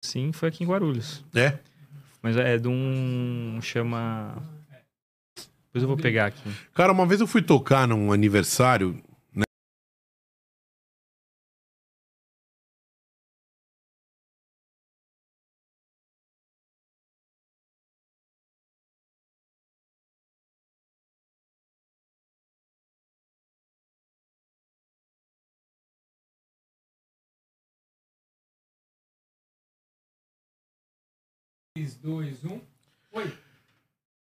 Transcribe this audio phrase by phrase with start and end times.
[0.00, 1.24] Sim, foi aqui em Guarulhos.
[1.34, 1.58] É?
[2.22, 3.58] Mas é de um.
[3.62, 4.42] chama.
[5.66, 6.50] Depois eu vou pegar aqui.
[6.74, 9.00] Cara, uma vez eu fui tocar num aniversário.
[33.14, 33.32] Né?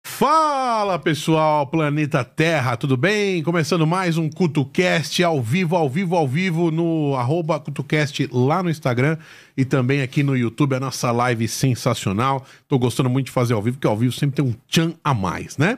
[0.06, 3.44] Fala pessoal, planeta Terra, tudo bem?
[3.44, 8.70] Começando mais um CutoCast ao vivo, ao vivo, ao vivo no arroba CutoCast lá no
[8.70, 9.18] Instagram
[9.56, 12.46] e também aqui no YouTube, a nossa live sensacional.
[12.68, 15.14] Tô gostando muito de fazer ao vivo, porque ao vivo sempre tem um tchan a
[15.14, 15.78] mais, né?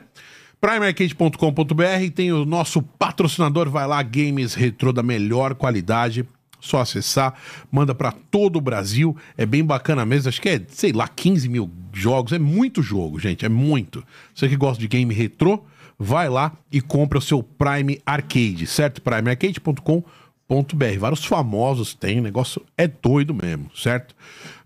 [0.60, 6.26] primearcade.com.br tem o nosso patrocinador, vai lá, games retrô da melhor qualidade.
[6.60, 7.34] Só acessar,
[7.70, 9.16] manda pra todo o Brasil.
[9.36, 10.28] É bem bacana mesmo.
[10.28, 12.32] Acho que é, sei lá, 15 mil jogos.
[12.32, 13.44] É muito jogo, gente.
[13.44, 14.04] É muito.
[14.34, 15.64] Você que gosta de game retrô,
[15.98, 19.02] vai lá e compra o seu Prime Arcade, certo?
[19.02, 20.98] primearcade.com.br.
[20.98, 24.14] Vários famosos tem, negócio é doido mesmo, certo?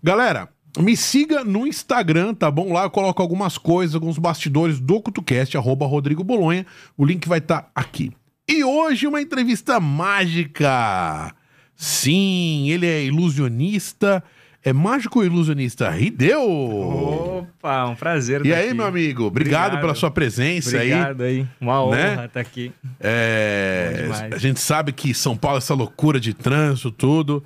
[0.01, 0.49] Galera,
[0.79, 2.71] me siga no Instagram, tá bom?
[2.71, 6.65] Lá eu coloco algumas coisas, alguns bastidores do CutuCast, arroba Rodrigo Bolonha.
[6.97, 8.11] O link vai estar aqui.
[8.47, 11.33] E hoje uma entrevista mágica.
[11.75, 14.23] Sim, ele é ilusionista.
[14.63, 16.41] É mágico ilusionista Rideu.
[16.41, 18.43] Opa, um prazer.
[18.43, 18.73] E tá aí, aqui.
[18.73, 19.25] meu amigo?
[19.25, 19.81] Obrigado, Obrigado.
[19.81, 20.91] pela sua presença aí.
[20.91, 21.47] Obrigado aí.
[21.61, 22.25] Uma honra Né?
[22.25, 22.71] estar aqui.
[22.83, 27.43] Bom É, a gente sabe que São Paulo, essa loucura de trânsito, tudo.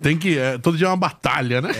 [0.00, 0.38] Tem que.
[0.38, 1.70] é, todo dia é uma batalha, né?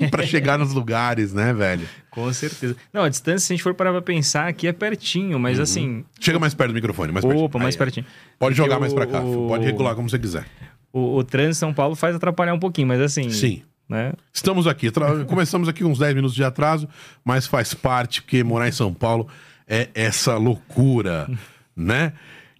[0.00, 0.06] É.
[0.10, 1.86] pra chegar nos lugares, né, velho?
[2.10, 2.74] Com certeza.
[2.92, 6.04] Não, a distância, se a gente for parar pra pensar, aqui é pertinho, mas assim.
[6.18, 7.44] Chega mais perto do microfone, mais pertinho.
[7.44, 7.82] Opa, mais Uhum.
[7.82, 8.06] Aí, pertinho.
[8.38, 10.46] Pode jogar mais pra cá, pode regular como você quiser.
[10.96, 13.28] O, o trânsito em São Paulo faz atrapalhar um pouquinho, mas assim.
[13.30, 13.62] Sim.
[13.88, 14.12] Né?
[14.32, 14.90] Estamos aqui.
[15.26, 16.88] Começamos aqui uns 10 minutos de atraso,
[17.24, 19.26] mas faz parte, porque morar em São Paulo
[19.68, 21.28] é essa loucura,
[21.76, 22.12] né?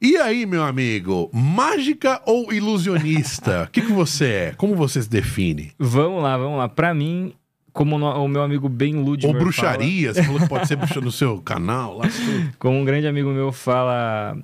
[0.03, 3.65] E aí, meu amigo, mágica ou ilusionista?
[3.65, 4.55] O que, que você é?
[4.57, 5.73] Como você se define?
[5.79, 6.69] Vamos lá, vamos lá.
[6.69, 7.33] Pra mim,
[7.73, 10.13] como no- o meu amigo Ben Ludmer Ou fala- bruxaria?
[10.13, 12.05] Você falou que pode ser bruxa no seu canal, lá.
[12.59, 14.37] Como um grande amigo meu fala,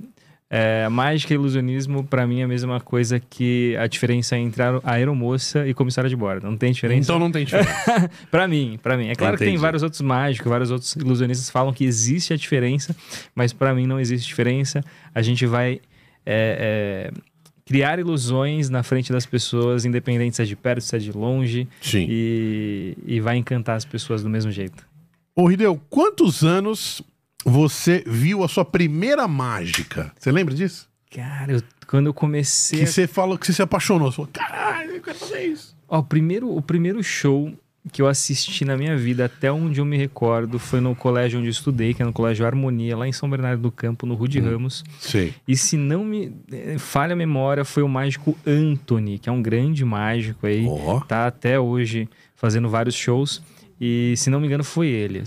[0.52, 4.80] é, mágica e ilusionismo, pra mim, é a mesma coisa que a diferença entre aero-
[4.84, 6.44] aeromoça e comissária de bordo.
[6.50, 7.00] Não tem diferença?
[7.12, 8.10] Então não tem diferença.
[8.30, 9.08] Pra mim, pra mim.
[9.08, 9.62] É claro que tem Entendi.
[9.62, 12.94] vários outros mágicos, vários outros ilusionistas que falam que existe a diferença,
[13.34, 14.82] mas pra mim não existe diferença.
[15.14, 15.80] A gente vai
[16.26, 17.20] é, é,
[17.64, 21.68] criar ilusões na frente das pessoas, independente se é de perto, se é de longe,
[21.80, 22.06] Sim.
[22.10, 24.84] e, e vai encantar as pessoas do mesmo jeito.
[25.36, 27.00] Ô, Rideu, quantos anos
[27.44, 30.12] você viu a sua primeira mágica?
[30.18, 30.88] Você lembra disso?
[31.14, 32.80] Cara, eu- quando eu comecei.
[32.80, 34.10] Que você falou que você se apaixonou.
[34.10, 35.76] Você falou, caralho, eu quero fazer isso.
[35.88, 37.52] Ó, o primeiro, o primeiro show
[37.90, 41.48] que eu assisti na minha vida, até onde eu me recordo, foi no colégio onde
[41.48, 44.38] eu estudei, que é no Colégio Harmonia, lá em São Bernardo do Campo, no Rude
[44.38, 44.84] Ramos.
[45.00, 45.34] Sei.
[45.48, 49.40] E se não me eh, falha a memória, foi o mágico Anthony, que é um
[49.42, 50.66] grande mágico aí.
[50.68, 51.00] Ó.
[51.00, 52.06] Tá até hoje
[52.36, 53.42] fazendo vários shows.
[53.80, 55.24] E se não me engano, foi ele.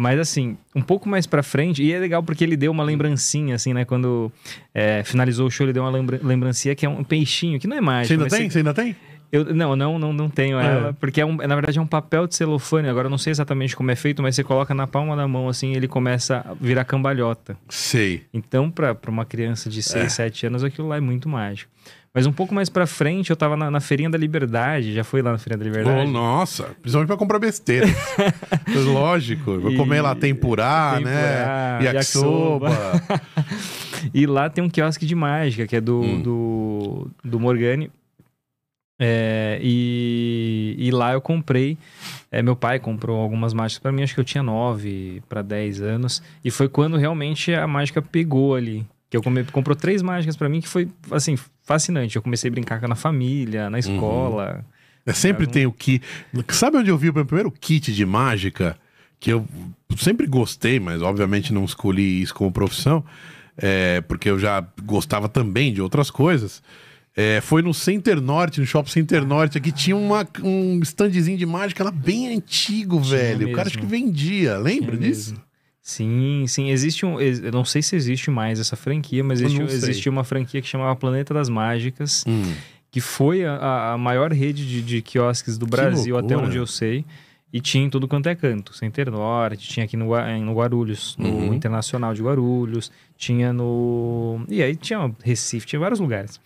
[0.00, 3.56] Mas assim, um pouco mais pra frente, e é legal porque ele deu uma lembrancinha,
[3.56, 3.84] assim, né?
[3.84, 4.30] Quando
[4.72, 7.76] eh, finalizou o show, ele deu uma lembra lembrancinha que é um peixinho, que não
[7.76, 8.14] é mágico.
[8.14, 8.48] Você ainda tem?
[8.50, 8.94] Você ainda tem?
[9.32, 10.66] eu, não, não, não, não tenho É.
[10.66, 12.88] ela, porque é um, na verdade é um papel de celofane.
[12.88, 15.48] Agora eu não sei exatamente como é feito, mas você coloca na palma da mão
[15.48, 17.56] assim, ele começa a virar cambalhota.
[17.68, 18.22] Sei.
[18.32, 20.08] Então, pra pra uma criança de 6, É.
[20.08, 21.70] 7 anos, aquilo lá é muito mágico.
[22.18, 25.22] Mas um pouco mais pra frente, eu tava na, na Feirinha da Liberdade, já fui
[25.22, 26.10] lá na Feirinha da Oh, Liberdade.
[26.10, 27.86] nossa, principalmente pra comprar besteira.
[28.92, 31.84] Lógico, vou E- comer lá tempurá, Tempurá, né?
[31.84, 32.68] Yakisoba.
[34.14, 36.22] E lá tem um quiosque de mágica, que é do, Hum.
[36.22, 37.90] do, do Morgani.
[39.00, 41.78] É, e, e lá eu comprei.
[42.30, 45.80] é, meu pai comprou algumas mágicas pra mim, acho que eu tinha 9 para 10
[45.80, 46.22] anos.
[46.44, 48.84] E foi quando realmente a mágica pegou ali.
[49.10, 52.16] Que eu come, comprou três mágicas pra mim que foi, assim, fascinante.
[52.16, 54.64] Eu comecei a brincar na família, na escola.
[55.06, 56.04] É, sempre tem o kit.
[56.50, 58.76] Sabe onde eu vi o meu primeiro kit de mágica?
[59.18, 59.46] Que eu
[59.96, 63.02] sempre gostei, mas obviamente não escolhi isso como profissão,
[63.56, 66.62] é, porque eu já gostava também de outras coisas.
[67.16, 71.44] É, foi no Center Norte, no Shopping Center Norte, aqui tinha uma, um standzinho de
[71.46, 73.48] mágica lá bem antigo, Tinha velho.
[73.48, 73.90] O cara acho mesmo.
[73.90, 75.30] que vendia, lembra Tinha disso?
[75.32, 75.47] mesmo.
[75.88, 76.68] Sim, sim.
[76.68, 77.18] Existe um.
[77.18, 80.94] Eu não sei se existe mais essa franquia, mas existe, existia uma franquia que chamava
[80.94, 82.42] Planeta das Mágicas, Hum,
[82.90, 87.06] que foi a- a, maior rede de, de quiosques do Brasil, até onde eu sei.
[87.50, 88.76] E tinha em tudo quanto é canto.
[88.76, 91.54] Center Norte, tinha aqui no, em- no Guarulhos, no Uhum.
[91.54, 94.44] Internacional de Guarulhos, tinha no.
[94.46, 96.38] E aí tinha Recife, tinha vários lugares.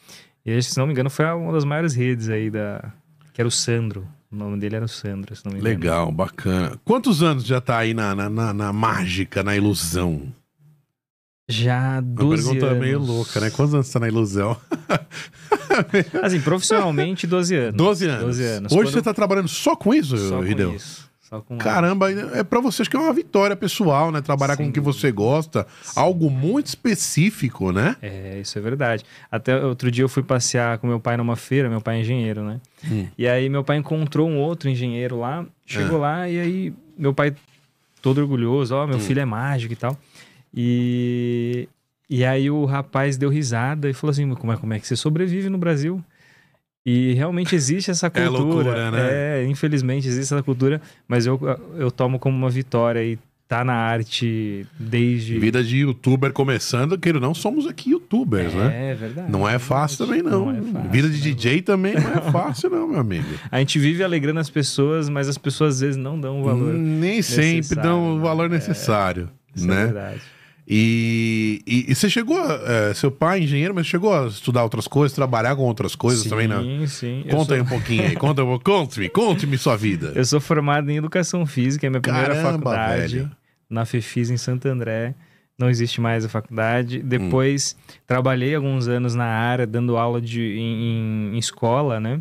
[0.47, 2.93] E aí, se não me engano, foi uma das maiores redes aí da.
[3.33, 4.07] Que era o Sandro.
[4.33, 5.75] O nome dele era o Sandro, se não me engano.
[5.75, 6.81] Legal, bacana.
[6.85, 10.23] Quantos anos já tá aí na, na, na- na mágica, na ilusão?
[11.49, 12.79] Já Uma 12 pergunta anos.
[12.81, 13.51] meio louca, né?
[13.51, 14.57] Quantos anos você tá na ilusão?
[16.23, 17.75] Assim, profissionalmente, 12 anos.
[17.77, 18.23] 12 anos.
[18.25, 18.73] 12 anos.
[18.73, 20.75] Hoje Quando- você tá trabalhando só com isso, Só com Rideu?
[20.75, 21.11] isso.
[21.41, 24.21] Com Caramba, é pra vocês que é uma vitória pessoal, né?
[24.21, 25.67] Trabalhar com Sem o que você gosta.
[25.97, 27.97] Algo muito específico, né?
[28.03, 29.05] É, isso é verdade.
[29.31, 32.43] Até outro dia eu fui passear com meu pai numa feira, meu pai é engenheiro,
[32.45, 32.61] né?
[32.91, 33.07] Hum.
[33.17, 36.01] E aí meu pai encontrou um outro engenheiro lá, chegou É.
[36.01, 37.35] lá e aí meu pai
[38.03, 39.01] todo orgulhoso, ó, meu Hum.
[39.01, 39.97] filho é mágico e tal.
[40.55, 41.69] E
[42.11, 44.97] e aí o rapaz deu risada e falou assim: "Como é, como é que você
[44.97, 46.05] sobrevive no Brasil?"
[46.85, 48.39] E realmente existe essa É cultura.
[48.45, 49.43] loucura, né?
[49.43, 51.41] É, infelizmente existe essa cultura, mas eu,
[51.79, 53.19] eu tomo como uma vitória e
[53.49, 58.93] tá na arte desde Vida de youtuber começando, ou não, somos aqui youtubers, né?
[58.93, 59.31] É verdade.
[59.31, 60.47] Não é fácil também, não.
[60.47, 61.35] Não é fácil, Vida de né?
[61.35, 63.27] DJ também não é fácil, não, meu amigo.
[63.53, 66.73] A gente vive alegrando as pessoas, mas as pessoas às vezes não dão o valor.
[66.73, 68.23] Nem sempre dão o né?
[68.23, 69.85] valor É, necessário, Isso é né?
[69.85, 70.21] verdade.
[70.75, 72.61] E, e, e você chegou, a-
[72.91, 76.23] é, seu pai é engenheiro, mas chegou a estudar outras coisas, trabalhar com outras coisas
[76.23, 76.87] sim, também, não?
[76.87, 80.13] Sim, Eu Conta aí sou, um pouquinho aí, conta, conte-me, conte-me sua vida.
[80.15, 83.17] eu sou formado em Educação Física, é minha primeira Caramba, faculdade.
[83.19, 83.31] velho.
[83.69, 85.15] Na FEFIS em Santo André.
[85.59, 86.31] Não existe mais a Hum.
[86.31, 87.03] faculdade.
[87.03, 87.77] Depois,
[88.07, 92.21] trabalhei alguns anos na área, dando aula de, em, em escola, né?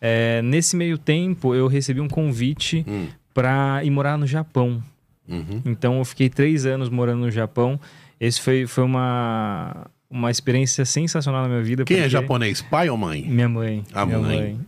[0.00, 4.82] É, nesse meio tempo, eu recebi um convite Hum, para ir morar no Japão.
[5.28, 5.62] Uhum.
[5.64, 7.78] Então eu fiquei três anos morando no Japão.
[8.20, 11.84] Esse foi, foi uma, uma experiência sensacional na minha vida.
[11.84, 13.22] Quem é japonês, pai ou mãe?
[13.22, 13.84] Minha mãe.
[13.94, 14.58] A minha mãe.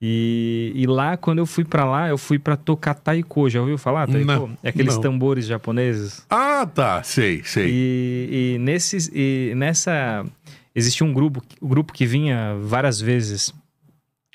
[0.00, 3.50] E, e lá, quando eu fui pra lá, eu fui pra tocar taiko.
[3.50, 4.26] Já ouviu falar taiko?
[4.26, 5.02] Não, é aqueles não.
[5.02, 6.24] tambores japoneses.
[6.30, 7.68] Ah, tá, sei, sei.
[7.68, 10.24] E, e, nesses, e nessa...
[10.74, 13.52] Existia um grupo, um grupo que vinha várias vezes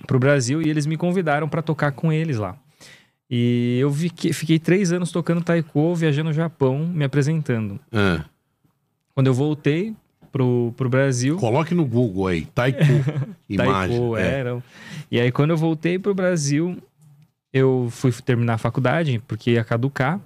[0.05, 2.57] pro Brasil e eles me convidaram pra tocar com eles lá.
[3.35, 7.79] E eu vi que- fiquei três anos tocando taiko, viajando no Japão, me apresentando.
[7.91, 8.23] Ah,
[9.15, 9.95] Quando eu voltei
[10.31, 11.37] pro, pro Brasil...
[11.37, 12.79] coloque no Google aí, taiko,
[13.49, 13.97] imagem.
[13.97, 14.21] Taiko, é.
[14.39, 14.63] era.
[15.09, 16.77] E aí, quando eu voltei pro Brasil,
[17.51, 20.19] eu fui terminar a faculdade, porque ia caducar.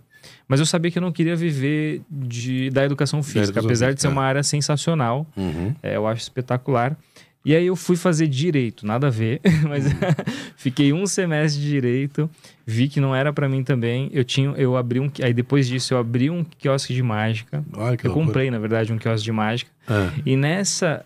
[0.45, 4.01] Mas eu sabia que eu não queria viver de, da educação física, educação apesar de
[4.01, 5.25] ser uma área sensacional.
[5.38, 5.74] Uhum.
[5.81, 6.98] é, eu acho espetacular.
[7.45, 9.39] E aí eu fui fazer direito, nada a ver,
[9.69, 9.85] mas
[10.57, 12.29] fiquei um semestre de direito,
[12.65, 14.09] vi que não era pra mim também.
[14.11, 17.63] Eu tinha, eu abri um, aí depois disso eu abri um quiosque de mágica.
[17.73, 18.25] Olha que Eu loucura.
[18.27, 19.71] comprei, na verdade, um quiosque de mágica.
[19.87, 21.05] Ah, E nessa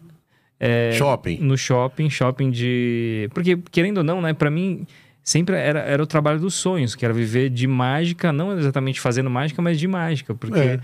[0.59, 1.37] é, Shopping.
[1.41, 3.29] no shopping, shopping de.
[3.33, 4.85] Porque, querendo ou não, né, pra mim,
[5.23, 9.29] sempre era, era o trabalho dos sonhos, que era viver de mágica, não exatamente fazendo
[9.29, 10.33] mágica, mas de mágica.
[10.33, 10.79] Porque É.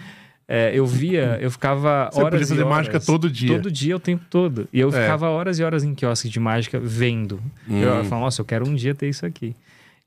[0.47, 2.31] é, eu via, eu ficava Você horas.
[2.31, 3.49] podia fazer horas, mágica todo dia.
[3.55, 4.67] Todo dia, o tempo todo.
[4.71, 4.91] E eu É.
[5.01, 7.41] ficava horas e horas em quiosque de mágica vendo.
[7.67, 7.81] Hum.
[7.81, 9.55] Eu falava, nossa, eu quero um dia ter isso aqui.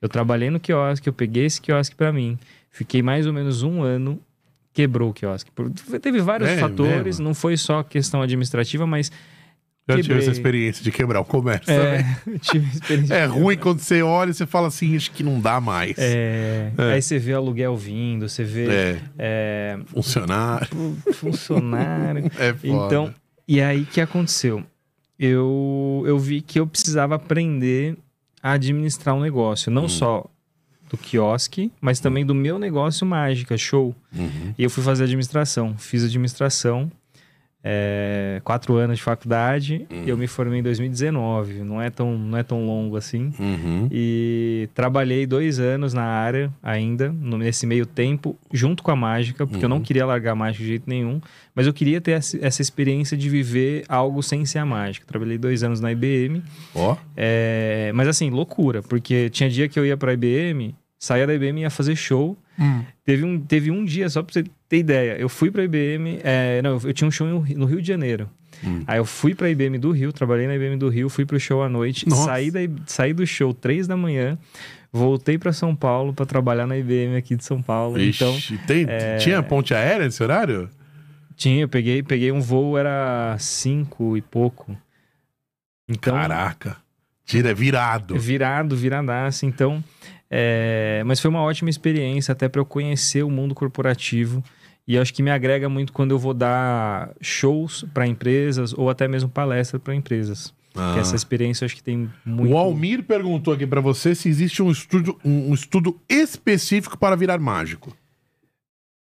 [0.00, 2.38] Eu trabalhei no quiosque, eu peguei esse quiosque pra mim.
[2.70, 4.18] Fiquei mais ou menos um ano,
[4.72, 5.50] quebrou o quiosque.
[6.00, 7.24] Teve vários É fatores, mesmo?
[7.24, 9.12] não foi só questão administrativa, mas
[9.96, 13.14] Já tive essa experiência de quebrar o comércio é, eu tive experiência.
[13.14, 15.96] É ruim quando você olha e você fala assim, acho que não dá mais.
[15.98, 16.92] É, É.
[16.94, 20.66] Aí você vê aluguel vindo, você vê É, é, funcionário.
[20.68, 22.30] fu- funcionário.
[22.38, 22.66] É foda.
[22.86, 23.14] então,
[23.46, 24.64] e aí o que aconteceu?
[25.18, 27.96] Eu, eu vi que eu precisava aprender
[28.42, 29.74] a administrar um negócio, Hum.
[29.74, 30.24] não só
[30.88, 33.94] do quiosque, mas também do meu negócio mágica, show.
[34.16, 34.54] Uhum.
[34.58, 35.76] E eu fui fazer administração.
[35.78, 36.90] Fiz administração,
[37.62, 40.02] é, quatro anos de faculdade, Hum.
[40.06, 41.62] e eu me formei em 2019.
[41.62, 43.32] Não é tão, não é tão longo assim.
[43.38, 43.86] Uhum.
[43.90, 49.64] E trabalhei dois anos na área ainda, nesse meio tempo, junto com a mágica, porque
[49.64, 49.82] eu não Uhum.
[49.82, 51.20] queria largar a mágica de jeito nenhum,
[51.54, 55.04] mas eu queria ter essa, experiência de viver algo sem ser a mágica.
[55.06, 56.42] Trabalhei dois anos na IBM,
[56.74, 61.34] Ó, é, mas assim, loucura, porque tinha dia que eu ia pra IBM, saía da
[61.34, 62.36] IBM e ia fazer show.
[63.04, 66.60] Teve um, teve um dia, só pra você ter ideia, eu fui pra IBM, é,
[66.62, 68.28] não, eu tinha um show no Rio- de Janeiro.
[68.62, 68.82] Hum.
[68.86, 71.62] Aí eu fui pra IBM do Rio, trabalhei na IBM do Rio, fui pro show
[71.62, 72.24] à noite, Nossa.
[72.26, 74.36] saí, da, saí do show três da manhã,
[74.92, 77.98] voltei pra São Paulo pra trabalhar na IBM aqui de São Paulo.
[78.00, 80.68] Então, Ixi, tem, é- tinha ponte aérea nesse horário?
[81.36, 84.76] tinha, eu peguei, peguei um voo, era cinco e pouco.
[85.88, 86.76] Então, Caraca.
[87.24, 88.18] Tira, é virado.
[88.18, 89.46] virado, viradaço.
[89.46, 89.82] Então,
[90.30, 94.42] é, mas foi uma ótima experiência até para eu conhecer o mundo corporativo.
[94.86, 99.06] E acho que me agrega muito quando eu vou dar shows para empresas ou até
[99.06, 100.52] mesmo palestra para empresas.
[100.74, 100.92] Ah.
[100.94, 102.52] Que essa experiência acho que tem muito.
[102.52, 107.16] O Almir perguntou aqui pra você se existe um estudo, um, um estudo específico para
[107.16, 107.96] virar mágico.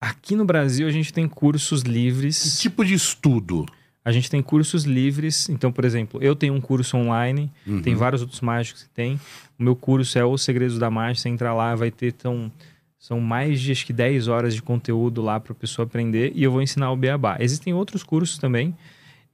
[0.00, 2.60] Aqui no Brasil a gente tem cursos Que livres.
[2.60, 3.66] tipo de estudo?
[4.04, 5.48] A gente tem cursos livres.
[5.48, 7.80] Então, por exemplo, eu tenho um curso online, Uhum.
[7.82, 9.20] tem vários outros mágicos que tem.
[9.58, 11.22] O meu curso é Os Segredos da Mágica.
[11.22, 12.50] Você entra lá, vai ter tão,
[12.98, 16.42] são mais de acho que 10 horas de conteúdo lá para a pessoa aprender e
[16.42, 17.36] eu vou ensinar o beabá.
[17.38, 18.74] Existem outros cursos também.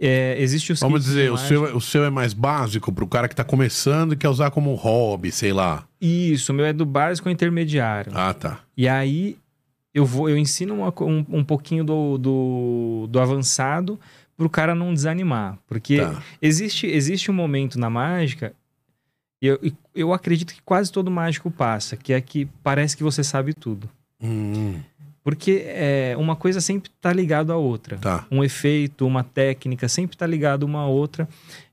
[0.00, 3.26] É, existe os Vamos dizer, o seu, é- o seu é mais básico pro cara
[3.26, 5.84] que tá começando e quer usar como hobby, sei lá.
[6.00, 8.12] Isso, o meu é do básico ao intermediário.
[8.14, 8.60] Ah, tá.
[8.76, 9.36] E aí
[9.92, 13.98] eu vou, eu ensino uma um, um pouquinho do, do, do avançado
[14.38, 15.58] pro cara não desanimar.
[15.66, 16.22] Porque Tá.
[16.40, 18.54] existe, existe um momento na mágica,
[19.42, 19.58] e eu,
[19.94, 23.88] eu acredito que quase todo mágico passa, que é que parece que você sabe tudo.
[24.22, 24.80] Hum,
[25.22, 27.98] Porque é, uma coisa sempre tá ligado à outra.
[27.98, 28.24] tá.
[28.30, 31.28] Um efeito, uma técnica, sempre tá ligado uma à outra.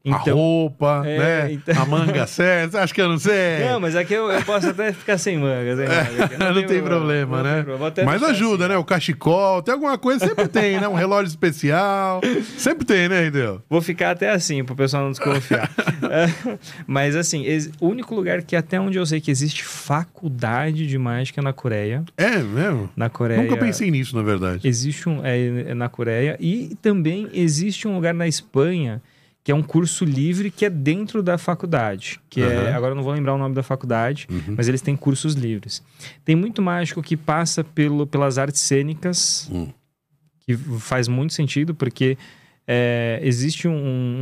[0.05, 1.51] A Então, roupa, É, né?
[1.53, 2.81] então- A manga certa.
[2.81, 3.65] Acha que eu não sei?
[3.67, 5.75] Não, mas aqui eu, eu posso até ficar sem manga.
[5.75, 6.35] Sem manga.
[6.53, 7.63] Não tem problema, não né?
[7.63, 7.91] problema.
[8.05, 8.73] Mas ajuda, assim.
[8.73, 8.77] né?
[8.77, 10.87] O cachecol, tem alguma coisa, sempre tem, né?
[10.87, 12.21] Um relógio especial.
[12.57, 13.61] Sempre tem, né, Rideu?
[13.69, 15.69] Vou ficar até assim, pro pessoal não desconfiar.
[16.09, 16.57] É,
[16.87, 17.43] Mas assim,
[17.79, 21.53] o único lugar que até onde eu sei que existe faculdade de mágica é na
[21.53, 22.03] Coreia.
[22.17, 22.89] É mesmo?
[22.95, 23.41] Na Coreia.
[23.41, 24.67] Nunca pensei nisso, na verdade.
[24.67, 25.25] Existe um.
[25.25, 26.37] É, é na Coreia.
[26.39, 29.01] E também existe um lugar na Espanha
[29.45, 32.19] que é um curso livre que é dentro da faculdade.
[32.31, 32.45] Que é.
[32.47, 32.75] Aham.
[32.75, 34.55] Agora eu não vou lembrar o nome da faculdade, Uhum.
[34.57, 35.83] mas eles têm cursos livres.
[36.25, 39.67] Tem muito mágico que passa pelo, pelas artes cênicas, Hum.
[40.39, 42.17] que faz muito sentido, porque
[42.67, 43.73] é, existe um,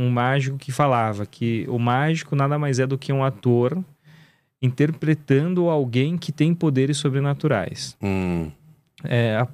[0.06, 3.82] um mágico que falava que o mágico nada mais é do que um ator
[4.60, 7.96] interpretando alguém que tem poderes sobrenaturais.
[8.02, 8.50] Hum.
[9.04, 9.48] É, a-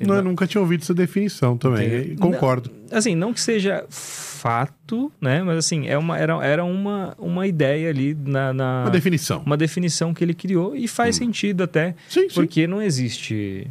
[0.00, 2.14] é, Não, eu nunca tinha ouvido essa definição também.
[2.16, 2.70] Concordo.
[2.92, 5.42] assim, não que seja fato, né?
[5.42, 9.42] Mas assim, é uma, era, era uma, uma ideia ali na, na- Uma definição.
[9.44, 12.34] uma definição que ele criou e faz sentido até, Sim, sim.
[12.34, 13.66] porque não existe.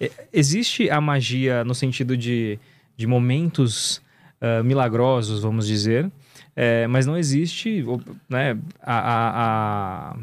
[0.00, 2.58] é, Existe a magia no sentido de,
[2.96, 4.00] de momentos
[4.40, 6.10] ah, milagrosos, vamos dizer,
[6.56, 7.84] é, mas não existe
[8.28, 10.16] né, a, a- a-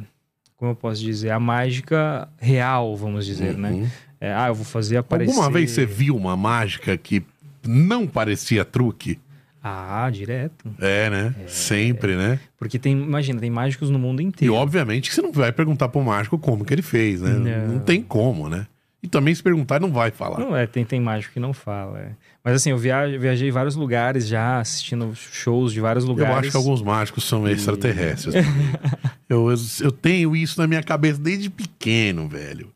[0.57, 1.31] Como eu posso dizer?
[1.31, 3.89] A mágica real, vamos dizer, né?
[4.21, 5.31] É, ah, eu vou fazer aparecer.
[5.31, 7.23] Alguma vez você viu uma mágica que
[7.65, 9.17] não parecia truque?
[9.63, 10.69] Ah, direto.
[10.79, 11.35] É, né?
[11.47, 12.39] Sempre, né?
[12.57, 14.53] Porque tem, imagina, tem mágicos no mundo E inteiro.
[14.53, 17.31] obviamente que você não vai perguntar pro mágico como que ele fez, né?
[17.33, 17.79] Não, Não.
[17.79, 18.67] tem como, né?
[19.01, 20.39] E também se perguntar, não vai falar.
[20.39, 21.99] Não é, tem, tem mágico que não fala.
[21.99, 22.09] é.
[22.43, 26.37] Mas assim, eu viaj- viajei em vários lugares já, assistindo shows de vários Eu lugares.
[26.39, 28.33] acho que alguns mágicos são extraterrestres.
[28.33, 28.51] também.
[29.29, 32.71] eu, eu, eu tenho isso na minha cabeça desde pequeno, velho.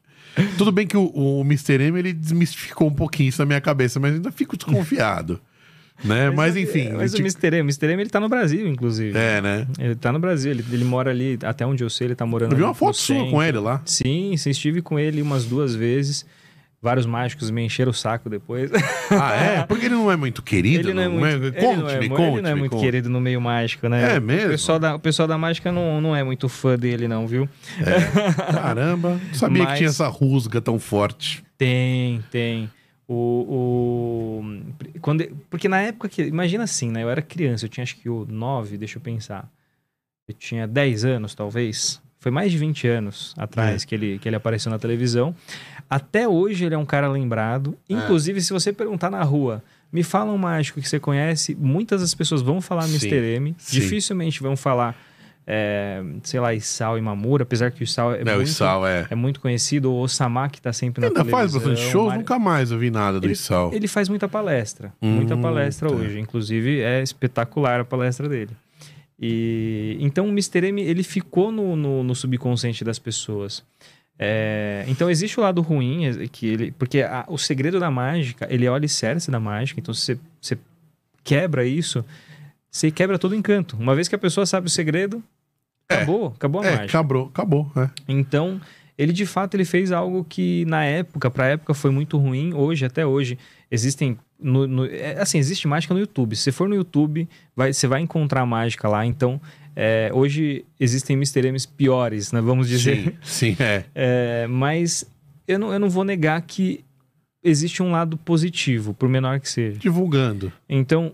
[0.58, 1.82] Tudo bem que o, o Mr.
[1.82, 5.40] M ele desmistificou um pouquinho isso na minha cabeça, mas ainda fico desconfiado.
[6.04, 6.30] né?
[6.32, 6.90] Mas, enfim.
[6.94, 7.48] Mas a gente- o Mr.
[7.58, 7.88] M, o Mr.
[7.92, 9.18] M, ele tá no Brasil, inclusive.
[9.18, 9.68] É, né?
[9.80, 12.54] Ele tá no Brasil, ele, ele mora ali, até onde eu sei, ele tá morando
[12.54, 13.82] Eu vi uma foto sua com ele lá.
[13.86, 16.26] Sim, sim, estive com ele umas duas vezes.
[16.84, 18.70] Vários mágicos me encheram o saco depois.
[19.10, 19.64] Ah, é?
[19.64, 20.88] Porque ele não é muito querido.
[20.90, 22.28] ele não é muito, ele Conte-me, não é, conte-me.
[22.34, 22.82] ele não é muito conte.
[22.82, 24.16] querido no meio mágico, né?
[24.16, 24.48] É mesmo?
[24.48, 27.48] O pessoal da, o pessoal da mágica não, não é muito fã dele, não, viu?
[28.52, 31.44] Caramba, não sabia que Mas- tinha essa rusga tão forte.
[31.58, 32.70] Tem, tem.
[33.08, 36.24] O, o- quando, porque na época que.
[36.24, 37.04] Imagina assim, né?
[37.04, 39.50] Eu era criança, eu tinha acho que o 9, deixa eu pensar.
[40.28, 42.02] Eu tinha 10 anos, talvez.
[42.20, 43.86] Foi mais de 20 anos atrás É.
[43.86, 45.36] que, ele, que ele apareceu na televisão.
[45.96, 47.78] Até hoje ele é um cara lembrado.
[47.90, 47.94] É.
[47.94, 52.16] Inclusive, se você perguntar na rua, me fala um mágico que você conhece, muitas das
[52.16, 53.36] pessoas vão falar Sim, Mr.
[53.36, 53.56] M.
[53.60, 53.80] sim.
[53.80, 54.96] Dificilmente vão falar,
[55.46, 59.08] é, sei lá, Isao e Mamura, apesar que o Isao é, É, muito, é.
[59.12, 59.92] é muito conhecido.
[59.92, 62.90] O Osama, que tá sempre na Ainda faz bastante shows, Mário- nunca mais eu vi
[62.90, 63.38] nada do Ele-
[63.72, 65.96] ele faz muita palestra, Hum, muita palestra tá.
[65.96, 66.20] hoje.
[66.20, 68.52] Inclusive, é espetacular a palestra dele.
[69.20, 70.68] E então o Mr.
[70.68, 73.64] M ele ficou no, no, no subconsciente das pessoas.
[74.18, 78.48] É, então existe o lado ruim é, que ele, porque a- o segredo da mágica
[78.50, 79.80] ele é o alicerce da mágica.
[79.80, 80.58] Então se você,
[81.24, 82.06] quebra isso,
[82.70, 83.76] você quebra todo o encanto.
[83.78, 85.24] Uma vez que a pessoa sabe o segredo,
[85.90, 85.96] É.
[85.96, 86.86] acabou, acabou a É, mágica.
[86.86, 87.72] acabou, acabou.
[87.76, 87.90] É.
[88.08, 88.62] Então,
[88.98, 92.54] ele de fato ele fez algo que na época, pra época foi muito ruim.
[92.54, 93.38] Hoje, até hoje,
[93.72, 96.36] existem no, no- é, assim, existe mágica no YouTube.
[96.36, 99.06] Se você for no YouTube, vai, você vai encontrar mágica lá.
[99.06, 99.40] Então,
[99.76, 101.48] é, hoje existem Mr.
[101.52, 102.42] M's piores, né?
[102.42, 103.16] Vamos dizer.
[103.22, 103.86] Sim, sim, é.
[103.96, 105.06] É, mas
[105.48, 106.84] eu não, eu não vou negar que
[107.44, 109.78] existe um lado positivo, por menor que seja.
[109.78, 110.52] Divulgando.
[110.70, 111.14] Então,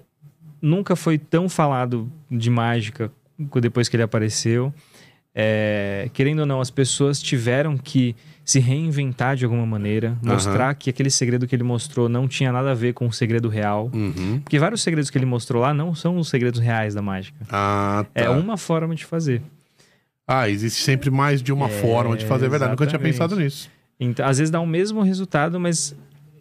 [0.61, 3.11] nunca foi tão falado de mágica
[3.61, 4.73] depois que ele apareceu.
[5.33, 8.15] É, querendo ou não, as pessoas tiveram que
[8.49, 12.71] se reinventar de alguma maneira, mostrar que aquele segredo que ele mostrou não tinha nada
[12.71, 13.91] a ver com o segredo real.
[13.93, 14.39] Uhum.
[14.39, 17.37] Porque vários segredos que ele mostrou lá não são os segredos reais da mágica.
[17.47, 18.21] Ah, tá.
[18.21, 19.43] É uma forma de fazer.
[20.27, 22.71] Ah, existe sempre mais de uma É, forma de fazer, é verdade.
[22.71, 23.69] Nunca tinha pensado nisso.
[23.99, 25.95] Então, às vezes dá o mesmo resultado, mas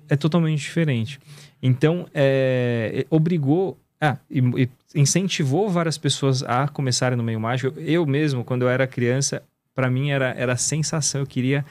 [0.09, 1.21] é totalmente diferente.
[1.63, 7.79] Então, é, obrigou Ah, e, e incentivou várias pessoas a começarem no meio mágico.
[7.81, 9.43] Eu mesmo, quando eu era criança,
[9.75, 11.67] para mim era, era a sensação, eu queria.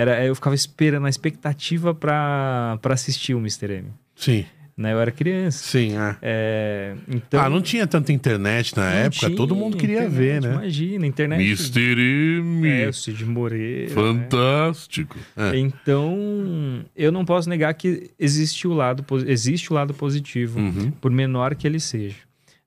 [0.00, 3.72] Era, eu ficava esperando, a expectativa para assistir o Mr.
[3.74, 3.88] M.
[4.16, 4.44] Sim,
[4.76, 4.94] Né?
[4.94, 5.58] Eu era criança.
[5.62, 6.16] sim, é.
[6.22, 10.40] É, então, ah, não tinha tanta internet na época, tinha todo mundo queria internet, ver,
[10.40, 10.52] né?
[10.54, 11.40] Imagina, internet.
[11.42, 12.00] Mr.
[12.40, 12.66] M.
[12.68, 13.88] É, o Cid Moreira.
[13.90, 13.94] né?
[13.94, 15.18] Fantástico.
[15.36, 15.58] É.
[15.58, 20.90] Então, eu não posso negar que existe o lado, existe o lado positivo, Uhum.
[20.92, 22.16] por menor que ele seja.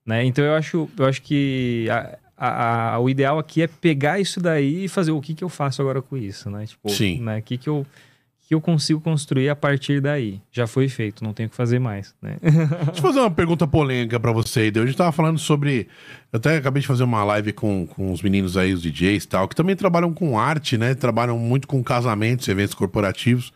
[0.05, 0.23] Né?
[0.25, 4.39] Então, eu acho, eu acho que a- a- a- o ideal aqui é pegar isso
[4.39, 6.65] daí e fazer o que, que eu faço agora com isso, né?
[6.65, 7.21] Tipo, Sim.
[7.21, 7.39] Né?
[7.39, 7.85] O que, que, eu,
[8.47, 10.41] que eu consigo construir a partir daí.
[10.51, 12.37] Já foi feito, não tenho o que fazer mais, né?
[12.41, 14.71] Deixa eu fazer uma pergunta polêmica pra você aí.
[14.75, 15.87] A gente tava falando sobre.
[16.31, 19.27] Eu até acabei de fazer uma live com, com os meninos aí, os DJs e
[19.27, 20.93] tal, que também trabalham com arte, né?
[20.95, 23.53] Trabalham muito com casamentos, eventos corporativos.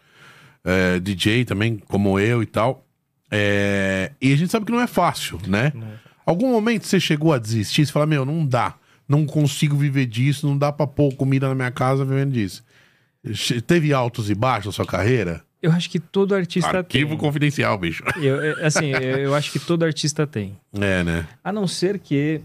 [0.64, 2.84] É, DJ também, como eu e tal.
[3.30, 5.74] É, e a gente sabe que não é fácil, né?
[6.28, 7.86] Algum momento você chegou a desistir?
[7.86, 8.76] Você fala, meu, não dá.
[9.08, 12.62] Não consigo viver disso, não dá pra pôr comida na minha casa vivendo disso.
[13.66, 15.42] Teve altos e baixos na sua carreira?
[15.62, 17.18] Eu acho que todo artista Arquivo tem.
[17.18, 18.04] confidencial, bicho.
[18.18, 20.56] Eu, eu- assim, eu, acho que todo artista tem.
[20.74, 21.28] É, né?
[21.44, 22.42] A não ser que.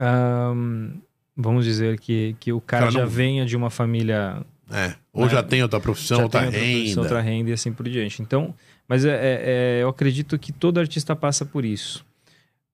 [0.00, 0.90] ahn,
[1.36, 4.42] vamos dizer que, que o cara, Cara, já não- venha de uma família.
[4.70, 4.94] É.
[5.12, 5.30] Ou Né?
[5.32, 6.76] já tem outra profissão, já outra tem outra renda.
[6.78, 8.22] profissão, outra renda e assim por diante.
[8.22, 8.54] Então,
[8.88, 9.42] mas é, é-
[9.78, 12.04] é- eu acredito que todo artista passa por isso.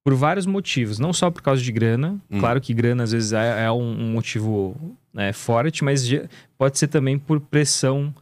[0.05, 0.99] Por vários motivos.
[0.99, 2.17] Não só por causa de grana.
[2.31, 2.41] Hum.
[2.41, 4.77] Claro que grana às vezes é, é um, um motivo
[5.13, 6.09] né, forte, mas
[6.57, 8.15] pode ser também por pressão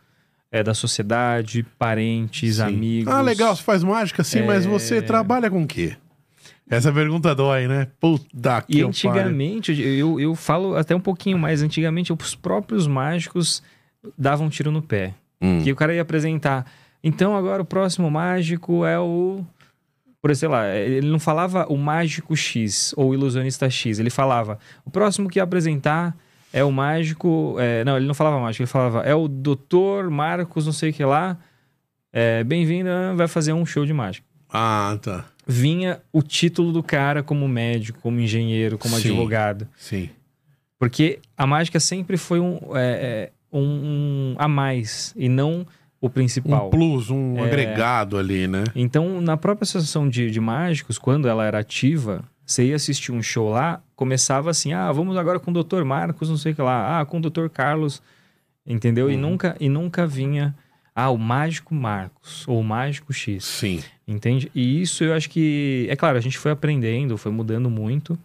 [0.50, 2.62] é, da sociedade, parentes, Sim.
[2.62, 3.12] amigos.
[3.12, 4.68] Ah, legal, você faz mágica sim, mas É.
[4.68, 5.96] você trabalha com o quê?
[6.70, 7.86] Essa pergunta dói, né?
[7.98, 12.34] Puta que E eu antigamente, eu, eu, eu falo até um pouquinho mais, antigamente os
[12.34, 13.62] próprios mágicos
[14.16, 15.14] davam um tiro no pé.
[15.40, 15.62] Hum.
[15.62, 16.70] Que o cara ia apresentar.
[17.02, 19.44] Então agora o próximo mágico é o.
[20.28, 24.58] Por sei lá, ele não falava o mágico X ou o ilusionista X, ele falava
[24.84, 26.14] o próximo que ia apresentar
[26.52, 27.56] é o mágico.
[27.58, 30.92] é, não, ele não falava mágico, ele falava é o doutor Marcos, não sei o
[30.92, 31.38] que lá.
[32.12, 34.26] É, Bem-vindo, vai fazer um show de mágica.
[34.50, 35.24] Ah, tá.
[35.46, 39.08] Vinha o título do cara como médico, como engenheiro, como Sim.
[39.08, 39.66] advogado.
[39.78, 40.10] Sim.
[40.78, 45.66] Porque a mágica sempre foi um, é, um, um a mais e não
[46.00, 46.68] o principal.
[46.68, 47.46] Um plus, um É.
[47.46, 48.64] agregado ali, né?
[48.74, 53.22] Então, na própria associação de, de mágicos, quando ela era ativa, você ia assistir um
[53.22, 55.84] show lá, começava assim: ah, vamos agora com o Dr.
[55.84, 57.48] Marcos, não sei o que lá, ah, com o Dr.
[57.48, 58.00] Carlos,
[58.66, 59.10] entendeu?
[59.10, 59.20] E, Uhum.
[59.20, 60.54] nunca, e nunca vinha,
[60.94, 63.44] ah, o mágico Marcos ou o mágico X.
[63.44, 63.82] Sim.
[64.06, 64.50] Entende?
[64.54, 68.18] E isso eu acho que, é claro, a gente foi aprendendo, foi mudando muito.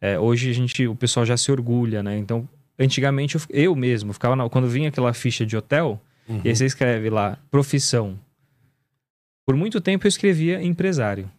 [0.00, 2.18] É, hoje a gente, o pessoal já se orgulha, né?
[2.18, 6.40] Então, antigamente eu, eu mesmo ficava na- quando vinha aquela ficha de hotel, Uhum.
[6.44, 8.18] e aí você escreve lá profissão.
[9.46, 11.30] Por muito tempo eu escrevia empresário,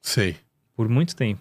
[0.00, 0.36] Sei.
[0.76, 1.40] por muito tempo.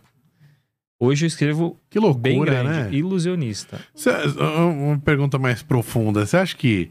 [0.99, 2.93] Hoje eu escrevo Que bem loucura, grande, né?
[2.97, 3.79] ilusionista.
[3.93, 6.25] Cê- uma pergunta mais profunda.
[6.25, 6.89] Você acha que.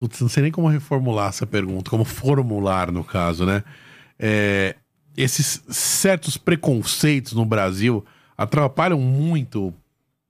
[0.00, 3.62] Putz, não sei nem como reformular essa pergunta, como formular, no caso, né?
[4.18, 4.74] É,
[5.16, 8.04] esses certos preconceitos no Brasil
[8.36, 9.74] atrapalham muito o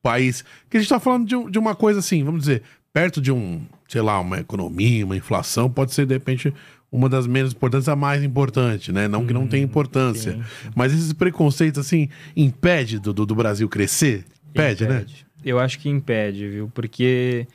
[0.02, 0.44] país.
[0.68, 3.64] Que a gente tá falando de, de uma coisa assim, vamos dizer, perto de um,
[3.90, 6.54] sei lá, uma economia, uma inflação, pode ser, de repente,
[6.92, 9.08] uma das menos importantes, a mais importante, né?
[9.08, 10.34] Não que não tenha importância.
[10.34, 10.42] Sim.
[10.76, 14.24] Mas esses preconceitos, assim, impede do, do, Brasil crescer?
[14.48, 15.04] Impede, né?
[15.44, 16.70] Eu acho que impede, viu?
[16.72, 17.48] Porque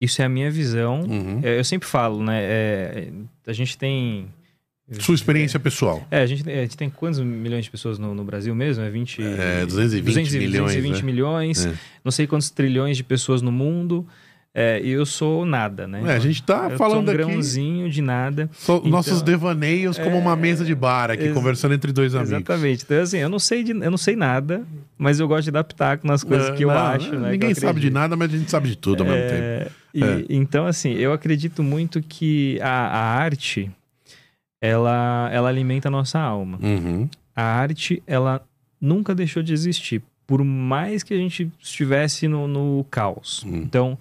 [0.00, 1.02] isso é a minha visão.
[1.02, 1.38] Uhum.
[1.40, 2.40] É, Eu sempre falo, né?
[2.42, 3.08] é,
[3.46, 4.26] a gente tem.
[4.98, 6.04] Sua experiência pessoal.
[6.10, 8.82] É, a gente, a gente tem quantos milhões de pessoas no, no Brasil mesmo?
[8.82, 9.22] É 20...
[9.22, 11.02] É, 220 milhões, 220 né?
[11.02, 11.74] milhões, É.
[12.02, 14.04] não sei quantos trilhões de pessoas no mundo.
[14.54, 16.02] É, e eu sou nada, né?
[16.06, 18.50] É, a gente tá eu falando sou um aqui grãozinho de nada.
[18.62, 22.32] Então, nossos devaneios como uma mesa de bar aqui, conversando entre dois amigos.
[22.32, 22.84] Exatamente.
[22.84, 24.64] Então, assim, eu não sei de, eu não sei nada,
[24.96, 27.30] mas eu gosto de dar pitaco nas coisas que eu não, acho, né?
[27.32, 29.42] Ninguém eu sabe de nada, mas a gente sabe de tudo ao mesmo tempo.
[29.42, 30.24] É, e- É.
[30.28, 33.70] Então, assim, eu acredito muito que a, a arte,
[34.60, 36.58] ela, ela alimenta a nossa alma.
[36.60, 37.08] Uhum.
[37.36, 38.42] A arte, ela
[38.80, 40.02] nunca deixou de existir.
[40.26, 43.44] Por mais que a gente estivesse no, no caos.
[43.46, 43.62] Hum.
[43.64, 43.96] Então,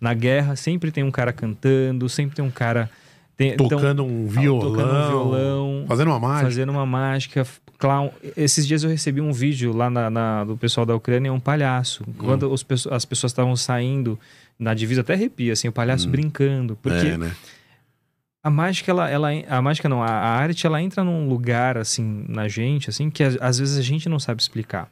[0.00, 2.90] na guerra, sempre tem um cara cantando, sempre tem um cara...
[3.36, 4.70] Tem, então, Tocando um violão.
[4.70, 6.44] tocando um violão, Fazendo uma mágica.
[6.44, 7.46] fazendo uma mágica,
[7.78, 8.10] clown.
[8.36, 12.04] Esses dias eu recebi um vídeo lá na, na- do pessoal da Ucrânia, um palhaço.
[12.06, 12.12] Hum.
[12.18, 14.18] Quando os as pessoas estavam saindo
[14.58, 16.76] na divisa, até arrepia, assim, o palhaço brincando.
[16.82, 17.32] Porque É, né?
[18.42, 22.26] a mágica, ela, ela, a mágica não, a, a arte, ela entra num lugar, assim,
[22.28, 24.90] na gente, assim, que às, vezes a gente não sabe explicar.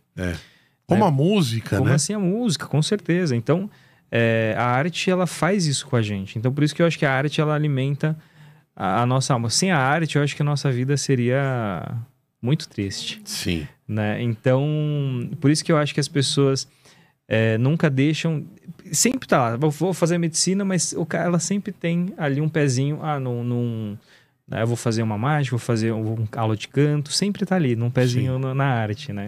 [0.86, 1.96] Como a música, Como né?
[1.96, 3.36] assim a música, com certeza.
[3.36, 3.68] Então,
[4.10, 6.38] é, a arte, ela faz isso com a gente.
[6.38, 8.16] Então, por isso que eu acho que a arte, ela alimenta
[8.74, 9.50] a, a nossa alma.
[9.50, 11.82] Sem a arte, eu acho que a nossa vida seria
[12.40, 13.20] Muito triste.
[13.24, 13.66] Sim.
[13.86, 14.22] né?
[14.22, 16.68] Então, por isso que eu acho que as pessoas
[17.26, 18.44] é, nunca deixam.
[18.92, 23.00] Sempre tá lá, vou- fazer medicina, mas o cara ela sempre tem ali um pezinho,
[23.02, 23.42] ah, num.
[23.44, 23.98] num
[24.48, 27.76] né, eu vou fazer uma mágica, vou fazer um aula de canto, sempre tá ali,
[27.76, 29.26] num pezinho na, na arte, né?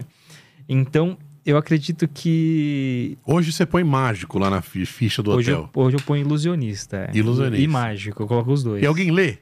[0.67, 1.15] Então,
[1.45, 5.69] eu acredito que Hoje você põe mágico lá na fi- ficha do hoje hotel.
[5.75, 7.09] eu, hoje eu ponho ilusionista.
[7.13, 7.17] é.
[7.17, 7.63] Ilusionista.
[7.63, 8.83] E mágico, eu coloco os dois.
[8.83, 9.37] E alguém lê?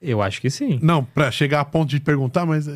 [0.00, 0.78] Eu acho que sim.
[0.80, 2.72] Não, pra chegar a ponto de perguntar, mas eh,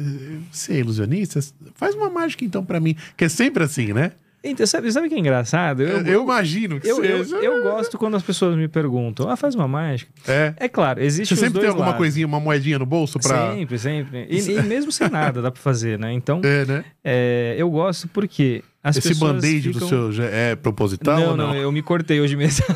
[0.50, 1.38] você é ilusionista?
[1.76, 2.96] Faz uma mágica então pra mim.
[3.16, 4.12] Que é sempre assim, né?
[4.42, 5.82] Então, sabe, sabe o que é engraçado?
[5.82, 7.36] Eu, Eu, imagino que eu, eu, seja.
[7.36, 10.10] eu gosto quando as pessoas me perguntam, ah, faz uma mágica.
[10.28, 10.54] É.
[10.56, 11.98] É claro, existe Você sempre tem alguma lados.
[11.98, 13.52] coisinha, uma moedinha no bolso pra.
[13.52, 14.26] Sempre, sempre.
[14.30, 16.12] E, e mesmo sem nada dá pra fazer, né?
[16.12, 16.84] Então, É, né?
[17.04, 19.80] é, eu gosto porque as Esse band-aid ficam...
[19.80, 21.46] do seu já é proposital não, ou não?
[21.48, 22.64] não, eu me cortei hoje mesmo.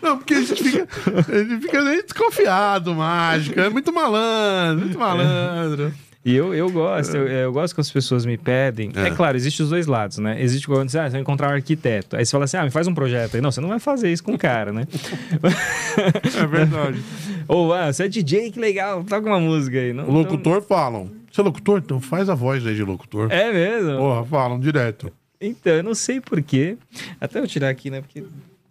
[0.00, 3.60] Não, porque a gente fica, a gente fica desconfiado, mágico.
[3.60, 5.92] É muito malandro, muito malandro.
[6.24, 8.92] E eu, eu gosto, eu, eu gosto que as pessoas me pedem.
[8.94, 9.10] É, É.
[9.10, 10.40] claro, existe os dois lados, né?
[10.40, 12.16] Existe quando você, ah, você vai encontrar um arquiteto.
[12.16, 13.40] Aí você fala assim, ah, me faz um projeto aí.
[13.40, 14.86] Não, você não vai fazer isso com o cara, né?
[16.40, 17.02] É verdade.
[17.48, 19.92] Ou, ah, você é DJ, que legal, toca uma música aí.
[19.92, 21.10] Não, O locutor falam.
[21.30, 21.78] Você é locutor?
[21.84, 23.30] Então faz a voz aí de locutor.
[23.32, 23.96] É mesmo?
[23.98, 25.12] Porra, falam direto.
[25.40, 26.76] Então, eu não sei porquê.
[27.20, 28.00] Até eu tirar aqui, né?
[28.00, 28.20] Porque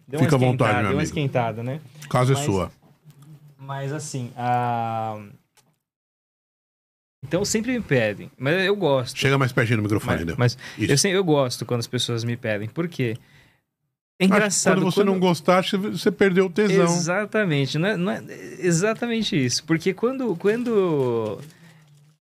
[0.08, 1.02] deu uma Fica à vontade, esquentada, meu deu uma amigo.
[1.02, 1.80] esquentada, né?
[2.06, 2.70] O caso é Mas- sua.
[3.58, 5.18] Mas assim, a...
[7.24, 9.18] Então sempre me pedem, mas eu gosto.
[9.18, 10.36] Chega mais pertinho do microfone, Mas, entendeu?
[10.38, 12.68] mas eu, sempre, eu gosto quando as pessoas me pedem.
[12.68, 13.16] Por quê?
[14.18, 14.80] É engraçado.
[14.80, 16.84] Quando você não gostar, você perdeu o tesão.
[16.84, 18.22] Exatamente, não é, não é
[18.58, 19.64] exatamente isso.
[19.64, 21.40] Porque quando, quando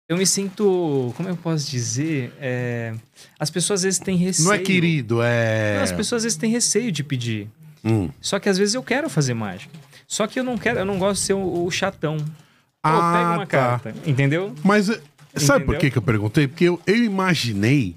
[0.07, 2.93] eu me sinto, como eu posso dizer, é,
[3.39, 4.47] as pessoas às vezes têm receio.
[4.47, 5.77] Não é querido, é.
[5.77, 7.47] Não, as pessoas às vezes têm receio de pedir.
[7.83, 8.09] Hum.
[8.19, 9.73] Só que às vezes eu quero fazer mágica.
[10.07, 12.17] Só que eu não quero, eu não gosto de ser o, o chatão.
[12.83, 13.45] Ah, pega uma tá.
[13.45, 14.55] carta, entendeu?
[14.63, 14.99] Mas eh,
[15.35, 16.47] sabe por que, que eu perguntei?
[16.47, 17.95] Porque eu, eu imaginei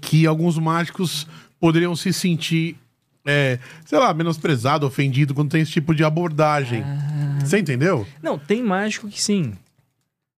[0.00, 1.26] que alguns mágicos
[1.58, 2.76] poderiam se sentir,
[3.24, 6.82] é, sei lá, menosprezado, ofendido quando tem esse tipo de abordagem.
[6.82, 7.38] Ah.
[7.40, 8.06] Você entendeu?
[8.22, 9.54] Não, tem mágico que sim.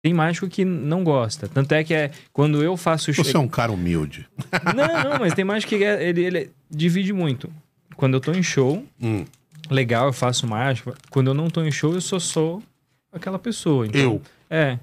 [0.03, 1.49] Tem mágico que não gosta.
[1.49, 3.25] Tanto é que é quando eu faço show.
[3.25, 4.29] Você é um cara humilde.
[4.77, 7.51] Não, não, mas tem mágico que é- ele, ele divide muito.
[7.97, 9.25] Quando eu tô em show, Hum.
[9.71, 10.95] legal, eu faço mágica.
[11.11, 12.63] Quando eu não tô em show, eu só sou
[13.15, 13.87] aquela pessoa.
[13.87, 14.23] Então, Eu.
[14.51, 14.79] É.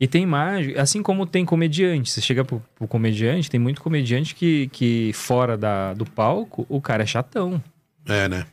[0.00, 2.10] E tem mágico, assim como tem comediante.
[2.10, 6.80] Você chega pro, pro comediante, tem muito comediante que, que fora da, do palco, o
[6.80, 7.60] cara é chatão.
[8.06, 8.46] É, né?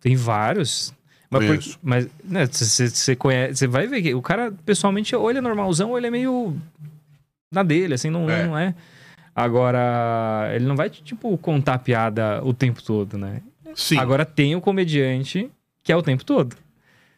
[0.00, 0.92] Tem vários.
[1.30, 5.30] Mas, por- mas né, você você conhece, você vai ver que o cara pessoalmente ou
[5.30, 6.54] ele é normalzão ou ele é meio
[7.50, 8.46] na dele, assim, não É.
[8.46, 8.74] não é.
[9.34, 13.40] Agora, ele não vai, tipo, contar piada o tempo todo, né?
[13.74, 13.96] Sim.
[13.96, 15.50] Agora tem o comediante
[15.82, 16.54] que é o tempo todo.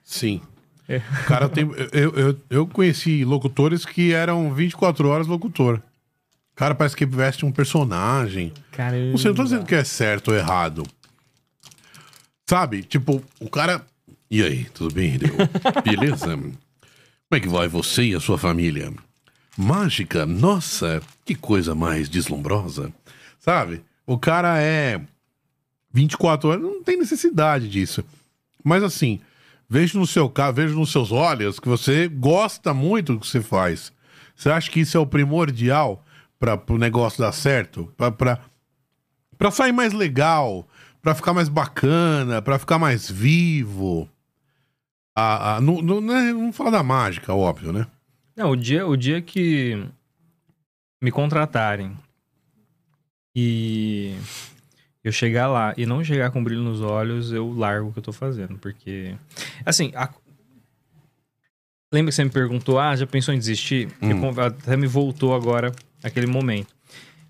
[0.04, 0.40] Sim.
[0.88, 1.00] É.
[1.26, 5.80] Cara, tem, eu, eu, eu conheci locutores que eram 24 horas locutor.
[6.54, 8.52] Cara, parece que veste um personagem.
[8.70, 9.10] Caramba.
[9.10, 10.84] Não sei, não tô dizendo que é certo ou errado.
[12.46, 12.82] Sabe?
[12.82, 13.84] Tipo, o cara.
[14.30, 15.34] E aí, tudo bem, Hideo?
[15.84, 16.36] Beleza?
[16.36, 16.56] Como
[17.32, 18.92] é que vai você e a sua família?
[19.56, 20.26] Mágica?
[20.26, 22.92] Nossa, que coisa mais deslumbrosa.
[23.40, 23.82] Sabe?
[24.06, 25.00] O cara é
[25.92, 28.04] 24 horas, não tem necessidade disso.
[28.62, 29.20] Mas assim,
[29.74, 33.40] vejo no seu caso, vejo nos seus olhos que você gosta muito do que você
[33.40, 33.92] faz.
[34.36, 36.04] Você acha que isso é o primordial
[36.38, 37.92] para o negócio dar certo?
[37.96, 40.64] Pra sair mais legal,
[41.02, 44.08] pra ficar mais bacana, pra ficar mais vivo.
[45.12, 47.84] Ah, ah, não, não, né, não falar da mágica, óbvio, né?
[48.36, 49.84] Não, o dia, o dia que
[51.02, 51.96] me contratarem
[53.34, 54.14] e
[55.04, 58.02] eu chegar lá e não chegar com brilho nos olhos, eu largo o que eu
[58.02, 59.14] tô fazendo, porque
[59.64, 60.08] assim, a-
[61.92, 63.88] lembra que você me perguntou, ah, já pensou em desistir?
[64.02, 64.24] Hum.
[64.24, 66.74] Eu até me voltou agora aquele momento.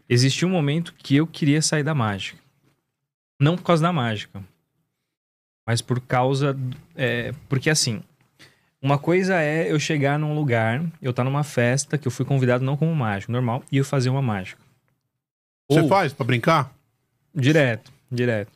[0.09, 2.39] Existiu um momento que eu queria sair da mágica.
[3.41, 4.43] Não por causa da mágica,
[5.67, 6.57] mas por causa
[6.95, 8.01] é, porque assim,
[8.81, 12.65] uma coisa é eu chegar num lugar, eu estar numa festa que eu fui convidado
[12.65, 14.63] não como mágico, normal, e eu fazer uma mágica.
[15.69, 16.73] Você Ou- faz pra brincar?
[17.35, 18.53] Direto, direto.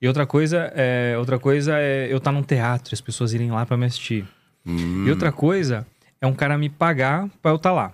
[0.00, 3.50] E outra coisa é, outra coisa é eu estar num teatro, e as pessoas irem
[3.50, 4.24] lá pra me assistir.
[4.66, 5.86] Hum, E outra coisa
[6.20, 7.92] é um cara me pagar pra eu estar lá.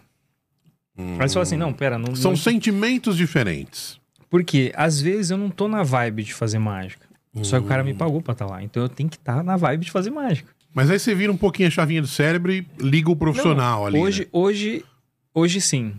[0.98, 1.16] hum.
[1.20, 2.36] Aí você fala assim, não, pera, não, São não...
[2.36, 3.98] sentimentos diferentes.
[4.28, 7.06] Porque às vezes eu não tô na vibe de fazer mágica.
[7.42, 8.62] Só que o cara me pagou pra estar lá.
[8.62, 10.52] Então eu tenho que estar na vibe de fazer mágica.
[10.72, 13.86] Mas aí você vira um pouquinho a chavinha do cérebro e liga o profissional Não,
[13.86, 13.98] ali.
[13.98, 14.26] Hoje, né?
[14.32, 14.84] hoje,
[15.32, 15.94] hoje sim.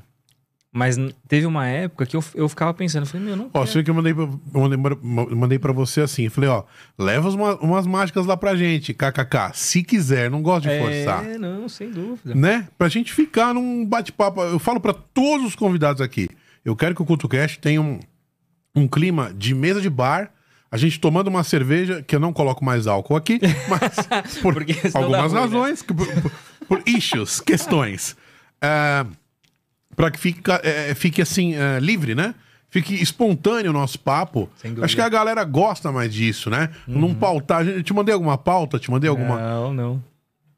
[0.78, 3.82] Mas teve uma época que eu, eu ficava pensando, eu falei, meu, não Ó, você
[3.82, 6.28] que eu mandei, eu mandei, mandei pra você assim.
[6.28, 6.64] Falei, ó,
[7.00, 9.52] leva uma- umas mágicas lá pra gente, kkk.
[9.54, 11.24] Se quiser, não gosto de forçar.
[11.26, 12.36] É, não, sem dúvida.
[12.36, 12.68] Né?
[12.78, 14.42] Pra gente ficar num bate-papo.
[14.42, 16.28] Eu falo pra todos os convidados aqui.
[16.66, 17.98] Eu quero que o CultoCast tenha um,
[18.76, 20.30] um clima de mesa de bar.
[20.70, 23.96] A gente tomando uma cerveja, que eu não coloco mais álcool aqui, mas
[24.44, 24.58] por
[24.94, 25.40] algumas ruim, né?
[25.40, 26.32] razões, que por, por-
[26.68, 28.18] por issues, questões.
[28.62, 29.06] É,
[29.96, 32.36] para que fique, é, fique assim, é, livre, né?
[32.70, 34.50] Fique espontâneo o nosso papo.
[34.64, 34.84] Uhum.
[34.84, 36.70] Acho que a galera gosta mais disso, né?
[36.86, 37.66] Não pautar.
[37.66, 38.78] Eu te mandei alguma pauta?
[38.78, 39.40] Te mandei alguma.
[39.40, 40.04] Não, não.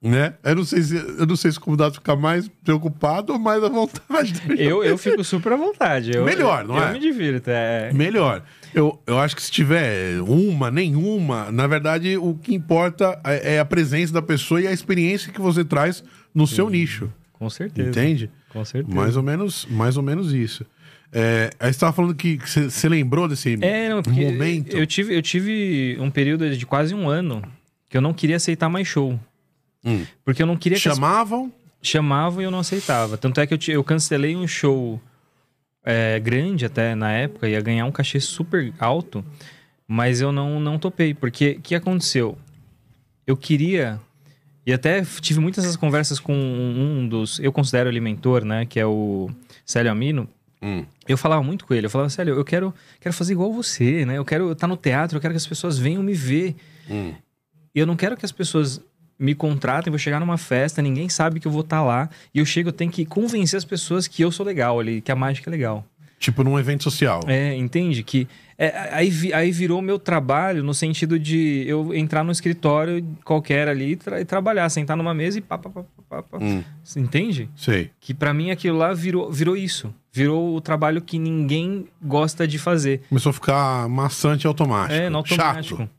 [0.02, 0.34] Né?
[0.44, 3.64] Eu não sei se eu não sei se o convidado fica mais preocupado ou mais
[3.64, 4.34] à vontade.
[4.58, 6.16] Eu, eu fico super à vontade.
[6.16, 6.94] Eu, Melhor, não eu é?
[6.94, 7.50] me divirto.
[7.50, 7.92] É.
[7.94, 8.44] Melhor.
[8.74, 13.60] Eu, eu acho que se tiver uma, nenhuma, na verdade, o que importa é é
[13.60, 17.12] a presença da pessoa e a experiência que você traz no seu nicho.
[17.38, 17.90] Com certeza.
[17.90, 18.30] Entende?
[18.50, 18.96] Com certeza.
[18.96, 20.66] Mais ou menos, mais ou menos isso.
[21.12, 24.76] É, aí você tava falando que você lembrou desse É, não, momento.
[24.76, 27.42] eu tive, eu tive um período de quase um ano
[27.90, 29.18] que eu não queria aceitar mais show.
[29.86, 30.04] Hum.
[30.26, 31.52] Porque eu não queria que as Chamavam.
[31.82, 33.18] chamavam e eu não aceitava.
[33.18, 35.00] Tanto é que eu, eu cancelei um show
[35.86, 39.24] é, grande até na época, ia ganhar um cachê super alto,
[39.88, 41.14] mas eu não, não topei.
[41.14, 42.38] Porque o que aconteceu?
[43.26, 44.00] Eu queria.
[44.68, 47.40] E até tive muitas essas conversas com um dos.
[47.40, 48.66] Eu considero ele mentor, né?
[48.66, 49.30] Que é o
[49.66, 50.28] Célio Amino.
[50.62, 50.84] Hum.
[51.08, 51.86] Eu falava muito com ele.
[51.86, 54.18] Eu falava, Célio, eu quero, quero fazer igual você, né?
[54.18, 56.54] Eu quero estar no teatro, eu quero que as pessoas venham me ver.
[56.90, 57.14] Hum.
[57.74, 58.82] E eu não quero que as pessoas
[59.18, 62.10] me contratem, vou chegar numa festa, ninguém sabe que eu vou estar lá.
[62.34, 65.14] E eu chego, eu tenho que convencer as pessoas que eu sou legal ali, que
[65.14, 65.86] a mágica é legal.
[66.20, 67.22] Tipo num evento social.
[67.26, 68.04] É, entende?
[68.04, 68.28] Que
[68.58, 73.92] é, aí, aí virou meu trabalho no sentido de eu entrar no escritório qualquer ali
[73.92, 76.38] e, tra- e trabalhar, sentar numa mesa e pá, pá, pá, pá, pá.
[76.42, 76.64] Hum.
[76.96, 77.50] Entende?
[77.56, 77.92] Sei.
[78.00, 79.94] Que pra mim aquilo lá virou, virou isso.
[80.12, 83.02] Virou o trabalho que ninguém gosta de fazer.
[83.10, 84.94] Começou a ficar maçante e automático.
[84.94, 85.78] É, no automático.
[85.82, 85.90] Chato.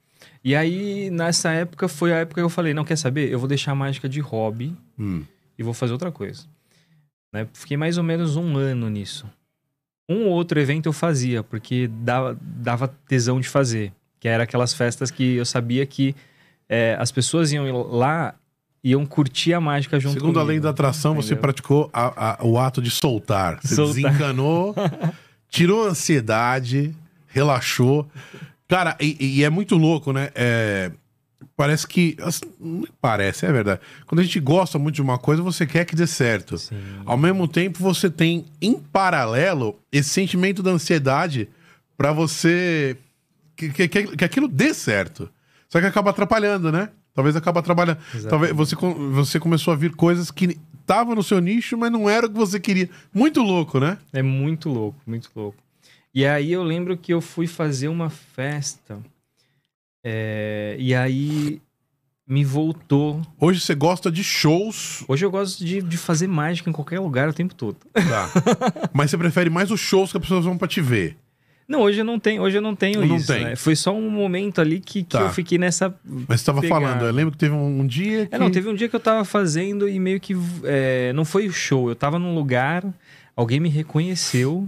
[0.43, 3.31] E aí, nessa época, foi a época que eu falei, não, quer saber?
[3.31, 5.23] Eu vou deixar a mágica de hobby Hum.
[5.59, 6.45] e vou fazer outra coisa.
[7.33, 7.47] Né?
[7.53, 9.27] Fiquei mais ou menos um ano nisso.
[10.09, 13.93] Um ou outro evento eu fazia, porque dava, dava tesão de fazer.
[14.21, 16.15] Que era aquelas festas que eu sabia que
[16.69, 18.35] é, as pessoas iam lá
[18.83, 21.43] iam curtir a mágica junto Segundo a comigo, lei da atração, você entendeu?
[21.43, 23.59] praticou a- a- o ato de soltar.
[23.63, 23.95] Você Soltar.
[24.13, 24.75] desencanou,
[25.51, 26.95] tirou a ansiedade,
[27.27, 28.09] relaxou.
[28.69, 30.31] Cara, e, e é muito louco, né?
[30.35, 30.91] É,
[31.59, 32.17] parece que.
[33.01, 33.81] Parece, é verdade.
[34.07, 36.57] Quando a gente gosta muito de uma coisa, você quer que dê certo.
[36.57, 36.77] Sim.
[37.05, 41.49] Ao mesmo tempo, você tem, em paralelo, esse sentimento da ansiedade
[41.97, 42.97] pra você.
[43.57, 45.29] Que, que, que, aquilo dê certo.
[45.69, 46.91] Só que acaba atrapalhando, né?
[47.13, 47.99] Talvez acabe atrapalhando.
[48.15, 48.31] Exatamente.
[48.31, 52.27] Talvez você, você começou a vir coisas que estavam no seu nicho, mas não era
[52.27, 52.89] o que você queria.
[53.13, 53.99] Muito louco, né?
[54.13, 55.59] É muito louco, muito louco.
[56.15, 59.01] E aí eu lembro que eu fui fazer uma festa.
[60.11, 61.61] É, e aí
[62.27, 63.21] me voltou.
[63.39, 67.29] Hoje você gosta de shows, Hoje eu gosto de, de fazer mágica em qualquer lugar
[67.29, 67.77] o tempo todo.
[67.93, 68.31] tá?
[68.93, 71.17] mas você prefere mais os shows que as pessoas vão pra te ver.
[71.67, 73.27] Não, hoje eu não tenho, hoje eu não tenho Não isso.
[73.31, 73.45] tem.
[73.45, 73.57] né?
[73.57, 75.21] Foi só um momento ali que, que Tá.
[75.21, 75.95] eu fiquei nessa.
[76.27, 78.35] Mas você tava falando, eu lembro que teve um, um dia que.
[78.35, 80.35] É, não, teve um dia que eu tava fazendo e meio que.
[80.65, 81.91] é, não foi o show.
[81.91, 82.83] Eu tava num lugar,
[83.37, 84.67] alguém me reconheceu.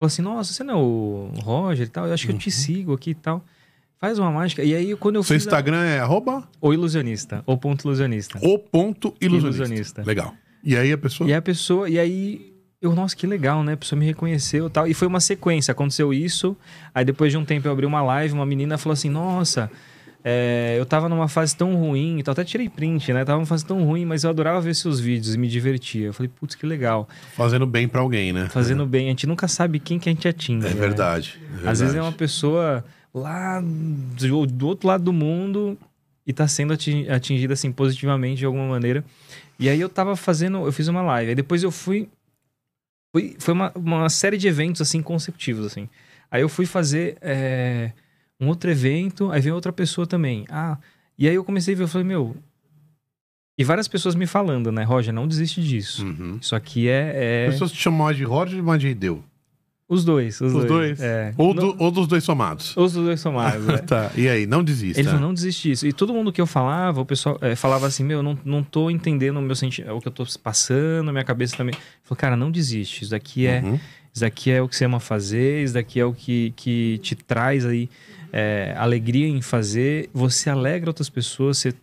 [0.00, 2.06] Falou assim: Nossa, você não é o Roger e tal?
[2.08, 3.44] Eu acho que eu te sigo aqui e tal.
[4.00, 4.62] Faz uma mágica.
[4.62, 5.22] E aí, quando eu.
[5.22, 5.46] Seu fiz.
[5.46, 7.42] a- Instagram é arroba O ilusionista.
[7.46, 8.38] O ponto ilusionista.
[8.42, 9.58] o ponto ilusionista.
[9.64, 10.02] Ilusionista.
[10.06, 10.34] Legal.
[10.64, 11.28] E aí a pessoa.
[11.28, 11.88] E a pessoa.
[11.88, 12.50] E aí.
[12.82, 13.74] Eu, nossa, que legal, né?
[13.74, 14.86] A pessoa me reconheceu e tal.
[14.86, 15.70] E foi uma sequência.
[15.72, 16.56] Aconteceu isso.
[16.94, 19.70] Aí depois de um tempo eu abri uma live, uma menina falou assim: Nossa,
[20.24, 22.32] é, eu tava numa fase tão ruim e tal.
[22.32, 23.22] Até tirei print, né?
[23.22, 26.06] Tava numa fase tão ruim, mas eu adorava ver seus vídeos e me divertia.
[26.06, 27.06] Eu falei, putz, que legal.
[27.36, 28.48] Fazendo bem pra alguém, né?
[28.48, 29.08] Fazendo bem.
[29.08, 30.66] A gente nunca sabe quem que a gente atinge.
[30.66, 30.74] É né?
[30.74, 31.38] verdade.
[31.62, 32.06] é Às vezes é verdade.
[32.06, 35.76] uma pessoa lá do, do outro lado do mundo
[36.26, 39.04] e tá sendo ati- atingida assim positivamente de alguma maneira.
[39.58, 41.30] E aí eu tava fazendo, eu fiz uma live.
[41.30, 42.08] Aí depois eu fui.
[43.14, 45.88] fui foi uma, uma série de eventos assim consecutivos, assim.
[46.30, 47.92] Aí eu fui fazer é,
[48.40, 50.46] um outro evento, aí veio outra pessoa também.
[50.48, 50.78] Ah,
[51.18, 52.36] e aí eu comecei a ver, eu falei, meu.
[53.58, 56.06] E várias pessoas me falando, né, Roger, não desiste disso.
[56.06, 56.38] Uhum.
[56.40, 57.12] Isso aqui é.
[57.14, 59.22] é- As pessoas te chamam mais de Roger ou mais de Deu?
[59.92, 60.68] Os dois, os, Os dois.
[60.68, 61.00] dois?
[61.00, 61.34] É.
[61.36, 62.76] Ou, do- ou dos dois somados?
[62.76, 63.78] Os dois somados, né?
[63.84, 64.12] tá.
[64.16, 65.00] E aí, não desista.
[65.00, 65.84] Ele falou, não desiste disso.
[65.84, 68.88] E todo mundo que eu falava, o pessoal eh, falava assim, meu, não, não tô
[68.88, 71.74] entendendo o meu senti o que eu tô passando, minha cabeça também.
[72.04, 73.02] Falou, cara, não desiste.
[73.02, 73.74] Isso daqui é, Uhum.
[74.14, 77.16] isso daqui é o que você ama fazer, isso daqui é o que, que te
[77.16, 77.90] traz aí
[78.32, 80.08] eh, alegria em fazer.
[80.14, 81.74] Você alegra outras pessoas, você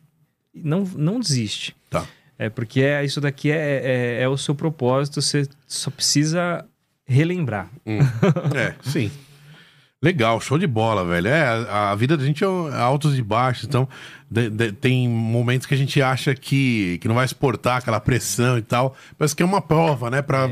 [0.55, 1.75] não, não desiste.
[1.89, 2.05] Tá.
[2.39, 3.81] É porque é, isso daqui é,
[4.19, 6.63] é, é o seu propósito, você só precisa
[7.07, 7.69] relembrar.
[7.85, 7.99] Hum.
[8.55, 9.09] É, sim.
[10.01, 11.27] Legal, show de bola, velho.
[11.27, 13.87] É, a, a vida da gente é altos e baixos, então
[14.29, 18.59] de- de- tem momentos que a gente acha que, que não vai exportar aquela pressão
[18.59, 20.47] e tal, mas que é uma prova, né, pra,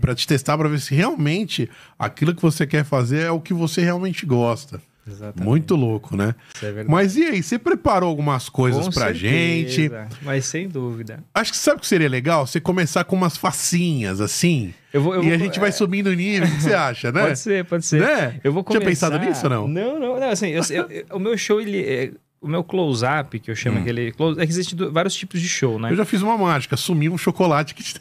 [0.00, 3.52] pra te testar, pra ver se realmente aquilo que você quer fazer é o que
[3.52, 4.80] você realmente gosta.
[5.06, 5.46] Exatamente.
[5.46, 6.34] Muito louco, né?
[6.62, 6.84] É.
[6.84, 9.90] Mas e aí, você preparou algumas coisas Com pra certeza, gente?
[10.22, 11.22] Mas sem dúvida.
[11.34, 12.46] Acho que sabe o que seria legal?
[12.46, 16.06] Você começar com umas facinhas, assim, Eu vou, eu e vou- a gente vai subindo
[16.06, 17.20] o nível, o que você acha, né?
[17.22, 18.00] Pode ser, pode ser.
[18.00, 18.40] Né?
[18.42, 19.10] Eu vou Tinha começar...
[19.10, 19.68] pensado nisso ou não?
[19.68, 20.28] Não, não, não.
[20.30, 21.80] Assim, eu- o meu show, ele...
[21.82, 24.12] é- o meu close-up, que eu chamo aquele...
[24.12, 25.88] Close, é que existem vários tipos de show, né?
[25.88, 25.92] Hum.
[25.92, 27.82] Eu já fiz uma mágica, sumi um chocolate que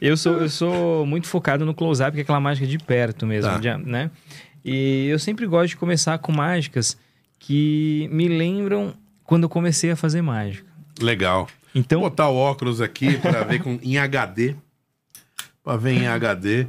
[0.00, 3.50] Eu sou, eu sou muito focado no close-up, que é aquela mágica de perto mesmo,
[3.52, 3.58] Tá.
[3.58, 4.10] de- né?
[4.64, 6.96] E eu sempre gosto de começar com mágicas
[7.38, 8.94] que me lembram
[9.24, 10.68] quando eu comecei a fazer mágica.
[11.00, 11.48] Legal.
[11.74, 14.54] Então, Vou botar o óculos aqui pra ver com, em HD.
[15.62, 16.66] Pra ver em HD.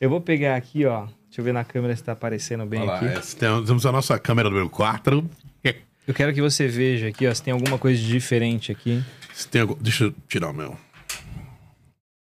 [0.00, 1.06] eu vou pegar aqui, ó.
[1.26, 3.04] Deixa eu ver na câmera se tá aparecendo bem Olha aqui.
[3.06, 5.28] essa tem- temos a nossa câmera número 4.
[6.06, 9.00] Eu quero que você veja aqui, ó, se tem alguma coisa diferente aqui.
[9.32, 10.76] Se tem algum- Deixa eu tirar o meu.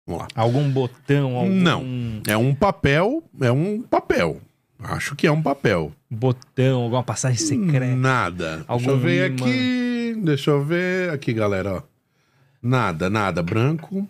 [0.07, 0.29] Vamos lá.
[0.35, 2.21] Algum botão, algum Não.
[2.27, 3.23] É um papel.
[3.41, 4.39] É um papel.
[4.83, 5.93] Acho que é um papel.
[6.11, 7.95] botão, alguma passagem secreta.
[7.97, 8.65] Nada.
[8.67, 9.45] Algum Deixa eu ver imã.
[9.47, 10.15] aqui.
[10.25, 11.75] Deixa eu ver aqui, galera.
[11.77, 11.83] Ó.
[12.63, 13.43] Nada, nada.
[13.43, 14.09] Branco.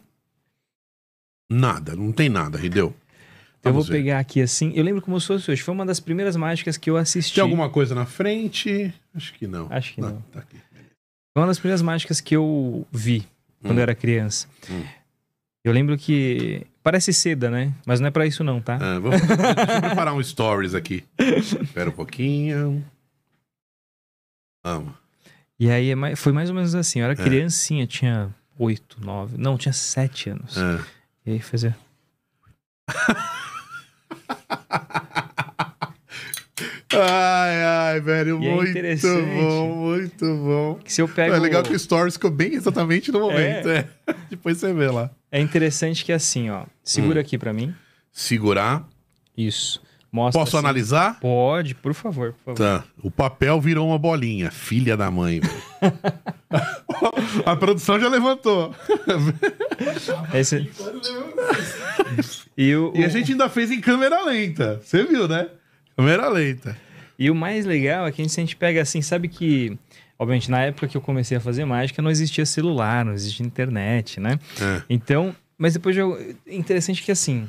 [1.51, 1.97] Nada.
[1.97, 2.95] Não tem nada, Rideu.
[3.65, 3.93] eu vou ver.
[3.95, 4.73] pegar aqui assim.
[4.75, 5.63] Eu lembro como se fosse hoje.
[5.63, 7.35] Foi uma das primeiras mágicas que eu assisti.
[7.35, 8.93] Tem alguma coisa na frente?
[9.15, 9.67] Acho que não.
[9.71, 10.23] Acho que não.
[10.33, 10.57] Tá aqui.
[11.33, 13.27] Foi uma das primeiras mágicas que eu vi
[13.61, 13.79] quando Hum.
[13.79, 14.47] eu era criança.
[14.71, 14.83] Hum.
[15.65, 16.67] Eu lembro que.
[16.83, 17.73] Parece seda, né?
[17.87, 18.79] Mas não é pra isso, não, tá?
[18.81, 21.05] Ah, vou, deixa eu preparar um stories aqui.
[21.19, 22.83] Espera um pouquinho.
[24.65, 24.95] Vamos.
[25.59, 27.01] E aí é foi mais ou menos assim.
[27.01, 27.17] Eu era É.
[27.17, 29.37] criancinha, tinha oito, nove.
[29.37, 30.57] Não, tinha sete anos.
[30.57, 30.83] Ah.
[31.27, 31.77] E aí fazia.
[37.03, 37.63] Ai,
[37.95, 39.25] ai, velho, E é muito interessante.
[39.41, 40.79] bom, muito bom.
[40.85, 41.35] Que se eu pego.
[41.35, 43.69] É legal que o stories ficou bem exatamente no momento.
[43.69, 43.87] É.
[44.31, 45.11] Depois você vê lá.
[45.33, 46.65] É interessante que assim, ó.
[46.85, 47.23] Segura Hum.
[47.23, 47.75] aqui pra mim.
[48.13, 48.87] Segurar.
[49.37, 49.81] Isso.
[50.13, 50.41] Mostra.
[50.41, 50.67] Posso assim.
[50.67, 51.21] analisar?
[51.21, 52.81] Pode, por favor, por favor.
[52.81, 52.85] Tá.
[53.01, 54.51] O papel virou uma bolinha.
[54.51, 55.41] Filha da mãe.
[57.47, 58.75] A produção já levantou.
[60.35, 60.69] Esse...
[62.57, 64.81] e, o, E a o- gente ainda fez em câmera lenta.
[64.85, 65.49] Você viu, né?
[65.97, 66.77] Câmera lenta.
[67.21, 69.79] E o mais legal é que a gente, se a gente pega assim, sabe que.
[70.19, 74.19] Obviamente, na época que eu comecei a fazer mágica, não existia celular, não existia internet,
[74.21, 74.39] né?
[74.61, 74.83] É.
[74.91, 76.15] Então, mas depois eu,
[76.47, 77.49] é interessante que assim.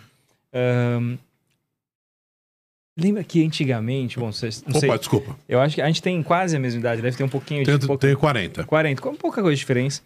[2.98, 5.36] lembra que antigamente, bom, vocês- não Opa, sei, desculpa.
[5.50, 7.66] eu acho que a gente tem quase a mesma idade, deve ter um pouquinho de
[7.66, 8.64] Tenho, pouca- tenho 40.
[8.64, 10.02] 40, com pouca coisa de diferença.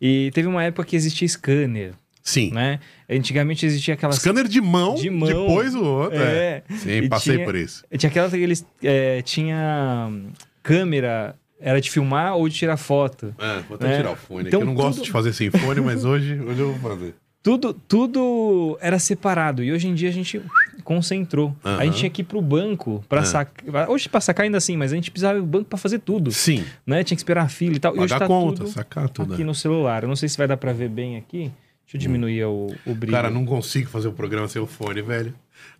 [0.00, 1.92] E teve uma época que existia scanner,
[2.28, 2.50] Sim.
[2.52, 2.80] né?
[3.08, 5.28] Antigamente existia aquelas Scanner de mão, De mão.
[5.28, 6.18] depois o outro.
[6.18, 6.62] É.
[6.68, 6.74] É.
[6.76, 7.84] Sim, E passei tinha- por isso.
[7.96, 10.30] Tinha aquela que eles é, tinha hum,
[10.62, 13.32] câmera, era de filmar ou de tirar foto.
[13.38, 13.96] É, vou até É.
[13.98, 14.64] tirar o fone Então aqui.
[14.64, 17.14] Eu não gosto tudo- de fazer sem fone, mas hoje, hoje eu vou fazer.
[17.42, 20.42] Tudo, tudo era separado e hoje em dia a gente
[20.82, 21.54] concentrou.
[21.64, 21.78] Aham.
[21.78, 23.24] A gente tinha que ir pro banco para É.
[23.24, 23.88] sacar.
[23.88, 26.32] Hoje pra sacar ainda assim, mas a gente precisava ir pro banco para fazer tudo,
[26.32, 26.64] Sim.
[26.84, 27.04] né?
[27.04, 27.94] Tinha que esperar a fila e tal.
[27.94, 29.32] e hoje Pagar tá conta, tudo sacar tudo.
[29.34, 29.46] aqui né?
[29.46, 30.02] no celular.
[30.02, 31.52] Eu não sei se vai dar para ver bem aqui.
[31.86, 33.12] Deixa eu diminuir o, o brilho.
[33.12, 35.32] Cara, não consigo fazer o programa sem o fone, velho.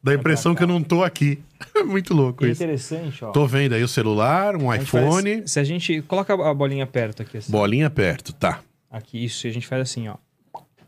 [0.02, 1.42] Dá a impressão que eu não tô aqui.
[1.74, 2.62] É muito louco é isso.
[2.62, 3.30] interessante, ó.
[3.32, 6.86] Tô vendo aí o celular, um gente faz- iPhone, se a gente coloca a bolinha
[6.86, 7.50] perto aqui assim.
[7.52, 8.60] bolinha perto, tá.
[8.90, 10.16] Aqui, isso, e a gente faz assim, ó.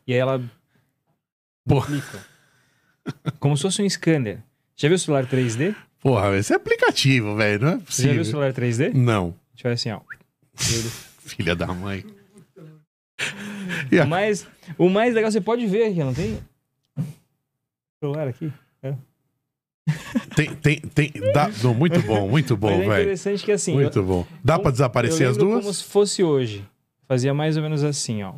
[0.07, 0.41] E aí ela
[1.67, 1.83] Pô.
[1.83, 2.25] clica.
[3.39, 4.39] Como se fosse um scanner.
[4.77, 5.75] Já viu o celular 3D?
[6.01, 8.25] Porra, esse é aplicativo, velho, não é Você já viu o possível.
[8.25, 8.95] celular 3D?
[8.95, 10.01] Não, A gente faz assim, ó.
[11.27, 12.05] Filha da mãe.
[13.93, 16.39] E a- O mais, legal, você pode ver aqui, não tem?
[18.01, 18.53] Celular aqui.
[20.37, 21.11] Tem, tem, tem.
[21.33, 23.01] Dá, não, muito bom, muito bom, Mas é velho.
[23.03, 23.73] interessante que assim.
[23.75, 24.27] Muito eu- bom.
[24.45, 25.63] Dá pra eu desaparecer as duas?
[25.63, 26.63] Como se fosse hoje.
[27.09, 28.35] Fazia mais ou menos assim, ó.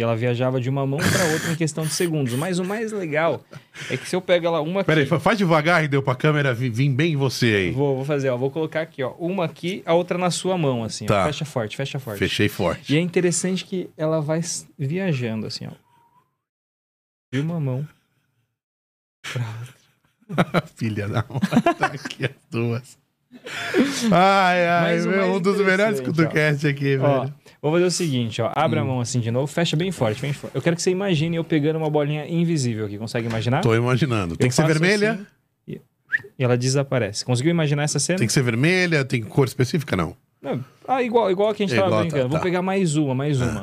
[0.00, 2.32] E ela viajava de uma mão para outra em questão de segundos.
[2.32, 3.44] Mas o mais legal
[3.90, 4.86] é que se eu pego ela uma aqui.
[4.86, 7.70] Pera aí, fa- faz devagar e deu pra câmera vir, bem em você aí.
[7.70, 8.36] Vou, vou fazer, ó.
[8.38, 9.12] Vou colocar aqui, ó.
[9.18, 11.04] Uma aqui, a outra na sua mão, assim.
[11.04, 11.08] ó.
[11.08, 11.26] Tá.
[11.26, 12.18] Fecha forte, fecha forte.
[12.18, 12.94] Fechei forte.
[12.94, 14.40] E é interessante que ela vai
[14.78, 15.72] viajando, assim, ó.
[17.30, 17.86] De uma mão.
[19.30, 20.66] pra outra.
[20.76, 21.40] Filha da mãe.
[21.78, 22.98] Tá aqui as duas.
[24.10, 27.34] Ai, ai, meu, um dos melhores CutoCast aqui, Ó, velho.
[27.62, 28.50] Vou fazer o seguinte, ó.
[28.54, 28.82] Abre Hum.
[28.82, 30.54] a mão assim de novo, fecha bem forte, bem forte.
[30.54, 32.98] Eu quero que você imagine eu pegando uma bolinha invisível aqui.
[32.98, 33.60] Consegue imaginar?
[33.60, 34.36] Tô imaginando.
[34.36, 35.12] Tem Eu que ser vermelha?
[35.12, 35.26] assim
[35.68, 35.80] e-
[36.38, 37.24] ela desaparece.
[37.24, 38.18] Conseguiu imaginar essa cena?
[38.18, 39.04] Tem que ser vermelha?
[39.04, 39.96] Tem cor específica?
[39.96, 40.16] Não.
[40.42, 42.22] Não, ah, igual, igual a que a gente tava Igual, brincando.
[42.22, 42.42] tá, Vou tá.
[42.42, 43.62] pegar mais uma, mais uma.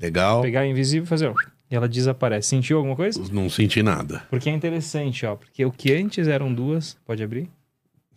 [0.00, 0.40] Legal.
[0.42, 1.28] Pegar invisível e fazer.
[1.28, 1.34] ó,
[1.70, 2.48] E ela desaparece.
[2.48, 3.22] Sentiu alguma coisa?
[3.30, 4.22] Não senti nada.
[4.30, 5.36] Porque é interessante, ó.
[5.36, 6.96] Porque o que antes eram duas.
[7.06, 7.48] Pode abrir?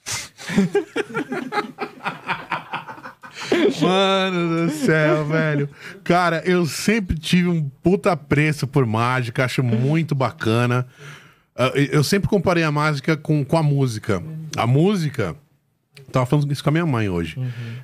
[3.82, 5.70] Mano do céu, velho.
[6.04, 10.88] Cara, eu sempre tive um puta preço por mágica, acho muito bacana.
[11.56, 14.22] Ah, Eu sempre comparei a mágica com, com a música.
[14.56, 15.36] A música.
[16.12, 17.38] Tava falando isso com a minha mãe hoje.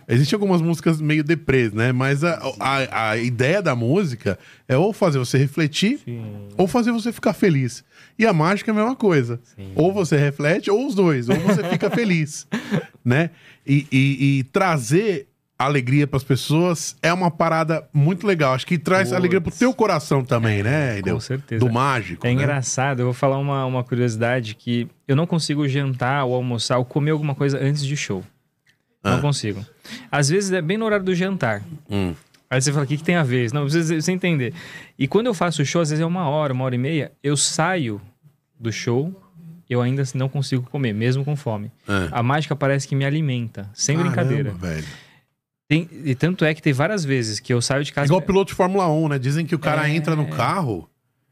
[0.07, 1.91] Existem algumas músicas meio deprês, né?
[1.91, 6.23] Mas a, a, a ideia da música é ou fazer você refletir Sim.
[6.55, 7.83] ou fazer você ficar feliz.
[8.17, 9.41] E a mágica é a mesma coisa.
[9.75, 12.47] Ou você reflete, ou os dois, ou você fica feliz,
[13.03, 13.31] né?
[13.67, 15.27] E, e- e trazer
[15.57, 18.53] alegria para as pessoas é uma parada muito legal.
[18.53, 19.17] Acho que traz Puts.
[19.17, 20.99] alegria pro teu coração também, né?
[20.99, 21.19] Ideu?
[21.19, 21.63] certeza.
[21.65, 22.25] Do mágico.
[22.25, 22.33] É né?
[22.35, 26.85] engraçado, eu vou falar uma, uma curiosidade que eu não consigo jantar ou almoçar ou
[26.85, 28.23] comer alguma coisa antes de show.
[29.03, 29.21] Não Ah.
[29.21, 29.65] consigo.
[30.11, 31.61] Às vezes é bem no horário do jantar.
[31.89, 32.13] Hum.
[32.49, 33.51] Aí você fala, o que, que tem a ver?
[33.51, 34.53] Não, precisa você entender.
[34.97, 37.35] E quando eu faço show, às vezes é uma hora, uma hora e meia, eu
[37.35, 37.99] saio
[38.59, 39.19] do show,
[39.69, 41.71] eu ainda não consigo comer, mesmo com fome.
[41.87, 42.09] É.
[42.11, 44.51] A mágica parece que me alimenta, sem Caramba, brincadeira.
[44.51, 44.85] velho.
[45.73, 48.07] Tem- e tanto é que tem várias vezes que eu saio de casa.
[48.07, 49.19] Igual piloto de Fórmula 1, né?
[49.19, 49.95] Dizem que o cara É.
[49.95, 50.89] entra no carro,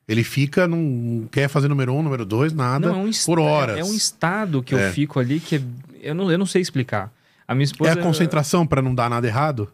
[0.07, 3.39] ele fica, não quer fazer número um, número dois, nada, Não, é um est- por
[3.39, 3.77] horas.
[3.77, 4.87] É um estado que É.
[4.87, 5.61] eu fico ali que é-
[6.01, 7.11] eu, não, eu não sei explicar.
[7.47, 7.91] A minha esposa.
[7.91, 9.69] É a concentração pra não dar nada errado?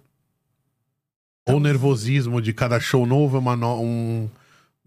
[1.48, 4.30] Ou o nervosismo de cada show novo é uma no- um,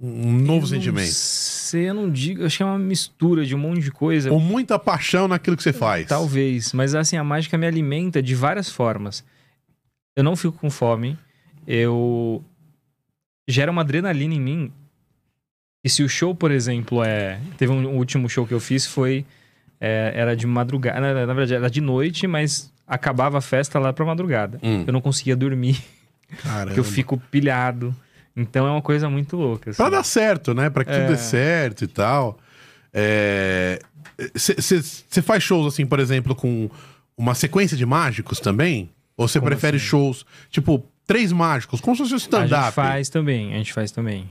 [0.01, 1.11] um novo eu sentimento?
[1.11, 2.43] Sei, eu não digo.
[2.43, 4.31] Eu acho que é uma mistura de um monte de coisa.
[4.31, 6.07] Ou muita paixão naquilo que você faz?
[6.07, 9.25] Talvez, mas assim, a mágica me alimenta de várias formas.
[10.21, 11.19] Eu não fico com fome,
[11.67, 12.45] eu.
[13.49, 14.73] Gera uma adrenalina em mim.
[15.83, 17.41] E se o show, por exemplo, é.
[17.57, 19.25] Teve um, um último show que eu fiz, foi.
[19.81, 21.01] é, era de madrugada.
[21.01, 24.59] Na, na verdade, era de noite, mas acabava a festa lá pra madrugada.
[24.63, 25.83] Hum, Eu não conseguia dormir,
[26.43, 26.67] caramba.
[26.67, 27.95] porque eu fico pilhado.
[28.37, 29.71] Então é uma coisa muito louca.
[29.71, 29.79] assim.
[29.79, 30.69] Pra dar certo, né?
[30.69, 31.07] Pra que tudo É.
[31.09, 32.39] dê certo e tal.
[34.35, 36.71] Você faz shows, assim, por exemplo, com
[37.17, 38.91] uma sequência de mágicos também?
[39.21, 39.87] Ou você Como prefere assim?
[39.87, 42.73] shows, tipo, três mágicos, como se fosse um A gente stand-up?
[42.73, 44.31] faz também, a gente faz também.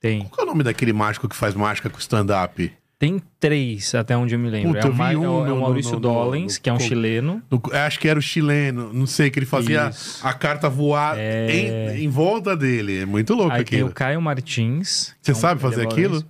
[0.00, 0.24] Tem.
[0.28, 2.72] Qual é o nome daquele mágico que faz mágica com stand-up?
[3.00, 4.74] Tem três, até onde eu me lembro.
[4.74, 6.72] Puta, é, o, Ma- vi um é o- é o Maurício no- no- que é
[6.72, 7.42] um chileno.
[7.50, 10.24] No- eu acho que era o chileno, não sei, que ele fazia Isso.
[10.26, 11.96] a carta voar É.
[11.96, 13.00] em, em volta dele.
[13.02, 13.90] É muito louco Aí tem aquilo.
[13.90, 15.14] o Caio Martins.
[15.20, 16.24] Você é um- sabe é fazer aquilo?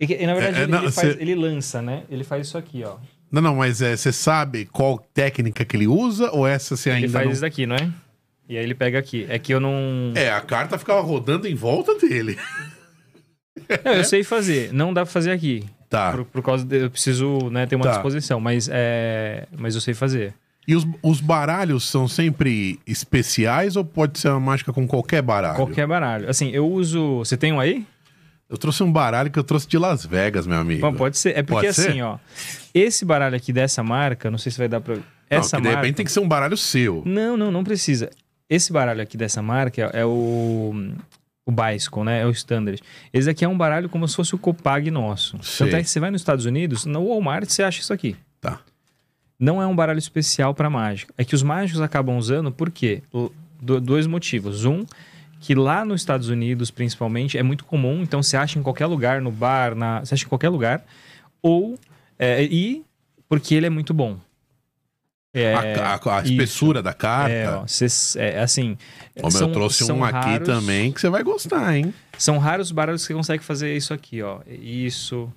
[0.00, 2.04] E, na verdade, É, é, ele, não, ele faz- cê- ele lança, né?
[2.08, 2.96] Ele faz isso aqui, ó.
[3.30, 7.12] Não, não, mas você sabe qual técnica que ele usa ou essa você ainda Ele
[7.12, 7.32] faz não...
[7.32, 7.88] isso daqui, não é?
[8.48, 9.24] E aí ele pega aqui.
[9.28, 10.12] É que eu não.
[10.16, 12.36] É, a carta ficava rodando em volta dele.
[13.84, 14.72] Não, eu sei fazer.
[14.72, 15.64] Não dá pra fazer aqui.
[15.88, 16.12] Tá.
[16.12, 16.84] Por, por causa de.
[16.84, 17.92] Eu preciso né, ter uma Tá.
[17.92, 18.40] disposição.
[18.40, 19.46] Mas, é...
[19.56, 20.34] mas eu sei fazer.
[20.66, 25.56] E os, os baralhos são sempre especiais ou pode ser uma mágica com qualquer baralho?
[25.56, 26.28] Qualquer baralho.
[26.28, 27.18] Assim, eu uso.
[27.18, 27.84] Você tem um aí?
[28.50, 30.80] Eu trouxe um baralho que eu trouxe de Las Vegas, meu amigo.
[30.80, 31.30] Bom, pode ser.
[31.38, 31.90] É porque Pode ser?
[31.90, 32.18] assim, ó.
[32.74, 34.96] Esse baralho aqui dessa marca, não sei se vai dar pra.
[34.96, 35.80] Não, Essa que de marca.
[35.82, 37.02] repente tem que ser um baralho seu.
[37.06, 38.10] Não, não, não precisa.
[38.48, 40.74] Esse baralho aqui dessa marca é o.
[41.46, 42.20] O Bicycle, né?
[42.22, 42.80] É o Standard.
[43.12, 45.38] Esse aqui é um baralho como se fosse o Copag nosso.
[45.42, 45.66] Sei.
[45.66, 48.16] Tanto é que você vai nos Estados Unidos, no Walmart você acha isso aqui.
[48.40, 48.60] Tá.
[49.38, 51.14] Não é um baralho especial para mágica.
[51.16, 53.02] É que os mágicos acabam usando por quê?
[53.60, 54.64] Dois motivos.
[54.64, 54.84] Um,
[55.40, 58.02] que lá nos Estados Unidos, principalmente, é muito comum.
[58.02, 60.84] Então você acha em qualquer lugar, no bar, na, você acha em qualquer lugar.
[61.42, 61.78] Ou.
[62.18, 62.84] é, e
[63.28, 64.18] porque ele é muito bom.
[65.32, 66.32] É, a, a- a isso.
[66.32, 67.32] espessura da carta.
[67.32, 68.76] É, ó, cês- é, assim.
[69.16, 71.94] Meu, são- eu trouxe um aqui raros- também que você vai gostar, hein?
[72.18, 74.40] São raros os baralhos que você consegue fazer isso aqui, ó.
[74.48, 75.32] Isso.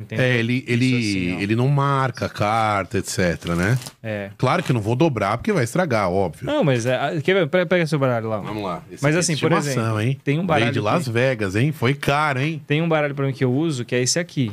[0.00, 0.24] Entendeu?
[0.24, 3.78] É, ele, ele, assim, ele não marca carta, etc, né?
[4.02, 4.30] É.
[4.38, 6.46] Claro que eu não vou dobrar porque vai estragar, óbvio.
[6.46, 6.86] Não, mas.
[6.86, 7.66] É, quer ver?
[7.66, 8.38] Pega, seu baralho lá.
[8.38, 8.82] Vamos lá.
[8.90, 10.18] Esse Mas é assim, por exemplo, hein?
[10.24, 10.72] tem um Veio baralho.
[10.72, 11.70] de Las que- Vegas, hein?
[11.70, 12.62] Foi caro, hein?
[12.66, 14.50] Tem um baralho pra mim que eu uso, que é esse aqui.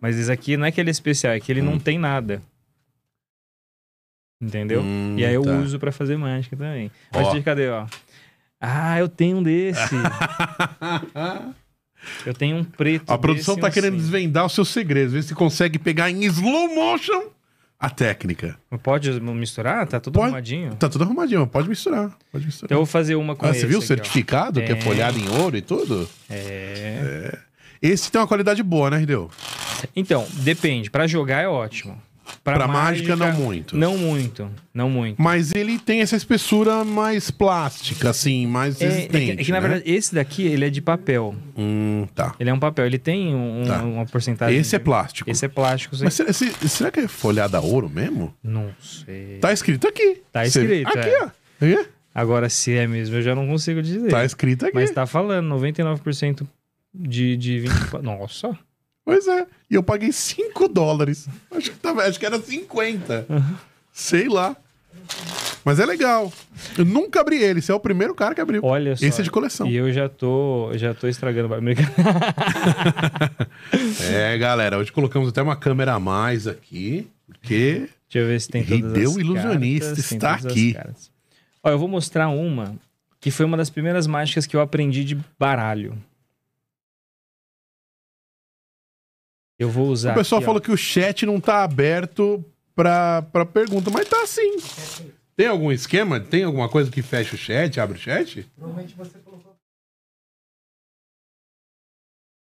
[0.00, 1.66] Mas esse aqui não é que ele é especial, é que ele Hum.
[1.66, 2.42] não tem nada.
[4.42, 4.80] Entendeu?
[4.82, 5.52] Hum, e aí eu tá.
[5.58, 6.90] uso pra fazer mágica também.
[7.14, 7.32] Ó.
[7.34, 7.86] Mas cadê, ó?
[8.60, 9.94] Ah, eu tenho um desse.
[12.26, 13.10] eu tenho um preto.
[13.12, 14.02] A produção tá um querendo assim.
[14.02, 17.24] desvendar os seus segredos, ver se consegue pegar em slow motion
[17.78, 18.56] a técnica.
[18.82, 19.84] Pode misturar?
[19.88, 20.26] Tá tudo Pode.
[20.26, 20.74] arrumadinho.
[20.76, 22.16] Tá tudo arrumadinho, pode misturar.
[22.30, 22.66] Pode misturar.
[22.66, 24.76] Então eu vou fazer uma com Ah, esse você viu o aqui, certificado que é
[24.76, 24.80] É.
[24.80, 26.08] folhado em ouro e tudo?
[26.30, 27.38] É.
[27.82, 29.28] Esse tem uma qualidade boa, né, Rideu?
[29.96, 30.88] Então, depende.
[30.90, 32.00] Pra jogar é ótimo.
[32.44, 33.76] Pra, mágica, não muito.
[33.76, 35.20] Não muito, não muito.
[35.20, 39.24] Mas ele tem essa espessura mais plástica, assim, mais É, é resistente.
[39.24, 39.68] que, é que, na né?
[39.68, 41.34] verdade, esse daqui, ele é de papel.
[41.56, 42.34] Hum, tá.
[42.40, 43.82] Ele é um papel, ele tem um- Tá.
[43.82, 44.58] uma porcentagem...
[44.58, 45.30] Esse é plástico.
[45.30, 46.04] Esse é plástico, sim.
[46.04, 48.34] Mas será, se- será que é folhada a ouro mesmo?
[48.42, 49.38] Não sei.
[49.40, 50.20] Tá escrito aqui.
[50.32, 51.22] Tá Você- escrito, Aqui, é.
[51.24, 51.26] ó.
[51.26, 51.88] Aqui.
[52.14, 54.10] Agora, se é mesmo, eu já não consigo dizer.
[54.10, 54.74] Tá escrito aqui.
[54.74, 56.46] Mas tá falando, 99%
[56.94, 57.72] de, de 20...
[58.02, 58.58] Nossa!
[59.04, 59.46] Pois é.
[59.70, 61.28] E eu paguei 5 dólares.
[61.50, 63.26] Acho que, tava- acho que era 50.
[63.92, 64.56] Sei lá.
[65.64, 66.32] Mas é legal.
[66.76, 67.60] Eu nunca abri ele.
[67.60, 68.64] Você é o primeiro cara que abriu.
[68.64, 69.04] Olha só.
[69.04, 69.66] Esse é de coleção.
[69.66, 71.48] E eu já tô, já tô estragando.
[74.10, 74.78] É, galera.
[74.78, 77.08] Hoje colocamos até uma câmera a mais aqui.
[77.26, 80.76] Porque Deixa eu ver se tem todas Rideu as Ilusionista cartas, está aqui.
[81.64, 82.74] Ó, eu vou mostrar uma
[83.20, 85.96] que foi uma das primeiras mágicas que eu aprendi de baralho.
[89.62, 90.46] Eu vou usar o pessoal aqui, ó.
[90.46, 92.44] falou que o chat não tá aberto
[92.74, 94.56] pra, pra pergunta, mas tá sim.
[95.36, 96.18] Tem algum esquema?
[96.18, 98.44] Tem alguma coisa que fecha o chat, abre o chat?
[98.58, 99.54] Normalmente você colocou.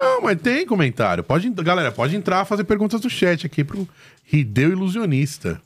[0.02, 1.24] Não, mas tem comentário.
[1.24, 3.88] Pode, galera, pode entrar fazer perguntas do chat aqui pro
[4.24, 5.62] Rideu Ilusionista.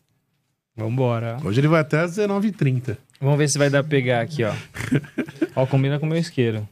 [0.75, 1.37] Vambora.
[1.41, 2.97] Hoje ele vai até às 19h30.
[3.21, 4.53] Vamos ver se vai dar pra pegar aqui, ó.
[5.55, 6.67] ó, combina com o meu isqueiro.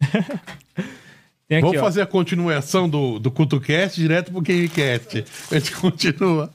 [1.54, 1.80] aqui, Vamos ó.
[1.84, 5.24] fazer a continuação do, do CutoCast direto pro GameCast.
[5.50, 6.50] A gente continua.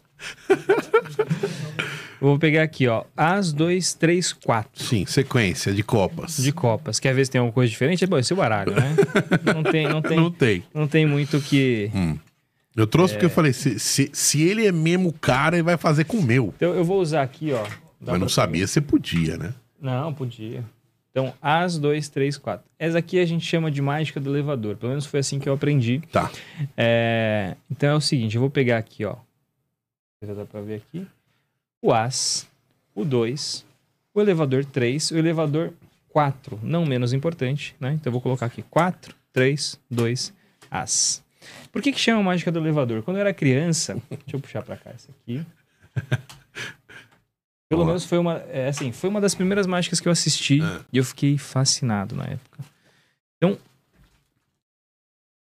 [2.20, 3.04] Vou pegar aqui, ó.
[3.18, 4.84] As, dois, três, quatro.
[4.84, 6.38] Sim, sequência de copas.
[6.38, 7.00] De copas.
[7.00, 8.04] Quer ver se tem alguma coisa diferente?
[8.04, 8.96] É bom, esse é o baralho, né?
[9.56, 10.64] Não tem, não tem, Não tem.
[10.74, 11.90] não tem muito o que...
[12.76, 13.18] Eu trouxe É.
[13.18, 16.24] porque eu falei, se, se, se ele é mesmo cara, ele vai fazer com o
[16.24, 16.54] meu.
[16.56, 17.66] Então eu vou usar aqui, ó.
[18.00, 19.54] Mas não sabia se podia, né?
[19.82, 20.64] Não, podia.
[21.12, 22.66] Então, as, dois, três, quatro.
[22.80, 24.78] Essa aqui a gente chama de mágica do elevador.
[24.78, 26.02] Pelo menos foi assim que eu aprendi.
[26.12, 26.32] Tá.
[26.76, 29.18] É, Então é o seguinte, eu vou pegar aqui, ó.
[30.24, 31.06] Já dá pra ver aqui.
[31.82, 32.48] O as,
[32.96, 33.66] o 2,
[34.14, 35.74] o elevador 3, o elevador
[36.10, 37.94] 4, não menos importante, né?
[37.94, 40.34] Então eu vou colocar aqui 4, 3, 2,
[40.70, 41.24] as.
[41.72, 43.02] Por que que chama mágica do elevador?
[43.02, 45.44] Quando eu era criança, deixa eu puxar pra cá essa aqui.
[47.72, 50.80] Pelo menos foi uma, é, assim, foi uma das primeiras mágicas que eu assisti É.
[50.92, 52.60] e eu fiquei fascinado na época.
[53.38, 53.58] Então,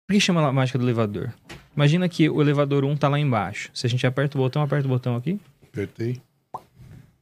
[0.07, 1.33] por que chama lá mágica do elevador?
[1.75, 3.69] Imagina que o elevador 1 tá lá embaixo.
[3.73, 6.21] Se a gente aperta o botão, aperta o botão aqui, Apertei.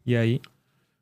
[0.06, 0.40] e aí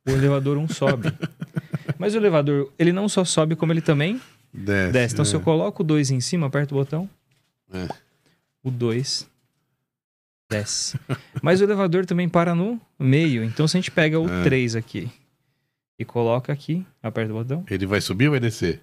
[0.05, 1.09] o elevador 1 sobe.
[1.99, 4.21] Mas o elevador, ele não só sobe, como ele também
[4.53, 4.91] Desce.
[4.93, 5.13] desce.
[5.15, 5.43] Então, se eu é.
[5.43, 7.09] coloco o 2 em cima, aperto o botão,
[7.73, 7.87] É.
[8.63, 9.29] o 2
[10.49, 10.99] desce.
[11.41, 13.43] Mas o elevador também para no meio.
[13.43, 14.43] Então, se a gente pega o É.
[14.43, 15.11] 3 aqui
[15.99, 18.81] e coloca aqui, aperta o botão, Ele vai subir ou vai descer?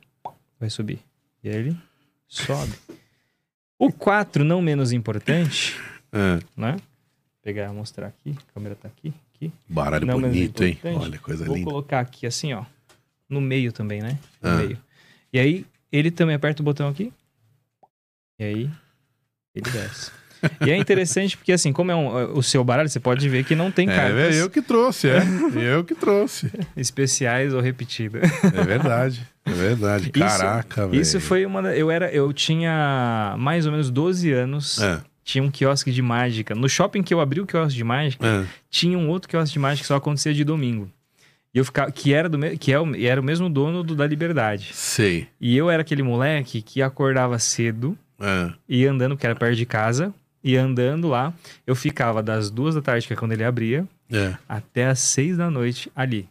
[0.60, 0.98] vai subir.
[1.42, 1.76] E aí ele
[2.26, 2.72] sobe.
[3.78, 5.76] O 4, não menos importante,
[6.12, 6.40] É.
[6.56, 6.76] né?
[7.42, 8.34] Pegar, mostrar aqui.
[8.48, 9.52] A câmera tá aqui, aqui.
[9.68, 10.78] Baralho Não, bonito, hein?
[10.84, 11.68] Olha, coisa Vou linda.
[11.70, 12.64] colocar aqui assim, ó.
[13.28, 14.18] No meio também, né?
[14.40, 14.54] No Ah.
[14.56, 14.78] meio.
[15.32, 17.12] E aí, ele também aperta o botão aqui.
[18.38, 18.70] E aí,
[19.54, 20.10] ele desce.
[20.66, 23.54] E é interessante porque, assim, como é um- o seu baralho, você pode ver que
[23.54, 25.18] não tem É, cartas eu que trouxe, é.
[25.76, 26.50] eu que trouxe.
[26.76, 28.22] especiais ou repetidas.
[28.42, 29.26] É verdade.
[29.46, 30.10] É verdade.
[30.10, 31.00] Caraca, velho.
[31.00, 31.60] Isso foi uma.
[31.74, 32.10] Eu era.
[32.10, 34.80] Eu tinha mais ou menos 12 anos.
[34.80, 36.54] É, Tinha um quiosque de mágica.
[36.54, 38.44] No shopping que eu abri o quiosque de mágica, é.
[38.70, 40.90] tinha um outro quiosque de mágica que só acontecia de domingo.
[41.54, 41.90] E eu ficava.
[41.90, 44.70] Que era, do, que é o, era o mesmo dono do da Liberdade.
[44.74, 45.28] Sei.
[45.40, 48.50] E eu era aquele moleque que acordava cedo, É.
[48.68, 50.12] ia andando, porque era perto de casa,
[50.44, 51.32] ia andando lá.
[51.66, 54.34] Eu ficava das duas da tarde, que é quando ele abria, É.
[54.48, 56.28] até as seis da noite ali.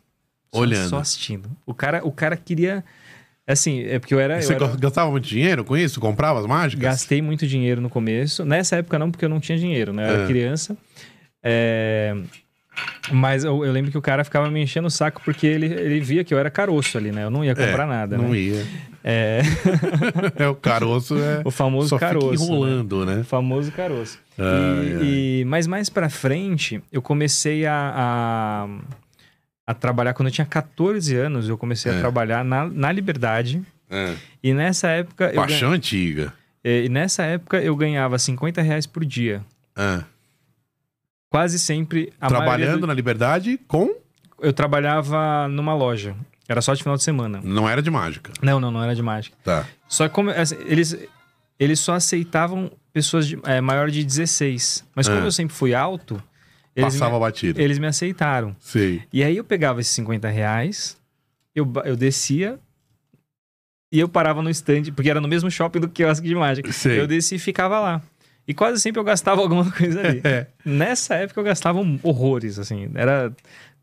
[0.53, 0.89] Só- Olhando.
[0.89, 1.49] Só assistindo.
[1.65, 2.83] O cara, o cara queria.
[3.45, 4.37] Assim, é porque eu era.
[4.39, 5.99] E Você eu era- gastava muito dinheiro com isso?
[5.99, 6.81] Comprava as mágicas?
[6.81, 8.45] Gastei muito dinheiro no começo.
[8.45, 10.03] Nessa época não, porque eu não tinha dinheiro, né?
[10.09, 10.27] Eu era É.
[10.27, 10.77] criança.
[11.43, 12.15] É,
[13.11, 15.99] Mas eu, eu lembro que o cara ficava me enchendo o saco porque ele, ele
[15.99, 17.23] via que eu era caroço ali, né?
[17.23, 18.37] Eu não ia comprar É, nada, Não né?
[18.39, 18.65] ia.
[19.03, 19.41] É,
[20.39, 21.41] É, o caroço é.
[21.43, 22.29] o famoso Só caroço.
[22.31, 22.45] fica né?
[22.45, 23.19] enrolando, né?
[23.19, 24.17] O famoso caroço.
[24.37, 25.03] Ai, E- ai.
[25.41, 28.67] e- mas mais pra frente, eu comecei a, a,
[29.67, 30.13] a trabalhar.
[30.13, 31.95] Quando eu tinha 14 anos, eu comecei É.
[31.95, 33.61] a trabalhar na, na Liberdade.
[33.89, 34.13] É.
[34.41, 35.25] E nessa época.
[35.25, 36.33] eu Paixão antiga.
[36.63, 39.41] ganha- e nessa época eu ganhava 50 reais por dia.
[39.77, 40.01] É.
[41.29, 42.13] Quase sempre.
[42.25, 43.95] Trabalhando do- na liberdade com.
[44.41, 46.15] Eu trabalhava numa loja.
[46.47, 47.39] Era só de final de semana.
[47.43, 48.31] Não era de mágica.
[48.41, 49.35] Não, não, não era de mágica.
[49.43, 49.65] Tá.
[49.87, 50.97] Só que como assim, eles,
[51.59, 54.83] eles só aceitavam pessoas de, é, maior de 16.
[54.95, 55.25] Mas como Ah.
[55.25, 56.21] eu sempre fui alto,
[56.75, 57.61] eles, Passava me, batido.
[57.61, 58.55] eles me aceitaram.
[58.59, 59.01] Sei.
[59.13, 60.97] E aí eu pegava esses 50 reais,
[61.55, 62.59] eu, eu descia
[63.91, 66.71] e eu parava no stand, porque era no mesmo shopping do quiosque de mágica.
[66.71, 66.99] Sei.
[66.99, 68.01] Eu descia e ficava lá.
[68.47, 70.19] E quase sempre eu gastava alguma coisa ali.
[70.23, 70.47] É.
[70.65, 72.89] Nessa época eu gastava um- horrores, assim.
[72.95, 73.31] Era.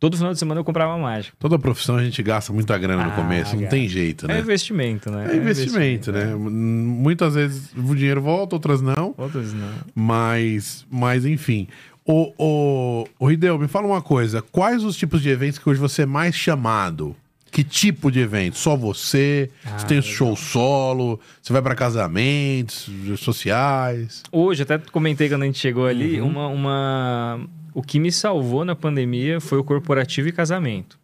[0.01, 1.37] Todo final de semana eu comprava mágica.
[1.39, 3.71] Toda profissão a gente gasta muita grana no Ah, começo, não cara.
[3.71, 4.41] tem jeito, É né?
[4.41, 5.29] investimento, né?
[5.31, 6.35] É investimento, né?
[6.35, 9.15] Muitas vezes o dinheiro volta, outras não.
[9.19, 9.69] Outros não.
[9.95, 11.69] Mas, mas enfim.
[12.07, 14.41] O, o, o Hideo, me fala uma coisa.
[14.41, 17.15] Quais os tipos de eventos que hoje você é mais chamado?
[17.51, 18.57] Que tipo de evento?
[18.57, 19.51] Só você?
[19.65, 21.19] Ah, você tem show solo?
[21.43, 22.89] Você vai pra casamentos
[23.19, 24.23] sociais?
[24.31, 26.29] Hoje, até comentei quando a gente chegou ali, Uhum.
[26.29, 27.41] uma, uma.
[27.75, 30.99] O que me salvou na pandemia foi o corporativo e casamento.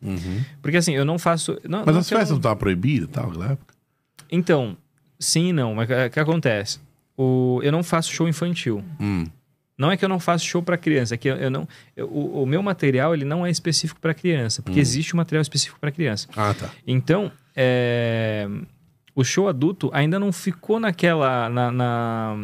[0.60, 1.58] Porque assim, eu não faço.
[1.68, 3.74] Não, Mas não as festas não estavam proibidas e tal, naquela época?
[4.30, 4.76] Então,
[5.18, 5.74] sim e não.
[5.74, 6.80] Mas o que acontece?
[7.16, 8.82] O, eu não faço show infantil.
[9.00, 9.26] Hum.
[9.78, 11.68] Não é que eu não faço show para criança, é que eu, eu não.
[11.96, 14.64] eu- o, o meu material ele não é específico para criança, Hum.
[14.64, 16.28] porque existe um material específico para criança.
[16.36, 16.70] Ah, tá.
[16.86, 18.48] Então, é,
[19.14, 21.48] o show adulto ainda não ficou naquela.
[21.50, 22.36] Na, na-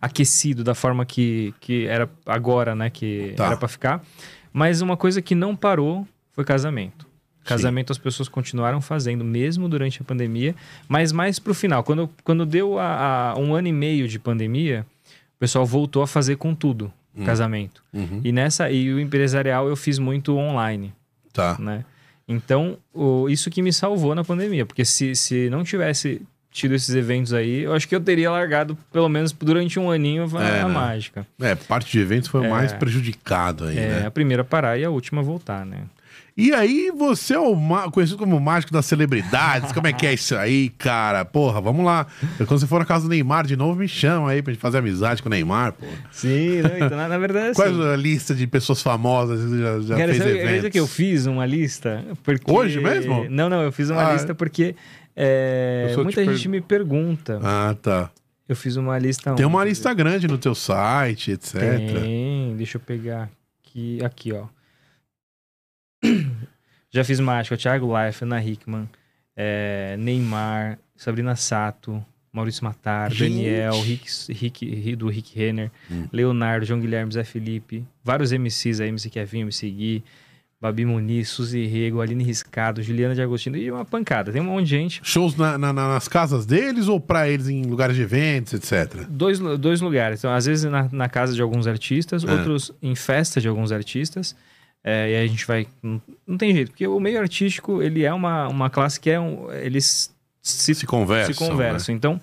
[0.00, 2.88] aquecido da forma que, que era agora, né?
[2.88, 3.46] Que Tá.
[3.46, 4.04] era para ficar.
[4.52, 7.06] Mas uma coisa que não parou foi casamento.
[7.44, 10.54] Casamento as pessoas continuaram fazendo, mesmo durante a pandemia,
[10.86, 11.82] mas mais pro final.
[11.82, 14.86] Quando, quando deu a, a- um ano e meio de pandemia,
[15.38, 16.92] o pessoal voltou a fazer com tudo,
[17.24, 17.82] casamento.
[17.92, 18.20] Uhum.
[18.24, 20.92] E nessa e o empresarial eu fiz muito online
[21.32, 21.56] Tá.
[21.58, 21.84] né?
[22.26, 26.20] Então, o- isso que me salvou na pandemia, porque se, se não tivesse
[26.50, 30.28] tido esses eventos aí, eu acho que eu teria largado, pelo menos durante um aninho,
[30.36, 30.74] a, É, a né?
[30.74, 31.26] mágica.
[31.40, 32.48] É, parte de eventos foi o É.
[32.50, 34.06] mais prejudicado aí, É, né?
[34.06, 35.82] a primeira parar e a última voltar, né?
[36.40, 37.56] E aí, você é o
[37.90, 39.72] conhecido como o mágico das celebridades.
[39.72, 41.24] Como é que é isso aí, cara?
[41.24, 42.06] Porra, vamos lá.
[42.36, 44.78] Quando você for na casa do Neymar de novo, me chama aí pra gente fazer
[44.78, 45.84] amizade com o Neymar, pô.
[46.12, 49.80] Sim, então, na, na verdade, Qual assim, é a lista de pessoas famosas que já,
[49.80, 50.70] já Cara, fez sabe, eventos?
[50.70, 52.04] que eu fiz uma lista?
[52.22, 52.52] Porque...
[52.52, 53.26] Hoje mesmo?
[53.28, 54.76] Não, não, eu fiz uma Ah, lista porque
[55.16, 57.40] é, muita te gente per- me pergunta.
[57.42, 58.10] Ah, tá.
[58.48, 59.34] Eu fiz uma lista...
[59.34, 59.70] Tem uma onde?
[59.70, 61.54] lista grande no teu site, etc.
[62.00, 63.28] Tem, deixa eu pegar
[63.60, 64.44] aqui, aqui, ó.
[66.90, 68.88] Já fiz mágica, Thiago Life, Ana Hickman,
[69.36, 73.34] é, Neymar, Sabrina Sato, Maurício Matar, Gente.
[73.34, 76.06] Daniel, Rick, Rick, do Rick Renner, Hum.
[76.12, 80.04] Leonardo, João Guilherme, Zé Felipe, vários MCs aí, MC Kevin, MC Gui,
[80.60, 84.64] Babi Muniz, Suzy Rego, Aline Riscado, Juliana de Agostinho, e uma pancada, tem um monte
[84.64, 85.00] de gente.
[85.04, 89.06] Shows na- na- na- nas casas deles ou pra eles em lugares de eventos, etc?
[89.08, 90.18] Dois, dois lugares.
[90.20, 92.32] Então, às vezes na, na casa de alguns artistas, É.
[92.32, 94.34] outros em festa de alguns artistas.
[94.84, 95.66] É, e aí a gente vai.
[95.82, 99.18] Não, não tem jeito, porque o meio artístico ele é uma, uma classe que é
[99.20, 99.50] um.
[99.52, 101.34] Eles se, Se conversam.
[101.34, 101.94] se conversam.
[101.94, 102.20] Então,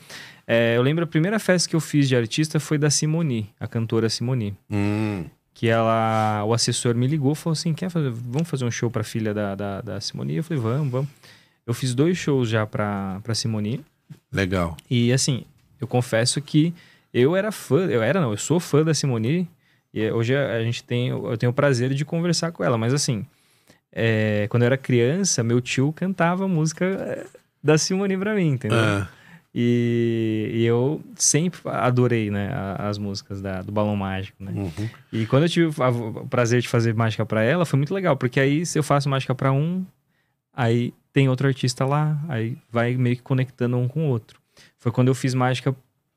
[0.47, 3.67] é, eu lembro a primeira festa que eu fiz de artista foi da Simoni, a
[3.67, 4.51] cantora Simoni.
[4.69, 4.77] Né?
[4.77, 8.71] Hum, Que ela, o assessor me ligou e falou assim: quer fazer, vamos fazer um
[8.71, 10.35] show pra filha da, da, da Simoni?
[10.35, 11.09] Eu falei, vamos, vamos.
[11.67, 13.83] Eu fiz dois shows já pra, pra Simoni.
[14.31, 14.77] legal.
[14.89, 15.43] E assim,
[15.81, 16.73] eu confesso que
[17.13, 19.47] eu era fã, eu era não, eu sou fã da Simone.
[19.95, 23.25] E hoje a gente tem, eu tenho o prazer de conversar com ela, mas assim,
[23.93, 27.25] é, quando eu era criança, meu tio cantava música é,
[27.63, 28.77] da Simone pra mim, entendeu?
[28.77, 29.07] Ah,
[29.57, 34.51] E, e eu sempre adorei, né, as músicas da, do Balão Mágico, né?
[34.53, 34.89] uhum.
[35.13, 38.37] E quando eu tive o prazer de fazer mágica pra ela, foi muito legal, porque
[38.37, 39.85] aí se eu faço mágica pra um,
[40.53, 44.37] aí tem outro artista lá, aí vai meio que conectando um com o outro.
[44.77, 45.73] Foi quando eu fiz mágica,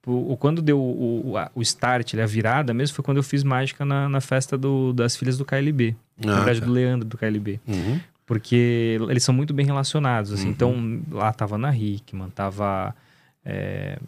[0.09, 3.19] pro- ou quando deu o, o, a- o start, né, a virada mesmo, foi quando
[3.19, 5.95] eu fiz mágica na, na festa do- das filhas do KLB.
[6.25, 6.67] na Ah, verdade, tá.
[6.67, 7.61] do Leandro do KLB.
[7.67, 8.01] Uhum.
[8.27, 10.47] Porque eles são muito bem relacionados, assim.
[10.47, 10.51] Uhum.
[10.51, 12.95] Então, lá tava Ana Hickman, tava...
[13.45, 13.99] é,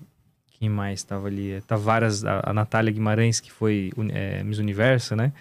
[0.58, 1.60] quem mais tava ali?
[1.66, 2.24] Tava várias...
[2.24, 5.32] A, a Natália Guimarães, que foi é, Miss Universo, né?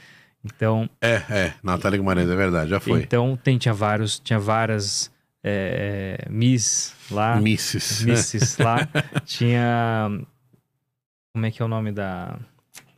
[0.45, 1.53] Então, É, é.
[1.62, 3.01] Natália Guimarães, é verdade, já foi.
[3.01, 4.18] então tem, tinha vários...
[4.20, 5.12] Tinha várias
[5.43, 7.36] é, é, Miss lá.
[7.41, 8.01] Misses.
[8.03, 8.88] Misses lá.
[9.26, 10.10] Tinha...
[11.39, 12.37] Como é que é o nome da...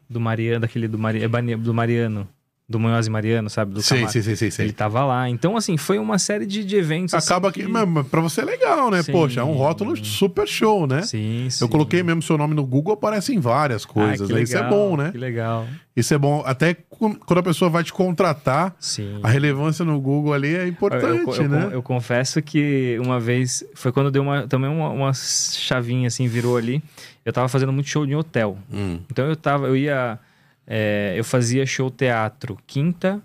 [0.09, 1.21] Do Mariano, daquele do, Mari,
[1.57, 2.27] do Mariano.
[2.67, 3.73] Do Munhoz e Mariano, sabe?
[3.73, 4.65] Do sei, sei, sei, sei.
[4.65, 5.29] Ele tava lá.
[5.29, 7.13] Então, assim, foi uma série de, de eventos.
[7.13, 9.03] assim, Acaba que, mas, mas pra você é legal, né?
[9.03, 9.11] Sim.
[9.11, 11.01] Poxa, é um rótulo super show, né?
[11.03, 11.63] Sim, sim.
[11.63, 14.29] Eu coloquei mesmo seu nome no Google, aparecem várias coisas.
[14.29, 14.39] Ah, né?
[14.39, 15.11] que Isso é legal, bom, né?
[15.11, 15.67] Que legal.
[15.95, 16.41] Isso é bom.
[16.45, 16.77] Até
[17.25, 19.19] quando a pessoa vai te contratar, Sim.
[19.23, 21.69] a relevância no Google ali é Eu, importante, eu- eu- né?
[21.73, 26.57] eu confesso que uma vez, foi quando deu uma, também uma, uma chavinha assim, virou
[26.57, 26.81] ali.
[27.25, 28.57] Eu tava fazendo muito show em hotel.
[28.71, 28.99] Hum.
[29.09, 30.19] Então eu tava, eu ia,
[30.67, 33.21] é, eu fazia show teatro quinta,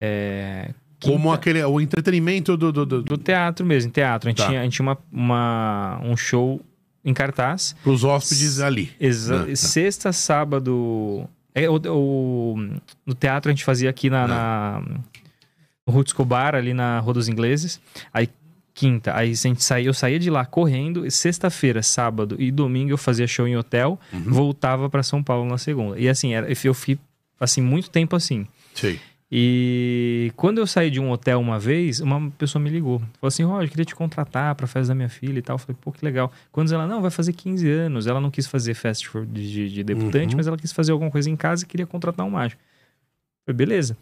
[0.00, 0.70] é,
[1.02, 2.72] Como quinta- aquele, o entretenimento do...
[2.72, 4.28] do, do, do teatro mesmo, em teatro.
[4.28, 4.46] A gente Tá.
[4.48, 6.60] tinha, a gente tinha uma, uma- um show
[7.04, 7.74] em cartaz.
[7.82, 8.90] Pros hóspedes ali.
[8.98, 9.56] Exa Ah, tá.
[9.56, 11.28] Sexta, sábado.
[11.56, 12.56] É, o, o-
[13.06, 14.82] no teatro a gente fazia aqui na, na
[15.86, 17.80] no Ruth Escobar, ali na Rua dos Ingleses.
[18.12, 18.28] Aí
[18.74, 19.16] quinta.
[19.16, 22.98] Aí a gente saía, eu saía de lá correndo, e sexta-feira, sábado e domingo eu
[22.98, 23.98] fazia show em hotel,
[24.30, 25.98] voltava pra São Paulo na segunda.
[25.98, 26.98] E assim, era, eu fui
[27.40, 28.46] assim muito tempo assim.
[28.74, 29.00] Sei.
[29.30, 33.00] E quando eu saí de um hotel uma vez, uma pessoa me ligou.
[33.00, 35.54] Falou assim, Roger, queria te contratar pra festa da minha filha e tal.
[35.54, 36.32] Eu falei, pô, que legal.
[36.52, 38.06] Quando ela, não, vai fazer 15 anos.
[38.06, 40.36] Ela não quis fazer festa de, de- de debutante, Uhum.
[40.36, 42.62] mas ela quis fazer alguma coisa em casa e queria contratar um mágico.
[43.46, 43.96] Eu falei, beleza.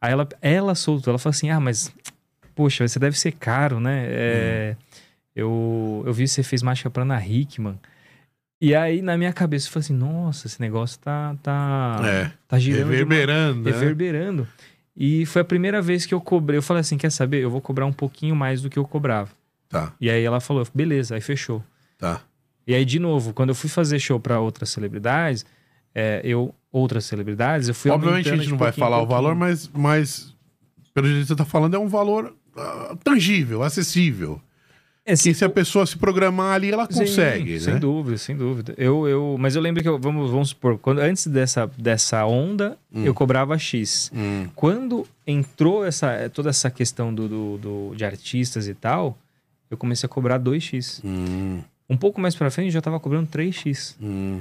[0.00, 1.92] Aí ela, ela soltou, ela falou assim, ah, mas,
[2.54, 4.06] poxa, você deve ser caro, né?
[4.08, 4.76] É,
[5.36, 7.78] eu, eu vi que você fez mágica pra Ana Hickman.
[8.62, 12.30] E aí, na minha cabeça, eu falei assim, nossa, esse negócio tá, tá, É.
[12.48, 13.62] tá girando de uma- Reverberando.
[13.62, 13.70] né?
[13.70, 14.48] reverberando.
[14.96, 16.58] E foi a primeira vez que eu cobrei.
[16.58, 17.38] Eu falei assim: quer saber?
[17.42, 19.30] Eu vou cobrar um pouquinho mais do que eu cobrava.
[19.68, 21.62] Tá, E aí ela falou: beleza, aí fechou.
[21.98, 22.22] tá.
[22.66, 25.44] E aí, de novo, quando eu fui fazer show pra outras celebridades,
[25.94, 26.54] é, eu.
[26.72, 30.32] Outras celebridades, eu fui Obviamente a gente não vai falar o valor, mas, mas
[30.94, 34.40] pelo jeito que você tá falando, é um valor ah, tangível, acessível.
[35.04, 37.80] É, Que se a pessoa se programar ali, ela Sim, consegue, Sem né?
[37.80, 38.74] dúvida, sem dúvida.
[38.76, 42.76] Eu, eu, mas eu lembro que eu, vamos, vamos supor, quando, antes dessa, dessa onda,
[42.92, 44.10] eu cobrava X.
[44.14, 49.16] Hum, Quando entrou essa, toda essa questão do, do, do- de artistas e tal,
[49.70, 51.00] eu comecei a cobrar 2x.
[51.02, 53.96] hum, Um pouco mais pra frente eu já tava cobrando 3x.
[54.00, 54.40] hum.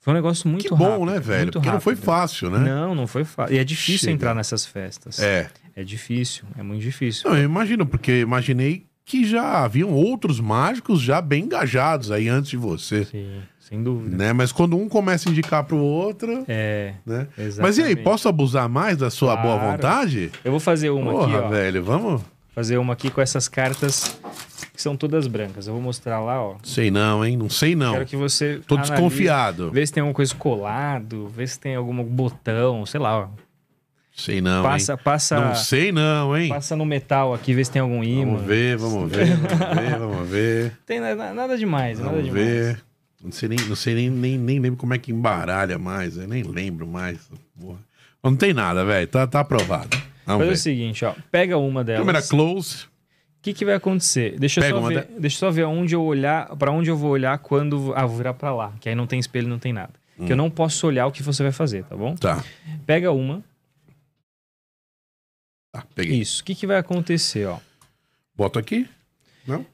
[0.00, 1.50] Foi um negócio muito Que bom, rápido, né, velho?
[1.50, 2.04] Porque não foi rápido.
[2.04, 2.58] fácil, né?
[2.58, 3.56] Não, não foi fácil.
[3.56, 4.12] E é difícil Chega.
[4.12, 5.18] entrar nessas festas.
[5.18, 5.48] É.
[5.74, 7.28] É difícil, é muito difícil.
[7.30, 12.50] Não, eu imagino, porque imaginei que já haviam outros mágicos já bem engajados aí antes
[12.50, 14.16] de você, Sim, sem dúvida.
[14.16, 14.32] né?
[14.32, 17.28] Mas quando um começa a indicar pro outro, É, né?
[17.36, 17.60] exatamente.
[17.60, 19.72] Mas e aí, posso abusar mais da sua boa Claro.
[19.72, 20.30] vontade?
[20.44, 21.48] Eu vou fazer uma Porra, aqui, ó.
[21.48, 22.22] velho, vamos?
[22.54, 24.16] Fazer uma aqui com essas cartas
[24.72, 25.66] que são todas brancas.
[25.66, 26.54] Eu vou mostrar lá, ó.
[26.62, 27.36] Sei não, hein?
[27.36, 27.92] Não sei não.
[27.94, 29.70] Quero que você Tô analise, desconfiado.
[29.72, 33.28] Vê se tem alguma coisa colado, vê se tem algum botão, sei lá, ó.
[34.16, 34.98] Sei não, Passa, hein?
[35.02, 36.48] passa, Não sei não, hein?
[36.48, 38.32] passa no metal aqui, vê se tem algum imã.
[38.34, 39.50] Vamos ver, vamos ver, vamos
[39.80, 40.72] ver, vamos ver.
[40.86, 42.44] Tem nada, nada demais, nada Vamos demais.
[42.46, 42.80] ver.
[43.22, 46.16] Não sei, nem, não sei nem, nem, nem lembro como é que embaralha mais.
[46.16, 47.18] Eu nem lembro mais.
[47.60, 47.78] Porra.
[48.22, 49.06] Não tem nada, velho.
[49.08, 49.96] Tá, tá aprovado.
[50.24, 50.56] Vamos Faz o ver.
[50.58, 51.12] seguinte, ó.
[51.32, 52.00] Pega uma delas.
[52.00, 52.84] Câmera close.
[52.84, 54.38] O que, que vai acontecer?
[54.38, 57.10] Deixa eu só ver, deixa eu só ver onde eu olhar, para onde eu vou
[57.10, 59.92] olhar quando ah, vou virar pra lá, que aí não tem espelho, não tem nada.
[60.24, 62.14] Que eu não posso olhar o que você vai fazer, tá bom?
[62.14, 62.42] Tá.
[62.86, 63.42] Pega uma.
[65.74, 66.20] Tá, peguei.
[66.20, 66.40] Isso.
[66.40, 67.58] O que, que vai acontecer, ó?
[68.36, 68.88] Boto aqui?
[69.44, 69.66] Não?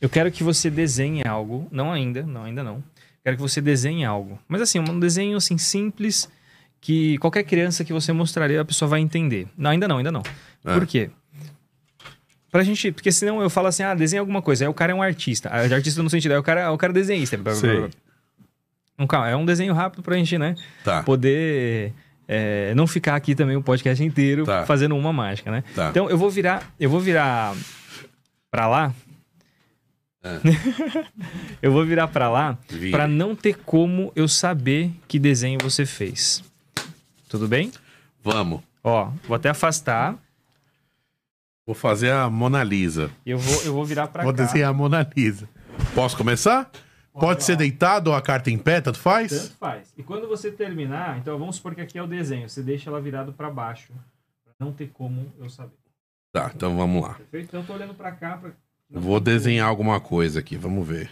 [0.00, 2.82] Eu quero que você desenhe algo, não ainda, não ainda não.
[3.24, 4.38] Quero que você desenhe algo.
[4.46, 6.28] Mas assim, um desenho assim simples
[6.80, 9.48] que qualquer criança que você mostraria a pessoa vai entender.
[9.58, 10.22] Não, ainda não, ainda não.
[10.64, 10.72] É.
[10.72, 11.10] Por quê?
[12.48, 14.64] Pra gente, porque senão eu falo assim, ah, desenha alguma coisa.
[14.64, 15.48] Aí o cara é um artista.
[15.50, 17.36] Ah, Artista no sentido, aí o cara, o cara é desenhista.
[18.96, 20.54] Não, calma, é um desenho rápido pra gente, né?
[20.84, 21.02] Tá.
[21.02, 21.92] Poder
[22.32, 24.64] é, não ficar aqui também o podcast inteiro Tá.
[24.64, 25.64] fazendo uma mágica, né?
[25.74, 25.88] Tá.
[25.90, 27.56] Então eu vou virar, eu vou virar
[28.50, 28.94] pra lá.
[30.22, 30.38] É.
[31.60, 32.56] eu vou virar pra lá
[32.92, 36.44] pra não ter como eu saber que desenho você fez.
[37.28, 37.72] Tudo bem?
[38.22, 38.60] Vamos.
[38.84, 40.14] Ó, vou até afastar
[41.66, 43.10] Vou fazer a Mona Lisa.
[43.24, 44.42] eu vou, eu vou virar pra Vou cá.
[44.44, 45.48] desenhar a Mona Lisa.
[45.94, 46.68] Posso começar?
[47.12, 49.30] Pode ser deitado ou a carta em pé, tanto faz?
[49.30, 49.92] Tanto faz.
[49.96, 53.00] E quando você terminar, então vamos supor que aqui é o desenho, você deixa ela
[53.00, 53.92] virado pra baixo,
[54.44, 55.74] pra não ter como eu saber.
[56.32, 57.14] Tá, então vamos lá.
[57.14, 57.48] Perfeito?
[57.48, 58.52] Então eu tô olhando pra cá pra...
[58.88, 61.10] Vou desenhar alguma coisa aqui, vamos ver.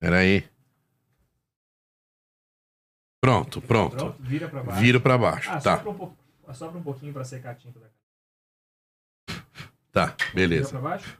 [0.00, 0.51] Pera aí.
[3.22, 3.96] Pronto, pronto.
[3.96, 4.80] Pronto, vira pra baixo.
[4.80, 5.48] Viro pra baixo.
[5.50, 6.16] Ah, Tá, sopra um, pouco,
[6.52, 9.44] sopra um pouquinho pra secar a tinta da cara.
[9.92, 10.70] tá, Vira beleza.
[10.70, 11.18] pra baixo?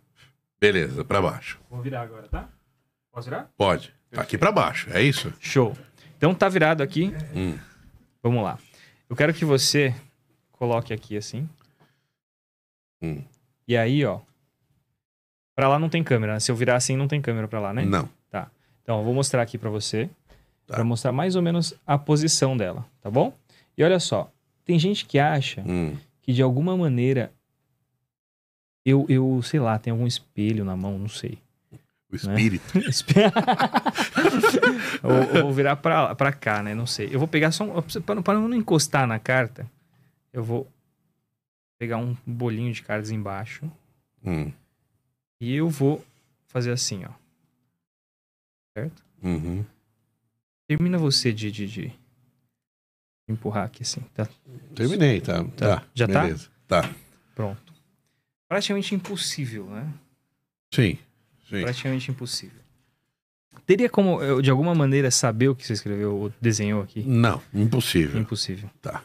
[0.61, 1.61] Beleza, pra baixo.
[1.71, 2.49] Vou virar agora, tá?
[3.13, 3.51] Posso virar?
[3.57, 3.95] Pode.
[4.11, 5.33] Tá aqui pra baixo, é isso?
[5.41, 5.77] Show.
[6.17, 7.13] Então tá virado aqui.
[7.35, 7.57] Hum.
[8.23, 8.59] Vamos lá.
[9.09, 9.95] Eu quero que você
[10.51, 11.49] coloque aqui assim.
[13.01, 13.25] Hum.
[13.67, 14.21] E aí, ó.
[15.55, 16.35] Pra lá não tem câmera.
[16.35, 16.41] né?
[16.41, 17.85] Se eu virar assim, não tem câmera pra lá, né?
[17.85, 18.09] Não.
[18.83, 20.11] Então, eu vou mostrar aqui pra você.
[20.67, 20.75] Tá.
[20.75, 23.33] Pra mostrar mais ou menos a posição dela, tá bom?
[23.77, 24.31] E olha só.
[24.65, 25.97] Tem gente que acha Hum.
[26.23, 27.33] que de alguma maneira
[28.85, 31.39] eu, eu sei lá, tem algum espelho na mão, não sei.
[32.11, 32.79] O espírito.
[32.89, 33.15] Espe-
[35.03, 36.75] eu, eu vou virar pra, pra cá, né?
[36.75, 37.09] Não sei.
[37.13, 37.83] Eu vou pegar só um.
[38.03, 39.69] Pra, não- pra não encostar na carta,
[40.33, 40.69] eu vou
[41.79, 43.71] pegar um bolinho de cartas embaixo.
[44.25, 44.53] Hum.
[45.41, 46.05] E eu vou
[46.47, 47.11] fazer assim, ó.
[48.77, 49.03] Certo?
[49.23, 49.65] Uhum.
[50.77, 51.93] Termina você de, de, de
[53.29, 54.27] empurrar aqui assim, tá?
[54.75, 55.45] Terminei, tá.
[55.55, 55.85] Tá.
[55.95, 56.23] Já tá?
[56.23, 56.49] beleza.
[56.67, 56.91] tá?
[57.35, 57.75] Pronto.
[58.49, 59.93] Praticamente impossível, né?
[60.73, 60.99] Sim.
[61.51, 61.61] Sim.
[61.61, 62.59] Praticamente impossível.
[63.67, 67.03] Teria como, eu, de alguma maneira, saber o que você escreveu ou desenhou aqui?
[67.03, 68.19] Não, impossível.
[68.19, 68.71] Impossível.
[68.81, 69.03] Tá.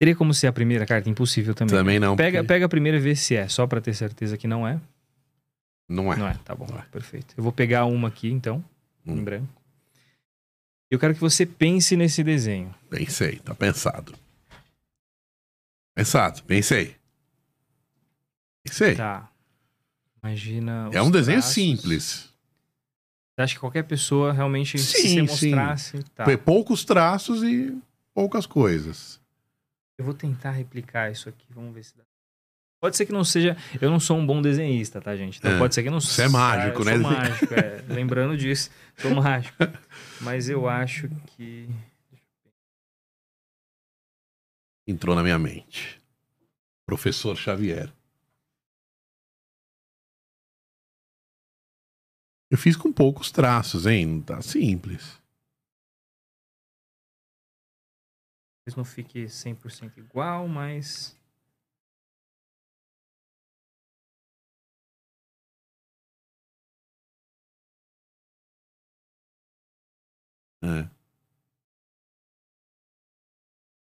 [0.00, 1.08] Teria como ser a primeira carta?
[1.08, 1.76] Impossível também.
[1.76, 2.16] Também não.
[2.16, 4.66] Pega, porque pega a primeira e vê se é, só pra ter certeza que não
[4.66, 4.80] é.
[5.88, 6.16] Não é.
[6.16, 6.82] Não é, tá bom, é.
[6.90, 7.32] perfeito.
[7.36, 8.64] Eu vou pegar uma aqui, então,
[9.06, 9.18] Hum.
[9.18, 9.61] em branco.
[10.92, 12.74] Eu quero que você pense nesse desenho.
[12.90, 14.12] Pensei, tá pensado.
[15.94, 16.94] Pensado, pensei.
[18.62, 18.94] Pensei.
[18.94, 19.30] Tá.
[20.22, 20.90] Imagina.
[20.92, 21.54] é um desenho traços.
[21.54, 22.28] simples.
[23.34, 25.52] Você acha que qualquer pessoa realmente, se Sim, sim.
[25.52, 26.02] mostrasse...
[26.14, 26.26] Tá.
[26.26, 27.74] Foi Poucos traços e
[28.12, 29.18] poucas coisas.
[29.96, 32.02] Eu vou tentar replicar isso aqui, vamos ver se dá.
[32.82, 33.56] Pode ser que não seja.
[33.80, 35.38] Eu não sou um bom desenhista, tá, gente?
[35.38, 35.58] Então É.
[35.58, 36.92] pode ser que não Você é mágico, eu né?
[36.94, 37.84] Sou mágico, é.
[37.88, 39.56] Lembrando disso, sou mágico.
[40.22, 41.68] Mas eu acho que.
[44.86, 46.00] Entrou na minha mente.
[46.86, 47.92] Professor Xavier.
[52.50, 54.06] Eu fiz com poucos traços, hein?
[54.06, 55.20] Não tá simples.
[58.64, 61.18] Talvez não fique 100% igual, mas.
[70.62, 70.88] É.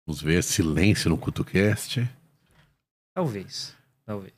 [0.06, 2.08] Vamos ver silêncio no CutoCast.
[3.14, 3.74] Talvez.
[4.04, 4.32] Talvez.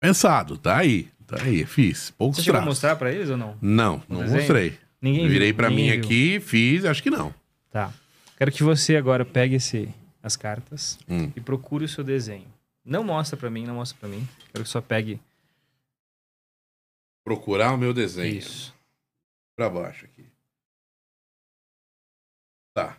[0.00, 1.10] Pensado, tá aí.
[1.26, 2.10] Tá aí, fiz.
[2.10, 3.56] Poucos Você chegou a mostrar pra eles ou não?
[3.60, 4.38] Não, não desenho?
[4.38, 4.78] mostrei.
[5.00, 6.04] Ninguém Virei viu, pra mim ninguém viu.
[6.04, 7.34] aqui, fiz, acho que não.
[7.70, 7.92] Tá.
[8.36, 9.92] Quero que você agora pegue esse,
[10.22, 11.32] as cartas Hum.
[11.34, 12.46] e procure o seu desenho.
[12.84, 14.26] Não mostra pra mim, não mostra pra mim.
[14.52, 15.20] Quero que só pegue
[17.24, 18.36] Procurar o meu desenho.
[18.36, 18.74] isso.
[19.56, 20.26] Pra baixo aqui.
[22.74, 22.96] Tá.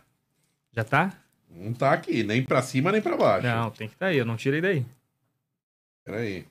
[0.72, 1.24] Já tá?
[1.48, 3.46] Não tá aqui, nem pra cima nem pra baixo.
[3.46, 4.16] Não, tem que estar aí.
[4.16, 4.84] Eu não tirei daí.
[6.04, 6.46] Pera aí.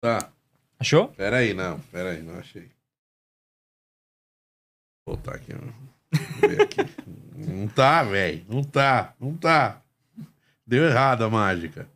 [0.00, 0.32] Tá.
[0.78, 1.08] Achou?
[1.08, 1.78] Pera aí, não.
[1.80, 2.70] Pera aí, não achei.
[5.06, 6.46] Vou botar aqui, ó.
[6.46, 6.80] Ver aqui.
[7.36, 8.44] não tá, velho.
[8.48, 9.14] Não tá.
[9.20, 9.82] Não tá.
[10.66, 11.88] Deu errado a mágica.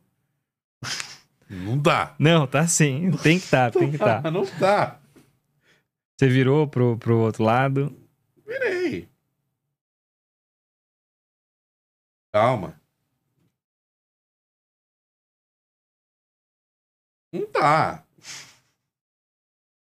[1.48, 2.14] Não tá.
[2.18, 3.10] Não, tá sim.
[3.22, 4.30] Tem que estar, tem que estar.
[4.30, 4.99] Não tá.
[6.20, 7.96] Você virou pro, pro outro lado.
[8.46, 9.08] Virei.
[12.30, 12.78] Calma.
[17.32, 18.04] Não tá.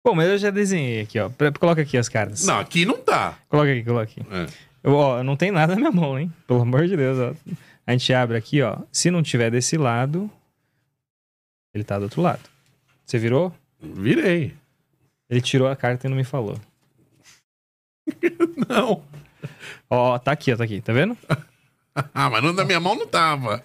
[0.03, 1.31] Pô, mas eu já desenhei aqui, ó.
[1.59, 2.45] Coloca aqui as cartas.
[2.45, 3.39] Não, aqui não tá.
[3.49, 4.21] Coloca aqui, coloca aqui.
[4.21, 4.47] É.
[4.83, 6.31] Eu, ó, não tem nada na minha mão, hein?
[6.47, 7.53] Pelo amor de Deus, ó.
[7.87, 8.77] A gente abre aqui, ó.
[8.93, 10.31] Se não tiver desse lado,
[11.73, 12.47] ele tá do outro lado.
[13.07, 13.55] Você virou?
[13.81, 14.60] Virei.
[15.31, 16.59] Ele tirou a carta e não me falou.
[18.69, 19.05] Não.
[19.89, 20.81] Ó, tá aqui, ó, tá aqui.
[20.81, 21.17] Tá vendo?
[22.15, 23.63] Ah, mas não, na minha mão não tava.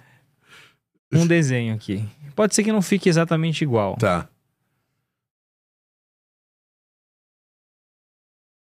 [1.14, 2.04] Um desenho aqui.
[2.36, 3.96] Pode ser que não fique exatamente igual.
[3.98, 4.28] Tá.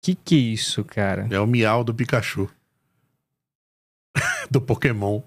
[0.02, 1.28] Que que é isso, cara?
[1.30, 2.50] É o miau do Pikachu.
[4.50, 5.22] do Pokémon.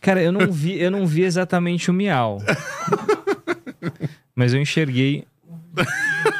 [0.00, 2.38] Cara, eu não vi, eu não vi exatamente o miau.
[4.34, 5.26] Mas eu enxerguei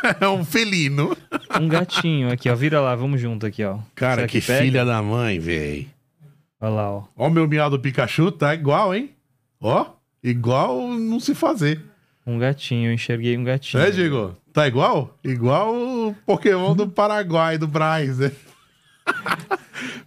[0.21, 1.17] É um felino.
[1.61, 2.55] um gatinho aqui, ó.
[2.55, 3.79] Vira lá, vamos junto aqui, ó.
[3.95, 4.63] Cara, Será que, pega?
[4.63, 5.89] filha da mãe, véi.
[6.61, 7.05] Olha lá, ó.
[7.17, 9.11] Ó o meu miau do Pikachu, tá igual, hein?
[9.61, 9.87] Ó,
[10.23, 11.81] igual não se fazer.
[12.27, 13.83] Um gatinho, eu enxerguei um gatinho.
[13.83, 14.37] É, Diego?
[14.53, 15.17] Tá igual?
[15.25, 18.33] Igual o Pokémon do Paraguai, do Braz, né?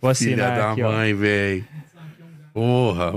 [0.02, 1.64] Vou Filha da aqui, mãe, véi.
[2.54, 3.14] Porra.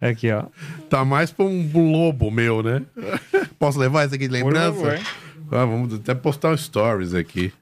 [0.00, 0.44] Aqui, ó.
[0.88, 2.82] Tá mais pra um lobo meu, né?
[3.58, 4.72] Posso levar esse aqui de lembrança?
[4.72, 4.98] favor.
[5.50, 7.52] Ah, vamos até postar um stories aqui.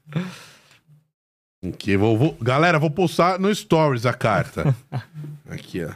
[1.66, 4.74] Aqui, vou, vou- Galera, vou postar no stories a carta.
[5.48, 5.92] Aqui, ó.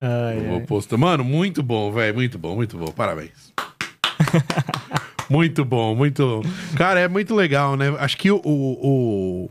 [0.00, 0.66] Ai, vou ai.
[0.66, 0.96] postar.
[0.96, 2.14] Mano, muito bom, velho.
[2.14, 2.86] Muito bom, muito bom.
[2.90, 3.52] Parabéns.
[5.30, 6.42] muito bom, muito.
[6.76, 7.88] Cara, é muito legal, né?
[8.00, 9.50] Acho que o, o,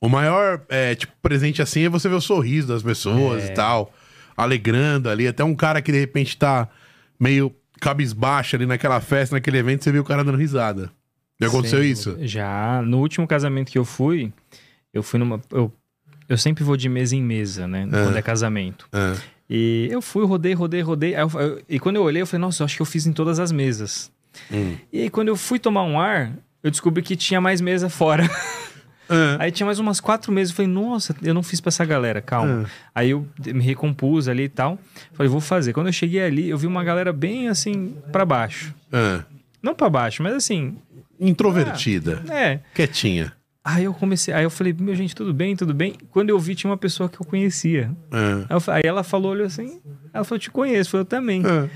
[0.00, 3.46] o maior é, tipo, presente assim é você ver o sorriso das pessoas É.
[3.52, 3.92] e tal.
[4.36, 5.26] Alegrando ali.
[5.26, 6.68] Até um cara que de repente tá
[7.18, 10.90] meio cabisbaixo ali naquela festa, naquele evento, você viu o cara dando risada.
[11.40, 12.16] Já aconteceu Sem isso?
[12.22, 12.82] Já.
[12.82, 14.32] No último casamento que eu fui,
[14.92, 15.40] eu fui numa.
[15.50, 15.72] Eu,
[16.28, 17.86] eu sempre vou de mesa em mesa, né?
[17.90, 18.88] Quando é casamento.
[18.92, 19.14] É.
[19.48, 21.14] E eu fui, rodei, rodei, rodei.
[21.14, 23.12] Eu- eu- e quando eu olhei, eu falei, nossa, eu acho que eu fiz em
[23.12, 24.10] todas as mesas.
[24.52, 24.76] Hum.
[24.92, 28.28] E aí, quando eu fui tomar um ar, eu descobri que tinha mais mesa fora.
[29.10, 29.36] É.
[29.38, 30.50] Aí tinha mais umas quatro mesas.
[30.50, 32.64] Eu falei, nossa, eu não fiz pra essa galera, calma.
[32.64, 32.70] É.
[32.94, 34.78] Aí eu me recompus ali e tal.
[35.12, 35.72] Falei, vou fazer.
[35.72, 38.74] Quando eu cheguei ali, eu vi uma galera bem assim, pra baixo.
[38.92, 39.22] É.
[39.62, 40.76] Não pra baixo, mas assim,
[41.18, 42.22] Introvertida.
[42.30, 42.60] é.
[42.74, 43.32] Quietinha.
[43.64, 45.94] Aí eu comecei, aí eu falei, meu gente, tudo bem, tudo bem.
[46.10, 47.90] Quando eu vi, tinha uma pessoa que eu conhecia.
[48.10, 48.16] É.
[48.48, 49.80] Aí, eu aí ela falou, olhou assim,
[50.12, 51.42] ela falou, te conheço, eu também.
[51.44, 51.68] É.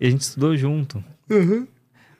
[0.00, 1.02] E a gente estudou junto.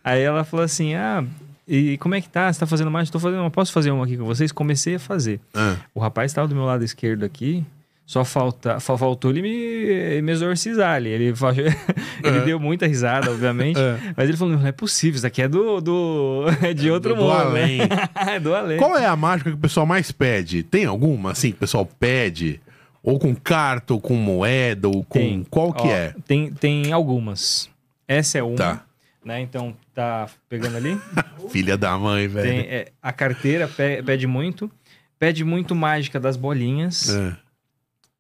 [0.05, 1.25] Aí ela falou assim: Ah,
[1.69, 2.53] e como é que tá?
[2.53, 3.11] Você tá fazendo mais?
[3.11, 3.51] Tô fazendo uma.
[3.51, 4.53] Posso fazer uma aqui com vocês?
[4.53, 5.41] Comecei a fazer.
[5.55, 7.65] Ah, O rapaz estava do meu lado esquerdo aqui.
[8.09, 11.09] Só falta, fa- faltou ele me, me exorcizar ali.
[11.09, 11.25] Ele,
[12.23, 12.45] ele É.
[12.45, 13.77] deu muita risada, obviamente.
[13.81, 13.99] É.
[14.17, 15.81] Mas ele falou: não é possível, isso aqui é do.
[15.81, 17.33] do é de outro do mundo.
[17.33, 17.79] além.
[17.79, 17.89] Né?
[18.15, 18.79] é do além.
[18.79, 20.63] Qual é a mágica que o pessoal mais pede?
[20.63, 22.61] Tem alguma, assim, que o pessoal pede?
[23.03, 25.19] Ou com carta, ou com moeda, ou com...
[25.19, 25.47] Tem.
[25.49, 26.13] Qual que Ó, é?
[26.27, 27.69] Tem, tem algumas.
[28.07, 28.57] Essa é uma.
[28.57, 28.83] Tá.
[29.27, 29.41] Né?
[29.41, 30.97] Então, tá pegando ali?
[31.51, 32.49] Filha da mãe, velho.
[32.49, 34.71] Tem, é, a carteira pe- pede muito.
[35.19, 37.09] Pede muito mágica das bolinhas.
[37.09, 37.37] É.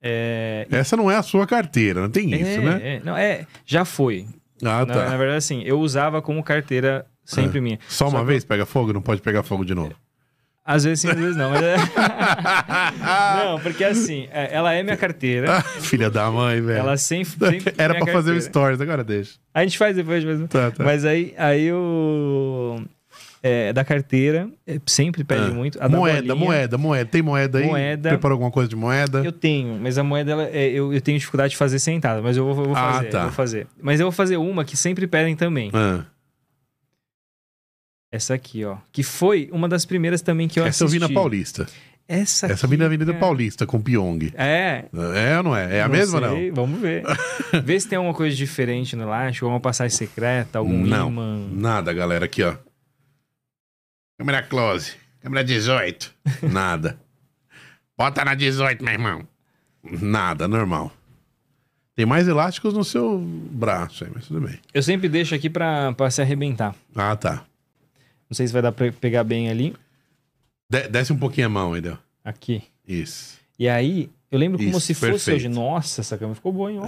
[0.02, 2.80] É, Essa não é a sua carteira, não tem isso, é, né?
[2.82, 3.00] é.
[3.04, 4.26] não, é, já foi.
[4.62, 5.08] Ah, Na, tá.
[5.10, 7.78] na verdade, assim, eu usava como carteira sempre minha.
[7.88, 9.94] Só uma que vez pega fogo, não pode pegar fogo de novo.
[10.66, 11.50] Às vezes sim, às vezes não.
[11.50, 11.76] Mas é...
[13.44, 15.58] não, porque assim, é, ela é minha carteira.
[15.58, 16.78] Ah, filha da mãe, velho.
[16.78, 17.26] Ela sempre.
[17.38, 19.34] sempre Era pra fazer o stories, agora deixa.
[19.54, 20.84] A gente faz depois, mas, Tá, tá.
[20.84, 22.80] mas aí, aí o.
[23.42, 25.54] É, da carteira, é, sempre pede Ah.
[25.54, 25.78] muito.
[25.80, 27.08] A da moeda, moeda, moeda.
[27.08, 27.66] Tem moeda aí?
[27.66, 28.08] Moeda.
[28.08, 29.22] Preparou alguma coisa de moeda?
[29.24, 32.36] Eu tenho, mas a moeda ela, é, eu, eu tenho dificuldade de fazer sentada, mas
[32.36, 33.08] eu vou, eu vou Ah, fazer.
[33.08, 33.18] tá.
[33.18, 33.66] eu vou fazer.
[33.80, 35.70] Mas eu vou fazer uma que sempre pedem também.
[35.72, 36.00] Ah,
[38.12, 38.76] Essa aqui, ó.
[38.92, 41.12] Que foi uma das primeiras também que eu essa eu vi assisti.
[41.14, 41.66] na Paulista.
[42.08, 43.12] Essa Essa eu vi na Avenida.
[43.14, 44.32] Paulista com Pyong.
[44.34, 44.84] É.
[45.16, 45.78] É ou não é?
[45.78, 47.02] É a mesma ou sei, Vamos ver.
[47.64, 51.08] Vê se tem alguma coisa diferente no elástico, alguma passagem secreta, algum Não.
[51.08, 51.48] imã.
[51.50, 52.24] Nada, galera.
[52.26, 52.54] Aqui, ó.
[54.18, 54.92] Câmera close.
[55.20, 56.14] Câmera 18.
[56.44, 56.96] Nada.
[57.98, 59.26] Bota na 18, meu irmão.
[59.82, 60.92] Nada, normal.
[61.96, 64.60] Tem mais elásticos no seu braço aí, mas tudo bem.
[64.72, 66.74] Eu sempre deixo aqui pra, pra se arrebentar.
[66.94, 67.44] Ah, tá.
[68.28, 69.74] Não sei se vai dar pra pegar bem ali.
[70.70, 71.98] De- desce um pouquinho a mão Del.
[72.24, 72.62] Aqui.
[72.86, 73.36] Isso.
[73.58, 75.36] E aí, eu lembro como Isso, se fosse perfeito.
[75.36, 75.48] hoje.
[75.48, 76.80] Nossa, essa câmera ficou boa, hein?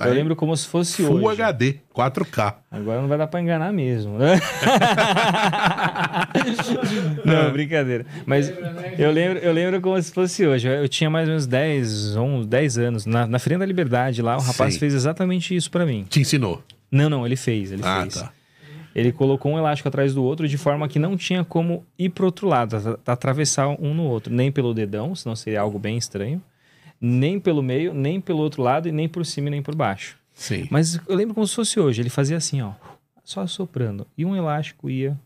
[0.00, 0.16] Tá eu aí.
[0.16, 1.42] lembro como se fosse Full hoje.
[1.42, 2.54] HD, 4K.
[2.70, 4.16] Agora não vai dar pra enganar mesmo.
[4.16, 4.40] né?
[7.24, 8.06] não, brincadeira.
[8.24, 8.50] Mas
[8.98, 10.68] eu lembro, eu lembro como se fosse hoje.
[10.68, 13.06] Eu tinha mais ou menos 10, 11, 10 anos.
[13.06, 14.80] Na, na Feira da Liberdade lá, o rapaz Sim.
[14.80, 16.06] fez exatamente isso pra mim.
[16.08, 16.62] Te ensinou.
[16.90, 18.14] Não, não, ele fez, ele Ah, fez.
[18.14, 18.32] tá.
[18.94, 22.26] Ele colocou um elástico atrás do outro de forma que não tinha como ir pro
[22.26, 24.32] outro lado, at- atravessar um no outro.
[24.34, 26.42] Nem pelo dedão, senão seria algo bem estranho.
[27.00, 30.16] Nem pelo meio, nem pelo outro lado, e nem por cima e nem por baixo.
[30.34, 30.66] Sim.
[30.70, 32.02] Mas eu lembro como se fosse hoje.
[32.02, 32.72] Ele fazia assim, ó.
[33.24, 34.06] Só soprando.
[34.18, 35.16] E um elástico ia.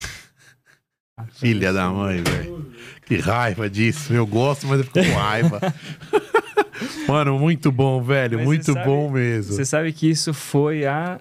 [1.32, 2.72] Filha da mãe, velho.
[3.06, 4.12] Que raiva disso.
[4.12, 5.60] Eu gosto, mas eu fico com raiva.
[7.08, 8.38] Mano, muito bom, velho.
[8.38, 9.52] Mas muito sabe- bom mesmo.
[9.54, 11.20] Você sabe que isso foi há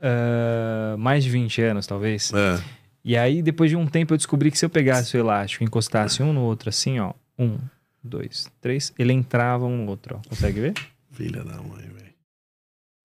[0.00, 2.32] ah, mais de 20 anos, talvez.
[2.32, 2.62] É.
[3.04, 5.66] E aí, depois de um tempo, eu descobri que se eu pegasse o elástico e
[5.66, 7.14] encostasse um no outro, assim, ó.
[7.38, 7.58] Um,
[8.02, 8.92] dois, três.
[8.98, 10.28] Ele entrava um no outro, ó.
[10.28, 10.74] Consegue ver?
[11.12, 12.14] Filha da mãe, velho.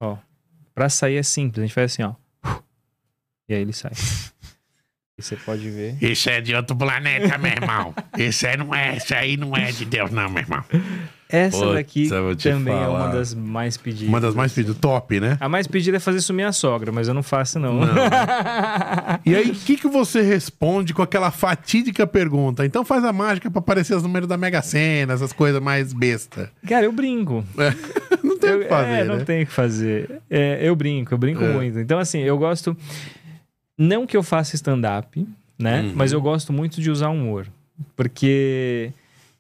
[0.02, 0.18] Ó.
[0.74, 1.60] Pra sair é simples.
[1.60, 2.16] A gente faz assim, ó.
[3.48, 3.92] E aí ele sai.
[5.20, 5.96] Você pode ver.
[6.02, 7.94] Isso é de outro planeta, meu irmão.
[8.18, 10.64] Isso aí não é, isso aí não é de Deus, não, meu irmão.
[11.30, 12.10] Essa daqui
[12.42, 12.90] também é falar.
[13.06, 14.08] uma das mais pedidas.
[14.08, 15.38] Uma das mais pedidas, top, né?
[15.40, 17.76] A mais pedida é fazer sumir a sogra, mas eu não faço, não.
[17.80, 17.94] Não.
[19.26, 22.66] E aí, o que, que você responde com aquela fatídica pergunta?
[22.66, 26.52] Então faz a mágica pra aparecer os números da Mega Sena, essas coisas mais besta.
[26.68, 27.46] Cara, eu brinco.
[28.24, 29.04] Não tem o que fazer, é, né?
[29.06, 30.22] não tem o que fazer.
[30.30, 31.54] É, eu brinco, eu brinco É.
[31.54, 31.80] muito.
[31.80, 32.76] Então, assim, eu gosto.
[33.78, 35.82] Não que eu faça stand-up, né?
[35.82, 35.94] Uhum.
[35.96, 37.48] Mas eu gosto muito de usar humor.
[37.96, 38.92] Porque.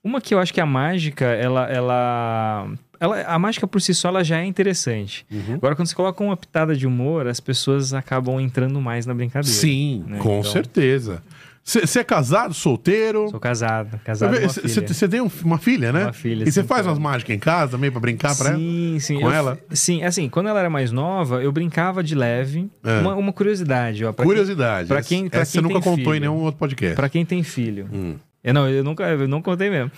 [0.03, 1.65] Uma que eu acho que a mágica, ela.
[1.71, 2.67] ela,
[2.99, 5.25] ela a mágica por si só ela já é interessante.
[5.31, 5.55] Uhum.
[5.55, 9.55] Agora, quando você coloca uma pitada de humor, as pessoas acabam entrando mais na brincadeira.
[9.57, 10.17] Sim, né?
[10.19, 11.23] com Então- certeza.
[11.64, 13.30] Você é casado, solteiro?
[13.30, 14.36] Sou casado, casado.
[14.38, 16.03] Você tem um- uma filha, né?
[16.03, 18.57] Uma filha, E você faz umas mágicas em casa também pra brincar pra ela?
[18.57, 19.20] Sim, sim.
[19.22, 19.59] Com eu- ela?
[19.72, 22.70] Sim, assim, quando ela era mais nova, eu brincava de leve.
[22.84, 22.99] É.
[22.99, 24.11] Uma, uma curiosidade, ó.
[24.11, 24.89] Pra Curiosidade.
[24.89, 26.95] pra quem- pra Essa você quem nunca contou em nenhum outro podcast.
[26.97, 27.88] Pra quem tem filho.
[27.93, 28.16] Hum.
[28.43, 29.89] Eu, não, eu nunca eu não contei mesmo.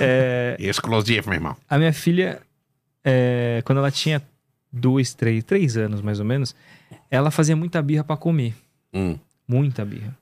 [0.00, 1.54] É, Exclusivo, meu irmão.
[1.68, 2.40] a minha filha,
[3.04, 4.22] é, quando ela tinha
[4.72, 6.56] dois, três, três anos mais ou menos,
[7.10, 8.54] ela fazia muita birra pra comer.
[8.94, 9.18] Hum.
[9.46, 10.16] Muita birra.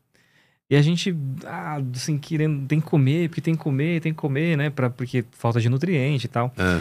[0.71, 1.13] E a gente,
[1.45, 4.71] ah, assim, querendo, tem que comer, porque tem que comer, tem que comer, né?
[4.71, 6.55] Pra, porque falta de nutriente e tal.
[6.57, 6.81] Ah.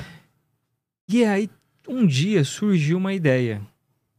[1.10, 1.50] E aí,
[1.88, 3.60] um dia surgiu uma ideia.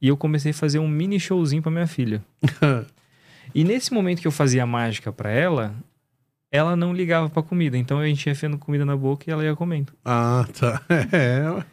[0.02, 2.22] E eu comecei a fazer um mini showzinho pra minha filha.
[3.52, 5.74] E nesse momento que eu fazia a mágica pra ela,
[6.52, 7.76] ela não ligava pra comida.
[7.76, 9.92] Então a gente ia enfiando comida na boca e ela ia comendo.
[10.04, 10.80] ah, tá.
[11.10, 11.64] É, é,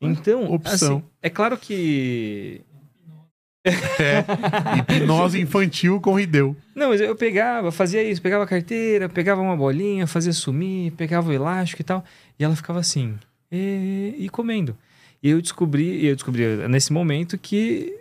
[0.00, 0.96] Então, Opção.
[0.96, 2.62] assim, é claro que.
[3.64, 4.24] É.
[4.78, 6.56] Hipnose infantil com Rideu.
[6.74, 11.28] Não, mas eu pegava, fazia isso, pegava a carteira, pegava uma bolinha, fazia sumir, pegava
[11.28, 12.04] o elástico e tal.
[12.38, 13.18] E ela ficava assim,
[13.52, 14.76] e, e comendo.
[15.22, 17.94] E eu descobri, eu descobri nesse momento que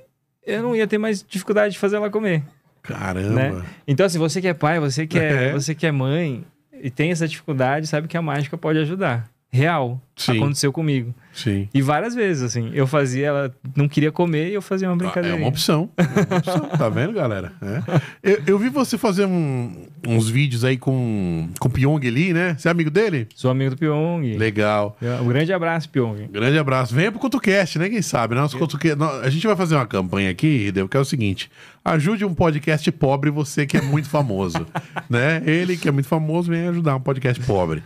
[0.46, 2.44] eu não ia ter mais dificuldade de fazer ela comer.
[2.82, 3.30] Caramba.
[3.36, 3.66] Né?
[3.88, 5.54] Então, assim, você que é pai, você que é, É.
[5.54, 6.46] você que é mãe
[6.82, 9.30] e tem essa dificuldade, sabe que a mágica pode ajudar.
[9.52, 10.00] Real.
[10.16, 10.38] Sim.
[10.38, 11.16] Aconteceu comigo.
[11.34, 11.70] Sim.
[11.74, 12.70] E várias vezes, assim.
[12.74, 15.38] Eu fazia, ela não queria comer e eu fazia uma É brincadeira.
[15.38, 15.90] uma opção.
[15.98, 16.60] É uma opção.
[16.78, 17.54] tá vendo, galera?
[17.62, 18.02] É.
[18.34, 22.56] Eu, eu vi você fazer um- uns vídeos aí com, com o Pyong ali, né?
[22.60, 23.28] Você é amigo dele?
[23.34, 24.38] Sou amigo do Pyong.
[24.38, 24.98] Legal.
[25.24, 26.28] Um grande abraço, Pyong.
[26.30, 26.94] Grande abraço.
[26.94, 27.90] Venha pro CutuCast, né?
[27.90, 28.36] Quem sabe?
[28.36, 31.50] Nosso Cutuca- nó- A gente vai fazer uma campanha aqui, Hideo, que é o seguinte:
[31.84, 34.68] ajude um podcast pobre, você que é muito famoso.
[35.10, 35.42] né?
[35.46, 37.82] Ele que é muito famoso, vem ajudar um podcast pobre.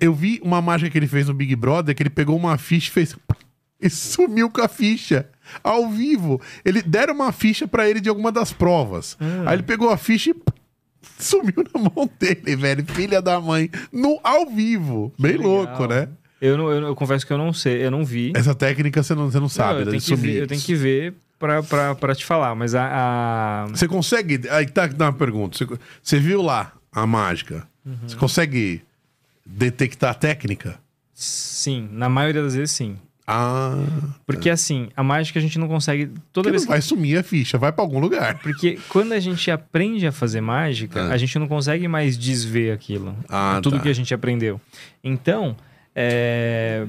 [0.00, 2.88] Eu vi uma mágica que ele fez no Big Brother, que ele pegou uma ficha
[2.88, 3.16] e fez.
[3.80, 5.26] E sumiu com a ficha.
[5.64, 6.40] Ao vivo.
[6.64, 9.16] Ele deram uma ficha pra ele de alguma das provas.
[9.46, 10.34] Aí ele pegou a ficha e
[11.18, 12.84] sumiu na mão dele, velho.
[12.84, 13.70] Filha da mãe.
[13.90, 15.12] No, ao vivo.
[15.18, 15.46] Bem legal.
[15.50, 16.08] louco, né?
[16.42, 18.32] Eu, não, eu, eu confesso que eu não sei, eu não vi.
[18.34, 19.90] Essa técnica você não, você não sabe, Não, eu, né?
[19.92, 22.84] tenho que ver eu tenho que ver pra, pra, pra te falar, mas a.
[22.84, 24.40] a- Você consegue.
[24.50, 25.56] Aí tá dá uma pergunta.
[25.56, 25.66] Você,
[26.02, 27.66] você viu lá a mágica?
[27.84, 27.94] Uhum.
[28.06, 28.82] Você consegue
[29.56, 30.78] detectar a técnica?
[31.14, 32.96] Sim, na maioria das vezes sim.
[33.26, 33.74] Ah.
[34.26, 36.06] Porque assim, a mágica a gente não consegue.
[36.32, 38.38] Toda Porque vez não que vai sumir a ficha, vai pra algum lugar.
[38.40, 41.12] Porque quando a gente aprende a fazer mágica, Ah.
[41.12, 43.14] a gente não consegue mais desver aquilo.
[43.28, 43.82] Ah, tudo tá.
[43.82, 44.60] que a gente aprendeu.
[45.04, 45.54] Então,
[45.94, 46.84] é,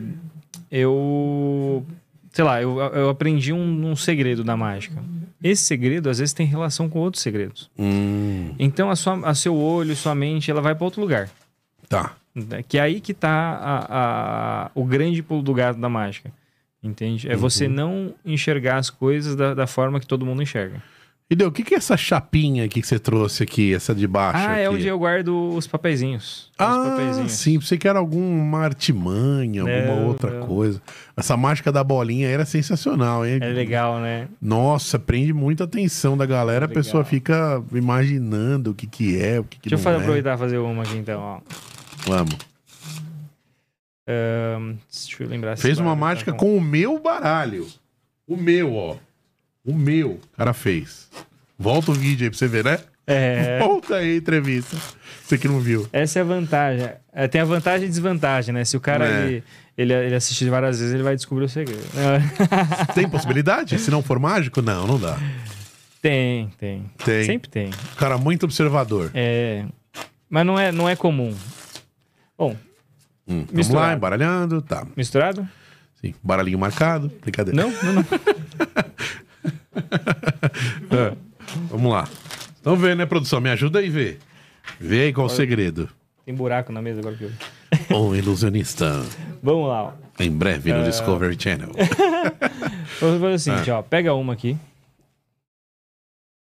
[0.72, 1.86] eu.
[2.32, 4.96] Sei lá, eu, eu aprendi um, um segredo da mágica.
[5.44, 7.70] Esse segredo, às vezes, tem relação com outros segredos.
[7.78, 11.30] Hum, Então, a, sua, a seu olho, sua mente, ela vai para outro lugar.
[11.90, 12.14] tá.
[12.36, 12.64] Né?
[12.68, 13.88] Que é aí que tá a-
[14.66, 16.32] a- o grande pulo do gato da mágica.
[16.84, 17.30] Entende?
[17.30, 17.40] É Uhum.
[17.40, 20.82] você não enxergar as coisas da, da forma que todo mundo enxerga.
[21.30, 24.06] E deu, o que, que é essa chapinha aqui que você trouxe aqui, essa de
[24.06, 24.46] baixo?
[24.50, 24.76] Ah, é aqui?
[24.76, 26.50] onde eu guardo os papeizinhos.
[26.50, 27.32] Os Ah, papeizinhos.
[27.32, 30.46] sim, pensei que era alguma artimanha, alguma Não, outra não.
[30.48, 30.82] coisa.
[31.16, 33.40] Essa mágica da bolinha era sensacional, hein?
[33.42, 34.28] É legal, né?
[34.42, 36.84] Nossa, prende muita atenção da galera, a Legal.
[36.84, 40.04] pessoa fica imaginando o que que é, o que que Deixa eu não fa- é.
[40.04, 41.22] aproveitar e fazer uma aqui então.
[41.22, 41.40] Ó.
[42.06, 42.36] Vamos.
[44.08, 45.58] Ahn, deixa eu lembrar.
[45.58, 47.68] Fez uma baralho tá mágica com o meu baralho.
[48.28, 48.96] O meu, ó.
[49.64, 50.12] O meu.
[50.12, 51.10] O cara fez.
[51.58, 52.80] Volta o vídeo aí pra você ver, né?
[53.06, 53.60] É.
[53.64, 54.76] Volta aí entrevista.
[55.24, 55.88] Você que não viu.
[55.94, 56.90] Essa é a vantagem.
[57.14, 58.66] É, tem a vantagem e desvantagem, né?
[58.66, 59.24] Se o cara É.
[59.28, 59.44] ele,
[59.78, 61.84] ele, ele assistir várias vezes, ele vai descobrir o segredo.
[62.96, 63.78] Tem possibilidade?
[63.80, 65.18] Se não for mágico, não, não dá.
[66.02, 67.24] tem, tem, Tem.
[67.26, 67.70] Sempre tem.
[67.96, 69.12] Cara muito observador.
[69.14, 69.66] É,
[70.30, 71.34] mas não é, não é comum.
[72.42, 72.58] Bom,
[73.28, 73.88] Hum, vamos Misturado.
[73.88, 74.62] lá, embaralhando.
[74.64, 74.88] Tá.
[74.98, 75.48] misturado?
[76.02, 76.16] Sim.
[76.24, 77.12] Baralhinho marcado.
[77.22, 77.62] Brincadeira.
[77.62, 78.06] Não, não, não.
[80.92, 81.16] É.
[81.70, 82.08] Vamos lá.
[82.60, 83.40] Então vê, né, produção?
[83.40, 84.18] Me ajuda aí, vê.
[84.80, 85.88] Vê aí qual o segredo.
[86.26, 87.32] Tem buraco na mesa agora que eu.
[87.98, 89.02] Um ilusionista.
[89.42, 89.94] Vamos lá, ó.
[90.20, 91.70] Em breve no Discovery Channel.
[93.00, 93.80] Vamos fazer o seguinte, Ah.
[93.80, 93.82] ó.
[93.84, 94.58] Pega uma aqui.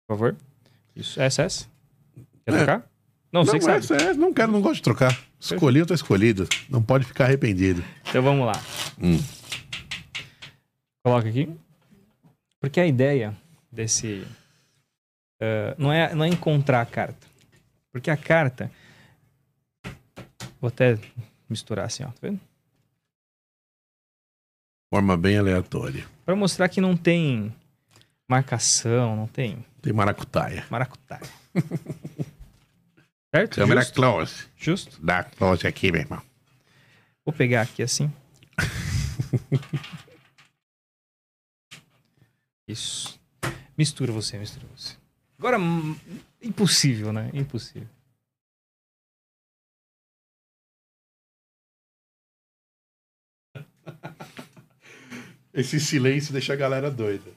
[0.09, 0.37] Por favor.
[0.97, 1.21] Isso.
[1.21, 1.67] Essa, essa.
[2.47, 2.57] Quer É.
[2.57, 2.87] trocar?
[3.35, 3.79] Não, Não, você que sabe.
[3.79, 5.19] essa é, não quero, não gosto de trocar.
[5.41, 6.47] Escolhi, tá escolhido.
[6.71, 7.83] Não pode ficar arrependido.
[8.09, 8.53] Então vamos lá.
[9.03, 9.19] Hum.
[11.03, 11.51] Coloca aqui.
[12.61, 13.37] Porque a ideia
[13.73, 14.25] desse.
[15.41, 17.27] eh, não, é, não é encontrar a carta.
[17.91, 18.71] Porque a carta.
[20.61, 20.97] Vou até
[21.51, 22.07] misturar assim, ó.
[22.07, 22.41] Tá vendo?
[24.95, 26.07] Forma bem aleatória.
[26.25, 27.53] Pra mostrar que não tem
[28.31, 30.65] marcação, não tem Tem maracutaia.
[30.71, 31.21] maracutaia.
[33.35, 33.57] certo?
[33.57, 33.95] Câmera Justo?
[33.95, 34.47] close.
[34.57, 35.05] Justo.
[35.05, 36.23] Dá close aqui, meu irmão.
[37.25, 38.13] Vou pegar aqui assim.
[42.69, 43.19] Isso.
[43.77, 44.97] Mistura você, mistura você.
[45.37, 45.99] Agora, hum,
[46.41, 47.29] impossível, né?
[47.35, 47.89] Impossível.
[55.53, 57.33] Esse silêncio deixa a galera doida.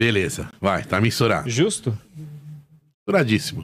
[0.00, 1.50] Beleza, vai, tá misturado.
[1.50, 1.98] Justo?
[3.06, 3.62] Misturadíssimo.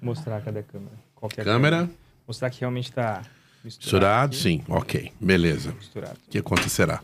[0.00, 0.92] Vou mostrar, cadê a câmera?
[1.14, 1.90] Qual que é a Câmera,
[2.26, 3.22] Mostrar que realmente tá
[3.64, 4.34] misturado, misturado.
[4.36, 5.72] sim, ok, beleza.
[5.72, 6.16] Misturado.
[6.26, 7.00] O que acontecerá?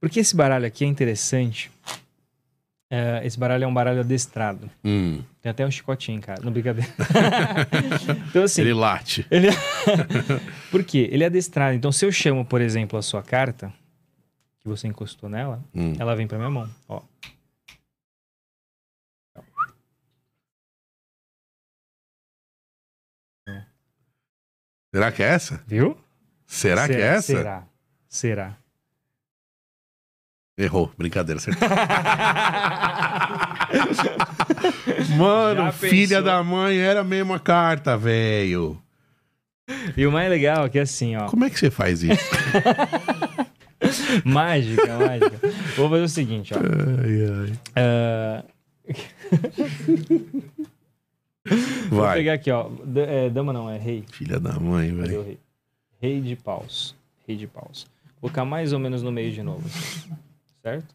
[0.00, 1.70] Porque esse baralho aqui é interessante.
[2.90, 4.70] É, esse baralho é um baralho adestrado.
[4.84, 6.40] Hum, Tem até um chicotinho, cara.
[6.42, 6.88] Não, brincadeira.
[8.30, 9.26] então, assim, ele late.
[9.30, 9.48] Ele...
[10.70, 11.08] Por quê?
[11.12, 11.74] Ele é adestrado.
[11.76, 13.72] Então, se eu chamo, por exemplo, a sua carta,
[14.60, 15.94] que você encostou nela, Hum.
[15.98, 16.68] ela vem pra minha mão.
[16.88, 17.02] Ó.
[24.94, 25.62] Será que é essa?
[25.66, 25.96] Viu?
[26.46, 27.36] Será que é Será- essa?
[27.36, 27.62] Será.
[28.08, 28.56] Será.
[30.56, 31.68] Errou, brincadeira, acertou.
[35.16, 36.22] Mano, Já filha pensou?
[36.24, 38.80] da mãe, era a mesma carta, velho.
[39.96, 41.26] e o mais legal é que assim, ó.
[41.28, 42.24] Como é que você faz isso?
[44.24, 45.38] mágica, mágica.
[45.76, 46.58] Vou fazer o seguinte, ó.
[46.58, 48.44] Ai, ai.
[51.50, 52.18] É, Vou Vai.
[52.18, 52.68] pegar aqui, ó.
[52.84, 54.04] Da- é, dama não, é rei.
[54.12, 55.22] Filha da mãe, velho.
[55.22, 55.38] rei?
[56.00, 56.94] Rei de paus.
[57.26, 57.86] Rei de paus.
[58.20, 59.68] Vou colocar mais ou menos no meio de novo.
[60.62, 60.94] certo?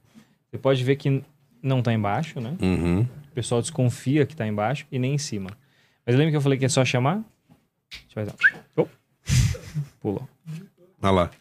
[0.49, 1.23] Você pode ver que
[1.61, 2.55] não tá embaixo, né?
[2.61, 3.01] Uhum.
[3.01, 5.49] O pessoal desconfia que tá embaixo e nem em cima.
[6.05, 7.23] Mas lembra que eu falei que é só chamar?
[8.15, 8.61] Deixa eu fazer.
[8.75, 8.87] Oh.
[10.01, 10.27] Pulou.
[11.01, 11.31] Olha lá.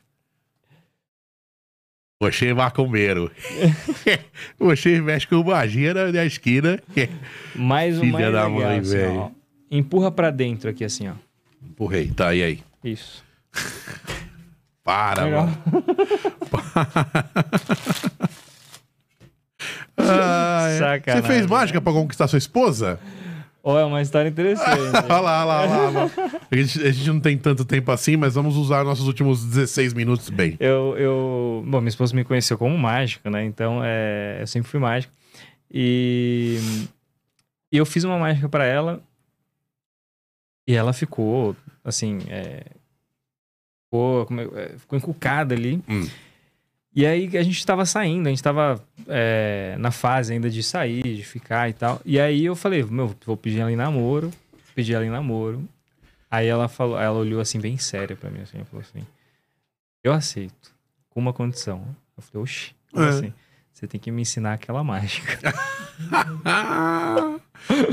[2.23, 3.33] Você macumbeiro.
[4.57, 6.79] Você mexe com magia na, na esquina.
[7.57, 9.33] Mais um Filha da legal, mãe, assim, velho.
[9.69, 11.15] Empurra pra dentro aqui, assim, ó.
[11.61, 12.13] Empurrei.
[12.15, 12.63] Tá, e aí?
[12.85, 13.25] Isso.
[14.85, 15.47] Para, Legal.
[15.47, 15.85] mano.
[19.97, 21.47] Ai, Sacanagem, Você fez né?
[21.49, 23.01] mágica pra conquistar sua esposa?
[23.65, 24.69] Ó, é uma história interessante.
[25.09, 26.11] Olha lá, olha lá, olha lá.
[26.51, 29.95] A gente, a gente não tem tanto tempo assim, mas vamos usar nossos últimos 16
[29.95, 30.57] minutos bem.
[30.59, 31.63] Eu, eu.
[31.67, 33.45] Bom, minha esposa me conheceu como mágico, né?
[33.45, 35.13] Então, é, eu sempre fui mágico.
[35.71, 36.59] E,
[37.73, 39.01] e eu fiz uma mágica pra ela.
[40.67, 42.19] E ela ficou, assim.
[42.29, 42.65] é,
[43.85, 44.27] ficou,
[44.57, 45.81] é- é, ficou encucada ali.
[45.89, 46.09] Hum.
[46.95, 51.03] E aí a gente tava saindo, a gente tava é, na fase ainda de sair,
[51.03, 52.01] de ficar e tal.
[52.05, 54.31] E aí eu falei, meu, vou pedir ela em namoro.
[54.75, 55.67] Pedi ela em namoro.
[56.31, 59.07] Aí ela falou, ela olhou assim, bem séria pra mim, assim, e falou assim:
[60.03, 60.71] Eu aceito,
[61.11, 61.85] com uma condição.
[62.17, 63.09] Eu falei, oxi, como É.
[63.09, 63.33] assim?
[63.73, 65.39] Você tem que me ensinar aquela mágica.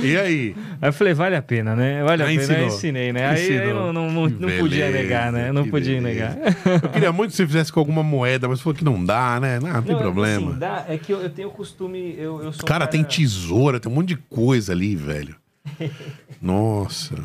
[0.02, 0.56] e aí?
[0.82, 2.04] Aí eu falei, vale a pena, né?
[2.04, 2.54] Vale a Aí pena.
[2.54, 2.76] Aí ensinou.
[2.78, 3.26] ensinei, né?
[3.28, 3.94] Aí, aí Ensinou.
[3.94, 5.52] não, não, não, não podia negar, né?
[5.52, 6.30] Não podia beleza.
[6.36, 6.56] negar.
[6.84, 9.60] Eu queria muito que você fizesse com alguma moeda, mas falou que não dá, né?
[9.60, 10.50] Não, não tem problema.
[10.52, 12.16] assim, dá- é que eu, eu tenho costume.
[12.18, 15.36] Eu, eu sou um Cara, tem tesoura, tem um monte de coisa ali, velho.
[16.42, 17.16] Nossa.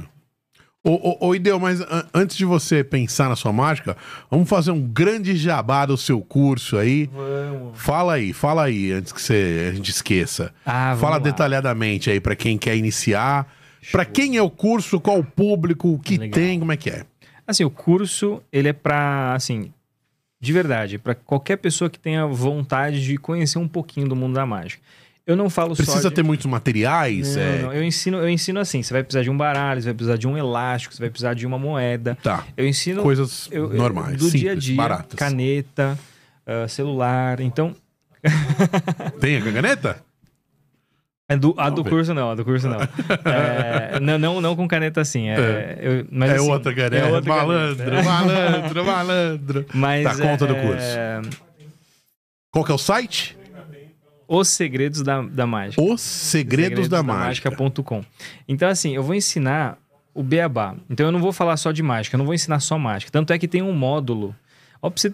[0.87, 3.97] Ô, ô, ô Ideu, mas an- antes de você pensar na sua mágica,
[4.31, 7.07] vamos fazer um grande jabá do seu curso aí.
[7.11, 7.81] Vamos.
[7.81, 10.53] Fala aí, fala aí, antes que você, a gente esqueça.
[10.67, 11.19] Ah, Fala lá.
[11.19, 13.51] detalhadamente aí pra quem quer iniciar.
[13.91, 16.35] Pra quem é o curso, qual o público, o que Legal.
[16.35, 17.05] tem, como é que é?
[17.47, 19.73] Assim, o curso, ele é pra, assim,
[20.41, 24.45] de verdade, pra qualquer pessoa que tenha vontade de conhecer um pouquinho do mundo da
[24.47, 24.83] mágica.
[25.27, 26.15] Eu não falo só Precisa de...
[26.15, 27.35] ter muitos materiais?
[27.35, 27.59] Não, é...
[27.63, 30.17] não, eu ensino, eu ensino assim, você vai precisar de um baralho, você vai precisar
[30.19, 32.19] de um elástico, você vai precisar de uma moeda.
[32.23, 32.45] Tá.
[32.57, 35.19] Eu ensino Coisas eu- eu- normais, do simples, dia a dia, baratas.
[35.19, 35.99] caneta,
[36.47, 37.41] ah, celular.
[37.41, 37.75] Então,
[39.21, 40.03] Tem a caneta?
[41.27, 42.79] é do, a do curso não, a do curso não.
[43.25, 45.31] É, não, não, não com caneta assim.
[45.31, 46.97] É, eu- mas, é assim, outra caneta.
[46.97, 48.03] é outra malandro, caneta.
[48.05, 49.67] malandro, malandro.
[49.73, 50.63] Mas, Tá, conta do é,
[51.23, 51.41] curso.
[52.51, 53.37] Qual que é o site?
[54.27, 55.83] Os segredos da, da mágica.
[55.83, 57.51] Os Segredos, da, Mágica.
[57.51, 58.03] mágica.com.
[58.49, 59.79] Então, assim, eu vou ensinar
[60.15, 60.75] o beabá.
[60.89, 63.11] Então, eu não vou falar só de mágica, eu não vou ensinar só mágica.
[63.13, 64.35] Tanto é que tem um módulo.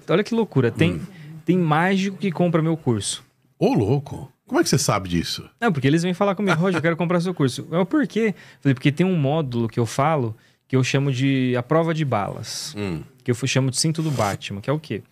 [0.08, 0.70] Olha que loucura.
[0.70, 1.00] Tem, Hum.
[1.44, 3.24] tem mágico que compra meu curso.
[3.58, 4.30] Ô, louco.
[4.46, 5.48] Como é que você sabe disso?
[5.60, 7.66] Não, porque eles vêm falar comigo, Roger, eu quero comprar seu curso.
[7.70, 8.34] Mas por quê?
[8.60, 12.04] Falei, porque tem um módulo que eu falo que eu chamo de a prova de
[12.04, 12.74] balas.
[12.76, 13.02] Hum.
[13.22, 15.02] Que eu chamo de cinto do Batman, que é o quê?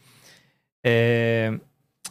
[0.85, 1.55] É,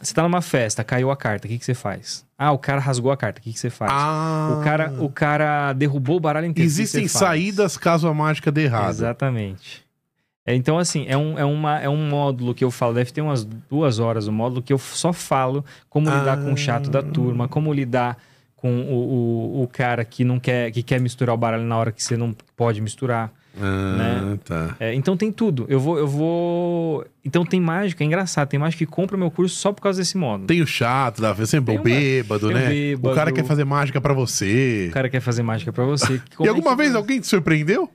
[0.00, 2.24] Você tá numa festa, caiu a carta, o que, que você faz?
[2.38, 3.90] Ah, o cara rasgou a carta, o que, que você faz?
[3.92, 4.56] Ah.
[4.58, 6.68] O cara, o cara derrubou o baralho inteiro.
[6.68, 8.90] o que que Existem saídas caso a mágica dê errado.
[8.90, 9.84] Exatamente.
[10.46, 13.20] É, então, assim, é um, é, uma, é um módulo que eu falo, deve ter
[13.20, 17.02] umas duas horas o módulo que eu só falo como lidar com o chato da
[17.02, 18.16] turma, como lidar
[18.56, 21.92] com o, o, o cara que não quer, que quer misturar o baralho na hora
[21.92, 23.30] que você não pode misturar.
[23.60, 24.38] Ah, Né?
[24.44, 24.76] tá.
[24.78, 25.66] É, então tem tudo.
[25.68, 27.04] Eu vou, eu vou.
[27.24, 30.00] Então tem mágica, é engraçado, tem mágica que compra o meu curso só por causa
[30.00, 30.46] desse módulo.
[30.46, 32.68] Tem o chato, da sempre o bêbado, né?
[32.68, 33.12] bêbado.
[33.12, 34.86] O cara quer fazer mágica pra você.
[34.90, 36.20] O cara quer fazer mágica pra você.
[36.40, 37.90] E é alguma que- vez alguém te surpreendeu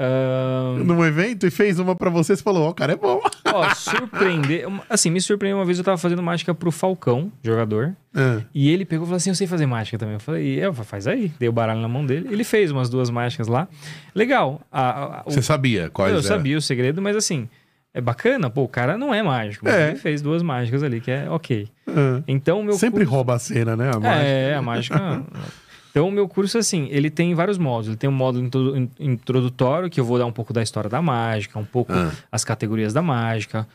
[0.00, 3.20] Ahn, num evento e fez uma pra você você falou, ó, o cara é bom.
[3.52, 4.64] Ó, surpreender.
[4.88, 7.96] Assim, me surpreendeu uma vez eu tava fazendo mágica pro Falcão, jogador.
[8.14, 10.14] Ah, E ele pegou e falou assim: Eu sei fazer mágica também.
[10.14, 11.32] Eu falei: Eu, faz aí.
[11.38, 12.28] Dei o baralho na mão dele.
[12.30, 13.66] Ele fez umas duas mágicas lá.
[14.14, 14.60] Legal.
[14.70, 16.28] A- a- o- Você sabia quais eu eram?
[16.28, 17.48] sabia o segredo, mas assim,
[17.94, 18.48] é bacana.
[18.50, 19.64] Pô, o cara não é mágico.
[19.64, 19.88] Mas É.
[19.90, 21.66] ele fez duas mágicas ali, que é ok.
[21.88, 22.22] Ah.
[22.28, 23.14] Então, meu Sempre curso...
[23.14, 23.90] rouba a cena, né?
[23.94, 24.24] A mágica.
[24.24, 25.22] É, a mágica.
[25.98, 27.88] Então, o meu curso, assim, ele tem vários módulos.
[27.88, 30.88] Ele tem um módulo intro- in- introdutório, que eu vou dar um pouco da história
[30.88, 32.12] da mágica, um pouco Ah.
[32.30, 33.66] as categorias da mágica,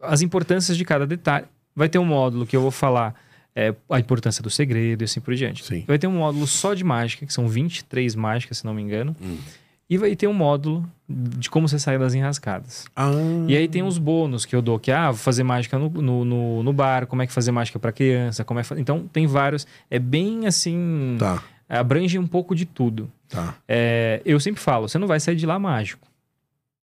[0.00, 1.46] as importâncias de cada detalhe.
[1.74, 3.14] Vai ter um módulo que eu vou falar
[3.58, 5.64] é, a importância do segredo e assim por diante.
[5.64, 5.82] Sim.
[5.86, 9.16] Vai ter um módulo só de mágica, que são 23 mágicas, se não me engano.
[9.22, 9.38] Hum.
[9.88, 12.86] E vai ter um módulo de como você sai das enrascadas.
[12.96, 13.10] Ah.
[13.46, 16.24] E aí tem uns bônus que eu dou, que ah, vou fazer mágica no, no,
[16.24, 19.66] no, no bar, como é que fazer mágica para criança, como é Então tem vários.
[19.88, 21.16] É bem assim.
[21.18, 23.10] Tá, Abrange um pouco de tudo.
[23.28, 23.54] tá.
[23.68, 26.06] É, eu sempre falo, você não vai sair de lá mágico.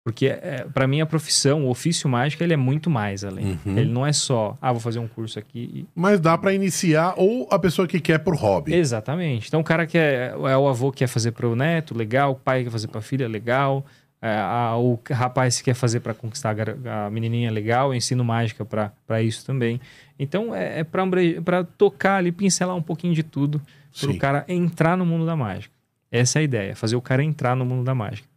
[0.04, 3.58] Porque é, para mim a profissão, o ofício mágico, ele é muito mais além.
[3.64, 3.78] Uhum.
[3.78, 5.86] Ele não é só, ah, vou fazer um curso aqui.
[5.94, 8.74] Mas dá pra iniciar ou a pessoa que quer por e- hobby.
[8.74, 9.48] Exatamente.
[9.48, 12.32] Então o cara que é, é o avô que quer fazer para o neto, legal.
[12.32, 13.82] O pai quer fazer para a filha, legal.
[14.20, 16.54] É, a- o rapaz que quer fazer para conquistar
[16.86, 17.88] a, a menininha, legal.
[17.88, 19.80] Eu ensino mágica para isso também.
[20.18, 23.58] Então é, é para tocar ali, pincelar um pouquinho de tudo,
[23.98, 25.72] para o cara entrar no mundo da mágica.
[26.12, 28.28] Essa é a ideia, fazer o cara entrar no mundo da mágica.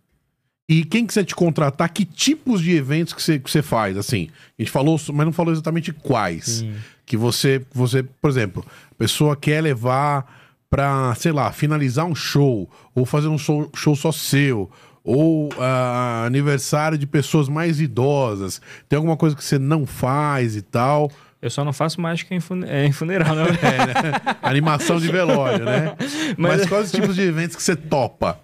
[0.70, 3.96] E quem quiser te contratar, que tipos de eventos que você, que você faz?
[3.96, 6.46] Assim, a gente falou, mas não falou exatamente quais.
[6.46, 6.76] Sim.
[7.06, 10.26] Que você, você, por exemplo, a pessoa quer levar
[10.70, 14.70] pra, sei lá, finalizar um show, ou fazer um show, show só seu,
[15.06, 18.62] ou ah, aniversário de pessoas mais idosas.
[18.90, 21.10] Tem alguma coisa que você não faz e tal?
[21.42, 23.46] Eu só não faço mágica em, fune- é, em funeral, não.
[24.42, 25.96] Animação de velório, né?
[26.38, 28.40] Mas, Mas- quais os tipos de eventos que você topa?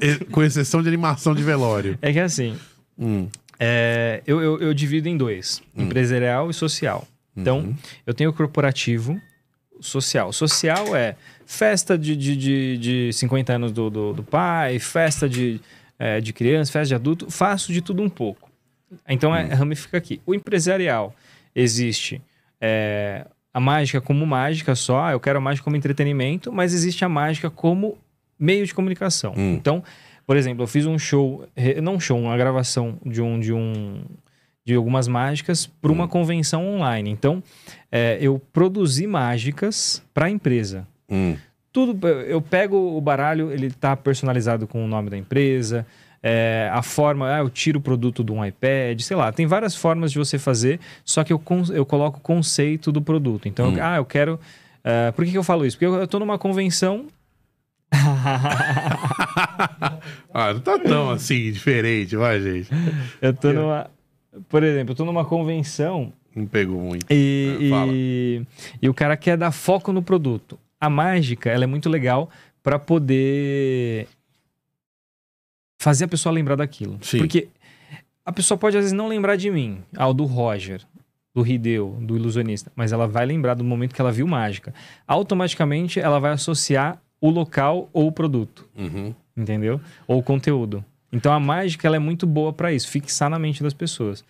[0.00, 1.98] Eh, Com exceção de animação de velório.
[2.00, 2.56] É que assim,
[2.98, 3.28] Hum,
[3.58, 7.06] É, eu, eu, eu divido em dois: empresarial e social.
[7.36, 7.74] Então, Uhum.
[8.06, 9.20] eu tenho o corporativo,
[9.80, 10.32] social.
[10.32, 15.60] Social é festa de, de, de, de 50 anos do, do, do pai, festa de,
[15.98, 17.30] é, de criança, festa de adulto.
[17.30, 18.48] Faço de tudo um pouco.
[19.08, 20.20] Então, é, ramifica aqui.
[20.24, 21.14] O empresarial
[21.54, 22.20] existe
[22.60, 25.10] é, a mágica como mágica só.
[25.10, 27.96] Eu quero a mágica como entretenimento, mas existe a mágica como
[28.38, 29.34] meio de comunicação.
[29.36, 29.54] Hum.
[29.54, 29.82] Então,
[30.26, 31.46] por exemplo, eu fiz um show,
[31.82, 34.02] não um show, uma gravação de um de um
[34.66, 37.10] de algumas mágicas para uma convenção online.
[37.10, 37.42] Então,
[37.92, 40.86] é, eu produzi mágicas para a empresa.
[41.08, 41.36] hum.
[41.70, 45.84] Tudo, eu pego o baralho, ele tá personalizado com o nome da empresa,
[46.26, 49.76] é, a forma, ah, eu tiro o produto de um iPad, sei lá, tem várias
[49.76, 51.42] formas de você fazer, só que eu,
[51.74, 53.46] eu coloco o conceito do produto.
[53.46, 53.76] Então, Hum.
[53.76, 54.40] eu- ah, eu quero.
[54.82, 55.76] é, por que, que eu falo isso?
[55.76, 57.04] Porque eu, eu tô numa convenção.
[60.32, 62.68] Ah, não tá tão assim diferente, vai, gente.
[63.22, 63.88] eu tô numa.
[64.48, 67.06] Por exemplo, eu tô numa convenção Não pegou muito.
[67.08, 68.42] E, É, e,
[68.82, 70.58] e o cara quer dar foco no produto.
[70.80, 72.28] A mágica, ela é muito legal
[72.62, 74.08] para poder
[75.84, 76.98] fazer a pessoa lembrar daquilo.
[77.02, 77.18] Sim.
[77.18, 77.48] Porque
[78.24, 80.80] a pessoa pode às vezes não lembrar de mim, ao do Roger,
[81.34, 84.72] do Rideu, do ilusionista, mas ela vai lembrar do momento que ela viu mágica.
[85.06, 89.14] Automaticamente ela vai associar o local ou o produto, Uhum.
[89.36, 89.78] entendeu?
[90.06, 90.82] Ou o conteúdo.
[91.12, 94.24] Então a mágica ela é muito boa para isso, fixar na mente das pessoas.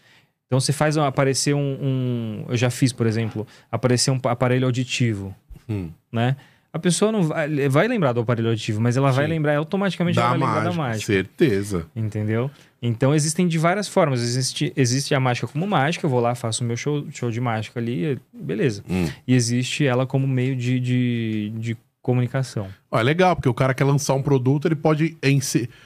[0.47, 5.35] Então você faz aparecer um, um- eu já fiz, por exemplo, aparecer um aparelho auditivo,
[5.68, 5.90] Hum.
[6.12, 6.36] né?
[6.74, 9.30] A pessoa não vai, vai lembrar do aparelho auditivo, mas ela vai Sim.
[9.30, 11.86] lembrar automaticamente Da ela vai lembrar mágica, da mágica, certeza.
[11.94, 12.51] entendeu?
[12.82, 14.20] Então existem de várias formas.
[14.20, 17.40] Existe, existe a mágica como mágica, eu vou lá, faço o meu show, show de
[17.40, 18.82] mágica ali, beleza.
[18.90, 19.09] Hum.
[19.24, 22.66] E existe ela como meio de, de, de comunicação.
[22.90, 25.16] É legal, porque o cara quer lançar um produto, ele pode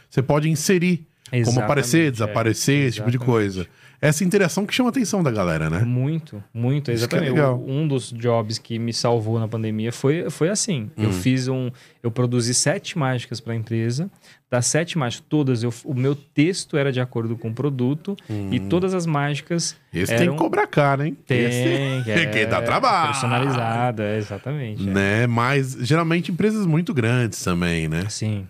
[0.08, 2.10] você pode inserir como Exatamente, aparecer, é.
[2.10, 3.66] desaparecer, esse tipo de coisa.
[4.00, 5.80] Essa interação que chama a atenção da galera, né?
[5.80, 7.30] Muito, muito, é exatamente.
[7.30, 7.58] legal.
[7.58, 10.90] O- um dos jobs que me salvou na pandemia foi, foi assim.
[10.96, 11.12] Eu Hum.
[11.12, 11.70] fiz um.
[12.02, 14.08] Eu produzi sete mágicas para a empresa.
[14.50, 18.16] Das sete mágicas, todas, eu, o meu texto era de acordo com o produto.
[18.50, 20.32] E todas as mágicas Esse tem eram.
[20.34, 21.16] que cobrar caro, hein?
[21.26, 22.04] Tem, Esse...
[22.32, 23.12] que, é dá trabalho.
[23.12, 24.88] Personalizada, exatamente.
[24.88, 24.92] é.
[24.92, 25.26] Né?
[25.26, 28.06] Mas geralmente empresas muito grandes também, né?
[28.08, 28.46] Sim,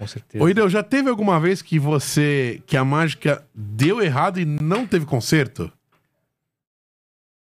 [0.00, 0.42] com certeza.
[0.42, 2.62] Ô, Ideu, já teve alguma vez que você.
[2.66, 5.70] que a mágica deu errado e não teve conserto?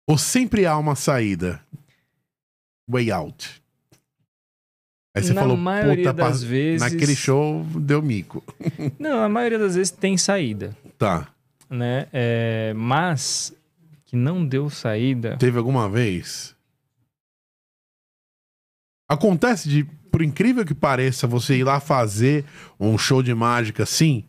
[0.07, 1.61] Ou sempre há uma saída?
[2.87, 3.61] Way out.
[5.15, 8.43] Aí você Na falou, maioria puta, das pa- vezes- naquele show deu mico.
[8.99, 11.27] Não, a maioria das vezes tem saída, Tá.
[11.69, 12.07] né?
[12.11, 13.53] É, mas
[14.05, 15.37] que não deu saída.
[15.37, 16.55] Teve alguma vez?
[19.07, 22.45] Acontece de, por incrível que pareça, você ir lá fazer
[22.79, 24.23] um show de mágica assim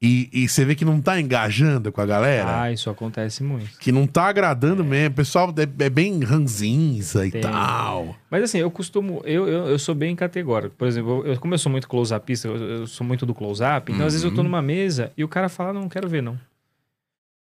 [0.00, 2.62] e, e você vê que não tá engajando com a galera?
[2.62, 3.78] Ah, isso acontece muito.
[3.78, 5.10] Que não tá agradando mesmo.
[5.10, 7.40] O pessoal é, é bem ranzinza e Tem.
[7.42, 8.16] tal.
[8.30, 9.20] Mas assim, eu costumo.
[9.24, 10.74] Eu, eu, eu sou bem categórico.
[10.76, 14.06] Por exemplo, eu, como eu sou muito close-upista, eu, eu sou muito do close-up, então
[14.06, 14.44] às vezes eu tô Uhum.
[14.44, 16.38] numa mesa e o cara fala, não, não quero ver, não.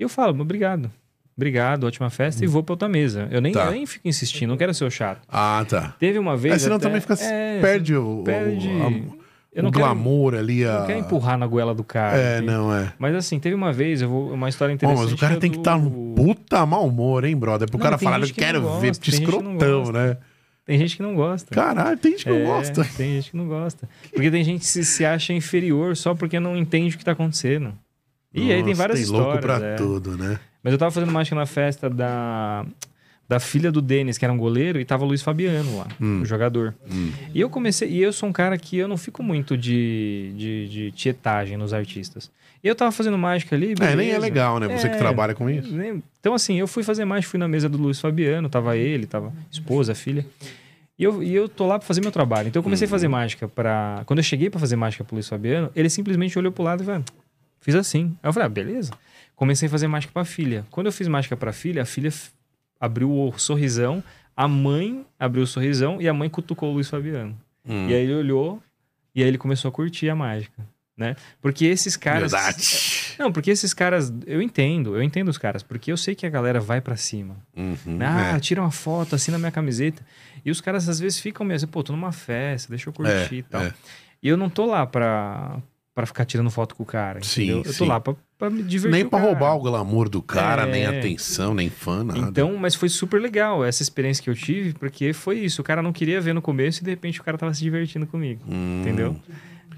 [0.00, 0.90] E eu falo, obrigado.
[1.36, 3.28] Obrigado, ótima festa, e vou pra outra mesa.
[3.30, 3.66] Eu nem, Tá.
[3.66, 5.20] eu nem fico insistindo, não quero ser o chato.
[5.28, 5.94] Ah, tá.
[5.98, 6.54] Teve uma vez.
[6.54, 8.66] É, senão até- também fica, é, perde o, perde.
[8.68, 8.90] o, a-
[9.52, 10.60] eu o não quero, glamour ali.
[10.60, 10.78] eu A...
[10.80, 12.16] não quero empurrar na goela do cara.
[12.16, 12.52] É, entende?
[12.52, 12.90] não é.
[12.98, 15.04] Mas assim, teve uma vez, eu vou, uma história Bom, interessante.
[15.04, 17.68] mas o cara é tem que do- estar num puta mau humor, hein, brother?
[17.68, 20.16] Pro Não, cara falar, eu que não quero gosta, ver que não escrotão, né?
[20.64, 21.54] Tem gente que não gosta.
[21.54, 22.84] Caralho, tem gente que não É, gosta.
[22.96, 23.88] Tem gente que não gosta.
[24.12, 27.12] Porque tem gente que se, se acha inferior só porque não entende o que tá
[27.12, 27.72] acontecendo.
[28.34, 29.26] E aí tem Nossa, várias tem histórias.
[29.28, 29.74] louco pra é.
[29.76, 30.38] tudo, né?
[30.66, 32.66] Mas eu tava fazendo mágica na festa da,
[33.28, 36.22] da filha do Denis, que era um goleiro, e tava o Luiz Fabiano lá, Hum.
[36.22, 36.74] o jogador.
[36.90, 37.12] Hum.
[37.32, 37.88] E eu comecei.
[37.88, 41.72] E eu sou um cara que eu não fico muito de, de, de tietagem nos
[41.72, 42.28] artistas.
[42.64, 43.74] E eu tava fazendo mágica ali.
[43.78, 44.18] É, nem é beleza.
[44.18, 44.66] legal, né?
[44.66, 45.72] Você que É, trabalha com isso.
[45.72, 49.06] nem- Então, assim, eu fui fazer mágica, fui na mesa do Luiz Fabiano, tava ele,
[49.06, 50.26] tava esposa, filha.
[50.98, 52.48] E eu, e eu tô lá pra fazer meu trabalho.
[52.48, 54.02] Então eu comecei a fazer mágica pra.
[54.06, 56.86] Quando eu cheguei pra fazer mágica pro Luiz Fabiano, ele simplesmente olhou pro lado e
[56.86, 57.12] falou: "Ah,
[57.60, 58.16] fiz assim.
[58.22, 58.92] Aí eu falei, ah, beleza.
[59.36, 60.64] Comecei a fazer mágica pra filha.
[60.70, 62.10] Quando eu fiz mágica pra filha, a filha
[62.80, 64.02] abriu o sorrisão,
[64.36, 67.38] a mãe abriu o sorrisão e a mãe cutucou o Luiz Fabiano.
[67.68, 67.88] Hum.
[67.88, 68.62] E aí ele olhou
[69.14, 71.16] e aí ele começou a curtir a mágica, né?
[71.40, 72.32] Porque esses caras.
[72.32, 73.14] Verdade.
[73.18, 76.30] Não, porque esses caras, eu entendo, eu entendo os caras, porque eu sei que a
[76.30, 77.36] galera vai pra cima.
[77.56, 78.40] Uhum, Ah, é.
[78.40, 80.04] tira uma foto, assina minha camiseta.
[80.44, 83.34] E os caras às vezes ficam meio assim, pô, tô numa festa, deixa eu curtir
[83.36, 83.62] É, e tal.
[83.62, 83.72] é.
[84.22, 85.58] E eu não tô lá pra,
[85.94, 87.58] pra ficar tirando foto com o cara, Sim, entendeu?
[87.58, 87.86] Eu tô sim.
[87.86, 88.90] lá pra, pra me divertir.
[88.90, 89.30] Nem pra cara.
[89.30, 90.70] roubar o glamour do cara, É.
[90.70, 92.18] nem atenção, nem fã, nada.
[92.18, 95.60] Então, mas foi super legal essa experiência que eu tive, porque foi isso.
[95.60, 98.06] O cara não queria ver no começo e de repente o cara tava se divertindo
[98.06, 98.80] comigo, Hum.
[98.82, 99.16] entendeu?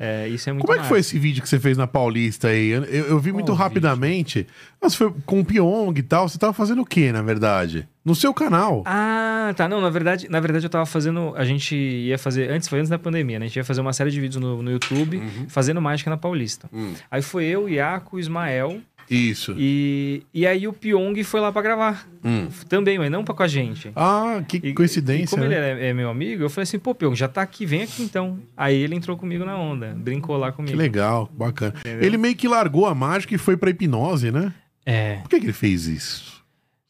[0.00, 2.48] É, isso é muito Como é que foi esse vídeo que você fez na Paulista
[2.48, 2.68] aí?
[2.68, 4.46] Eu, eu- eu vi muito Qual rapidamente.
[4.80, 6.28] Mas foi com o Pyong e tal.
[6.28, 7.88] Você tava fazendo o quê, na verdade?
[8.04, 8.82] No seu canal.
[8.86, 9.68] Ah, tá.
[9.68, 11.32] Não, na verdade, na verdade eu tava fazendo.
[11.36, 12.50] A gente ia fazer.
[12.50, 13.46] Antes, foi antes da pandemia, né?
[13.46, 16.68] A gente ia fazer uma série de vídeos no, no YouTube fazendo mágica na Paulista.
[16.72, 16.92] Hum.
[17.10, 18.80] Aí foi eu, Iaco, Ismael.
[19.10, 19.54] Isso.
[19.58, 22.06] E, e aí o Pyong foi lá pra gravar.
[22.24, 22.48] Hum.
[22.68, 23.90] Também, mas não pra com a gente.
[23.96, 25.24] Ah, que E- coincidência.
[25.24, 25.56] E como né?
[25.74, 28.02] ele é, é meu amigo, eu falei assim, pô, Pyong, já tá aqui, vem aqui
[28.02, 28.38] então.
[28.56, 30.76] Aí ele entrou comigo na onda, brincou lá Que comigo.
[30.76, 31.74] legal, bacana.
[31.80, 32.02] Entendeu?
[32.06, 34.52] Ele meio que largou a mágica e foi pra hipnose, né?
[34.84, 35.16] É.
[35.22, 36.42] Por que, que ele fez isso?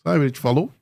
[0.02, 0.72] Sabe, ele te falou?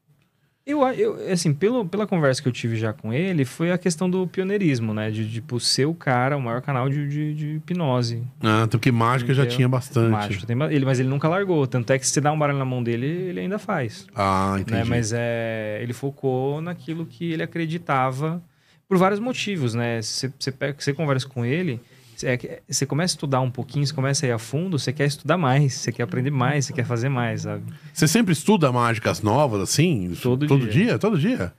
[0.66, 4.10] Eu, eu assim, pelo, pela conversa que eu tive já com ele, foi a questão
[4.10, 5.12] do pioneirismo, né?
[5.12, 8.24] De, tipo, ser o cara, o maior canal de, de, de hipnose.
[8.42, 10.10] Ah, porque mágica já tinha bastante.
[10.10, 11.68] Mágico, tem ele, mas ele nunca largou.
[11.68, 14.08] Tanto é que se você dá um baralho na mão dele, ele ainda faz.
[14.12, 14.80] Ah, entendi.
[14.80, 14.84] Né?
[14.84, 18.42] Mas é, ele focou naquilo que ele acreditava
[18.88, 20.02] por vários motivos, né?
[20.02, 21.80] Você, você, pega, você conversa com ele,
[22.24, 24.92] é que- você começa a estudar um pouquinho, você começa a ir a fundo, você
[24.92, 27.64] quer estudar mais, você quer aprender mais, você quer fazer mais, sabe?
[27.92, 30.14] Você sempre estuda mágicas novas, assim?
[30.22, 30.70] Todo Todo dia.
[30.72, 30.98] dia?
[30.98, 31.52] Todo dia?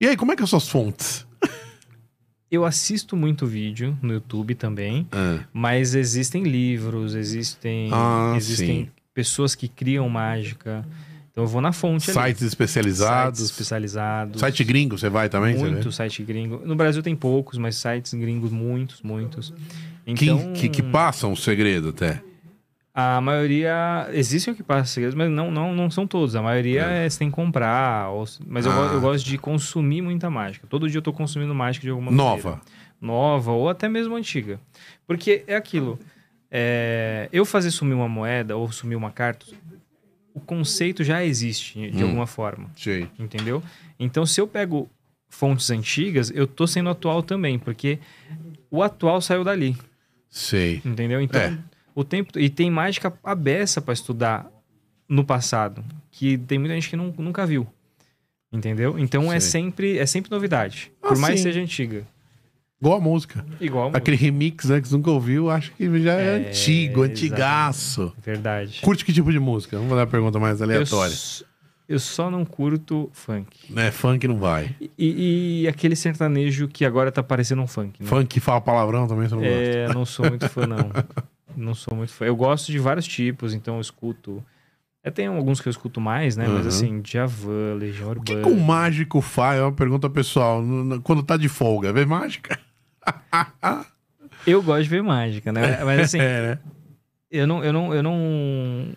[0.00, 1.26] E aí, como é que são as suas fontes?
[2.50, 8.88] Eu assisto muito vídeo no YouTube também, Ah, mas existem livros, existem, Ah, existem sim.
[9.14, 10.84] pessoas que criam mágica.
[11.40, 12.20] Então eu vou na fonte ali.
[12.28, 13.38] sites especializados.
[13.38, 14.40] Sites especializados.
[14.40, 15.56] Site gringo, você vai também?
[15.56, 16.60] Muito site gringo.
[16.64, 19.52] No Brasil tem poucos, mas sites gringos, muitos, muitos.
[20.04, 22.22] Que, Então, que, que passam o segredo até.
[22.94, 24.08] a maioria.
[24.12, 26.36] Existem o que passa segredos, mas não, não, não são todos.
[26.36, 27.08] A maioria é.
[27.08, 28.10] você tem que comprar.
[28.10, 28.90] ou- mas eu, Ah.
[28.92, 30.66] eu gosto de consumir muita mágica.
[30.68, 32.42] Todo dia eu tô consumindo mágica de alguma Nova.
[32.50, 32.60] maneira.
[33.00, 34.60] Nova, ou até mesmo antiga.
[35.06, 35.98] Porque é aquilo.
[36.52, 39.46] é, eu fazer sumir uma moeda ou sumir uma carta,
[40.34, 42.08] o conceito já existe de Hum.
[42.08, 42.70] alguma forma.
[42.76, 43.08] Sei.
[43.18, 43.62] entendeu?
[43.98, 44.88] Então, se eu pego
[45.28, 47.98] fontes antigas, eu tô sendo atual também, porque
[48.70, 49.76] o atual saiu dali,
[50.28, 50.80] Sei.
[50.84, 51.20] entendeu?
[51.20, 51.58] Então, É.
[51.94, 54.50] o tempo e tem mágica abessa para estudar
[55.08, 57.66] no passado, que tem muita gente que nun- nunca viu.
[58.52, 58.98] Entendeu?
[58.98, 61.44] Então é sempre é sempre novidade, Ah, por mais sim.
[61.46, 62.04] que seja antiga.
[62.80, 63.44] Igual a música.
[63.60, 67.02] Igual a Aquele remix, né, que você nunca ouviu, acho que já é, É, antigo,
[67.02, 68.00] antigaço.
[68.02, 68.20] música.
[68.24, 68.80] verdade.
[68.82, 69.76] Curte que tipo de música?
[69.76, 71.12] Vamos fazer uma pergunta mais Eu, aleatória.
[71.12, 71.44] s-
[71.88, 73.48] eu só não curto funk.
[73.68, 74.74] Né, funk não vai.
[74.98, 78.08] E, e aquele sertanejo que agora tá parecendo um funk, né?
[78.08, 79.54] Funk que fala palavrão também, você não gosta.
[79.78, 80.90] É, não sou muito fã, não.
[81.56, 82.24] Não sou muito fã.
[82.24, 84.40] Eu gosto de vários tipos, então eu escuto.
[85.02, 86.46] É, tem alguns que eu escuto mais, né?
[86.46, 86.68] Mas Uhum.
[86.68, 88.42] assim, Djavan, Legião O que, Urbana.
[88.56, 89.58] que o mágico faz?
[89.58, 90.62] É uma pergunta pessoal.
[91.02, 92.56] Quando tá de folga, vê mágica?
[94.46, 95.82] Eu gosto de ver mágica, né?
[95.84, 96.58] Mas assim, É, né?
[97.30, 98.94] eu não, eu não, eu não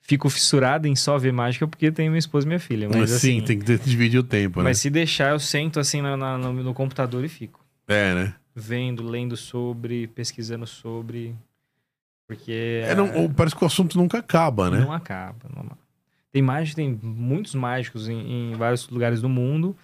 [0.00, 2.88] fico fissurado em só ver mágica porque tenho minha esposa e minha filha.
[2.88, 4.64] Mas Sim, assim, tem que dividir o tempo, né?
[4.64, 7.64] mas se deixar, eu sento assim na- na- no, no computador e fico.
[7.88, 8.34] É, né?
[8.54, 11.34] Vendo, lendo sobre, pesquisando sobre.
[12.26, 12.82] Porque.
[12.84, 14.78] É, não- parece que o assunto nunca acaba, né?
[14.80, 15.48] Não acaba.
[15.54, 15.64] Não...
[16.30, 16.42] Tem
[16.74, 19.76] tem muitos mágicos em, em vários lugares do mundo.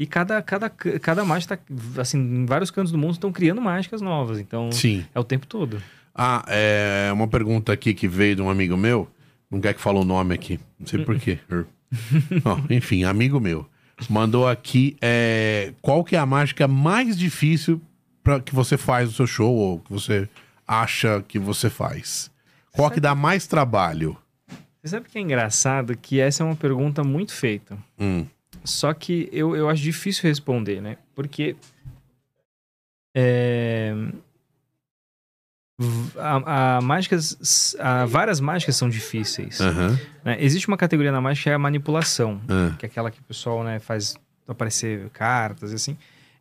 [0.00, 4.00] E cada, cada, cada mágico tá, assim, em vários cantos do mundo estão criando mágicas
[4.00, 4.38] novas.
[4.38, 5.04] Então, Sim.
[5.14, 5.82] é o tempo todo.
[6.14, 9.06] Ah, é uma pergunta aqui que veio de um amigo meu.
[9.50, 10.58] Não quer que fale o nome aqui.
[10.78, 11.38] Não sei porquê.
[12.46, 13.68] Ó, enfim, amigo meu.
[14.08, 17.78] Mandou aqui é, qual que é a mágica mais difícil
[18.24, 20.26] para que você faz no seu show ou que você
[20.66, 22.30] acha que você faz?
[22.72, 24.16] Qual que dá mais trabalho?
[24.82, 27.76] Você sabe que é engraçado que essa é uma pergunta muito feita.
[27.98, 28.24] Hum,
[28.64, 30.96] Só que eu, eu acho difícil responder, né?
[31.14, 31.56] Porque.
[33.14, 33.92] É,
[36.18, 39.60] a, a mágicas, a- várias mágicas são difíceis.
[39.60, 40.36] aham, né?
[40.40, 42.40] Existe uma categoria na mágica que é a manipulação.
[42.48, 44.14] ah, que é aquela que o pessoal né, faz
[44.46, 45.96] aparecer cartas e assim.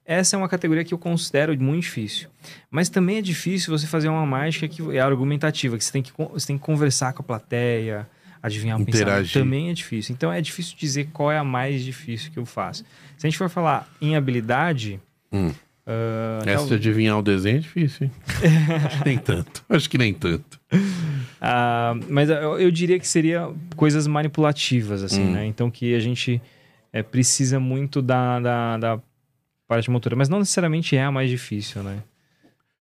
[0.06, 2.28] essa é uma categoria que eu considero muito difícil.
[2.70, 6.12] Mas também é difícil você fazer uma mágica que é argumentativa, que você tem que,
[6.18, 8.08] você tem que conversar com a plateia,
[8.41, 9.32] adivinhar o pensamento.
[9.34, 10.14] Também é difícil.
[10.14, 12.84] Então é difícil dizer qual é a mais difícil que eu faço.
[13.18, 14.99] Se a gente for falar em habilidade.
[15.32, 15.52] Hum.
[15.86, 18.11] ah, Essa de adivinhar o desenho é difícil, hein?
[18.86, 19.64] Acho que nem tanto.
[19.70, 20.60] Acho que nem tanto.
[21.41, 25.32] Ah, mas eu, eu diria que seria coisas manipulativas, assim, Hum.
[25.34, 25.45] né?
[25.45, 26.41] Então que a gente
[26.94, 28.99] é, precisa muito da, da, da
[29.68, 31.99] parte motora, mas não necessariamente é a mais difícil, né?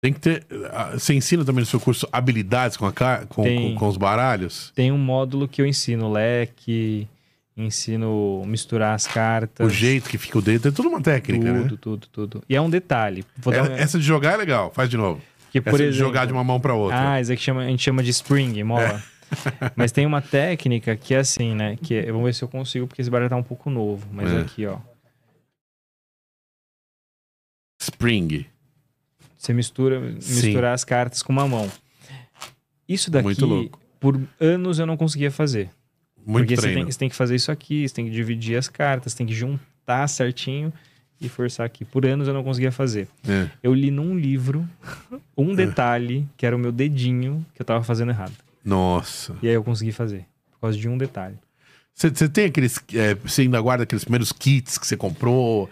[0.03, 0.45] Tem que ter.
[0.91, 3.69] Você ensina também no seu curso habilidades com, a, com, Tem.
[3.73, 4.69] com, com os baralhos?
[4.75, 7.07] Tem um módulo que eu ensino leque,
[7.55, 9.65] ensino misturar as cartas.
[9.65, 11.77] O jeito que fica o dedo, tem toda uma técnica, tudo, né?
[11.79, 12.43] tudo, tudo.
[12.49, 13.23] E é um detalhe.
[13.37, 15.21] Vou dar É- Essa de jogar é legal, faz de novo.
[15.49, 17.13] que, Essa por de exemplo, jogar de uma mão pra outra.
[17.13, 19.01] Ah, isso aqui chama, a gente chama de spring, mola.
[19.73, 21.77] Mas tem uma técnica que é assim, né?
[21.81, 24.05] Que é, vamos ver se eu consigo, porque esse baralho tá um pouco novo.
[24.11, 24.41] Mas É.
[24.41, 24.79] aqui, ó.
[27.81, 28.45] Spring.
[29.43, 30.45] Você mistura Sim.
[30.45, 31.69] misturar as cartas com uma mão.
[32.87, 35.69] Isso daqui, por anos eu não conseguia fazer.
[36.25, 38.69] Muito porque você tem, você tem que fazer isso aqui, você tem que dividir as
[38.69, 40.71] cartas, tem que juntar certinho
[41.19, 41.83] e forçar aqui.
[41.83, 43.09] Por anos eu não conseguia fazer.
[43.27, 43.49] É.
[43.61, 44.65] Eu li num livro
[45.37, 48.33] um detalhe, que era o meu dedinho, que eu tava fazendo errado.
[48.63, 49.35] Nossa.
[49.41, 50.25] E aí eu consegui fazer.
[50.53, 51.35] Por causa de um detalhe.
[51.93, 52.79] Você você tem aqueles.
[52.93, 55.69] é, você ainda guarda aqueles primeiros kits que você comprou?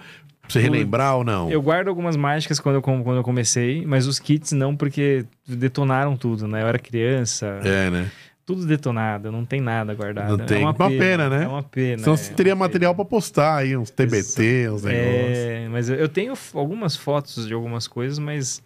[0.52, 1.50] Você relembrar ou não?
[1.52, 6.16] Eu guardo algumas mágicas quando eu, quando eu comecei, mas os kits não, porque detonaram
[6.18, 6.62] tudo, né?
[6.62, 8.12] Eu era criança, É, né?
[8.46, 10.38] tudo detonado, não tem nada guardado.
[10.38, 10.58] Não tem.
[10.58, 11.44] É uma, Uma pena, né?
[11.46, 12.00] É uma pena.
[12.00, 14.94] Senão é você teria material pra postar aí, uns TBT, uns pena.
[14.94, 15.38] negócios.
[15.38, 18.62] É, mas eu- tenho algumas fotos de algumas coisas, mas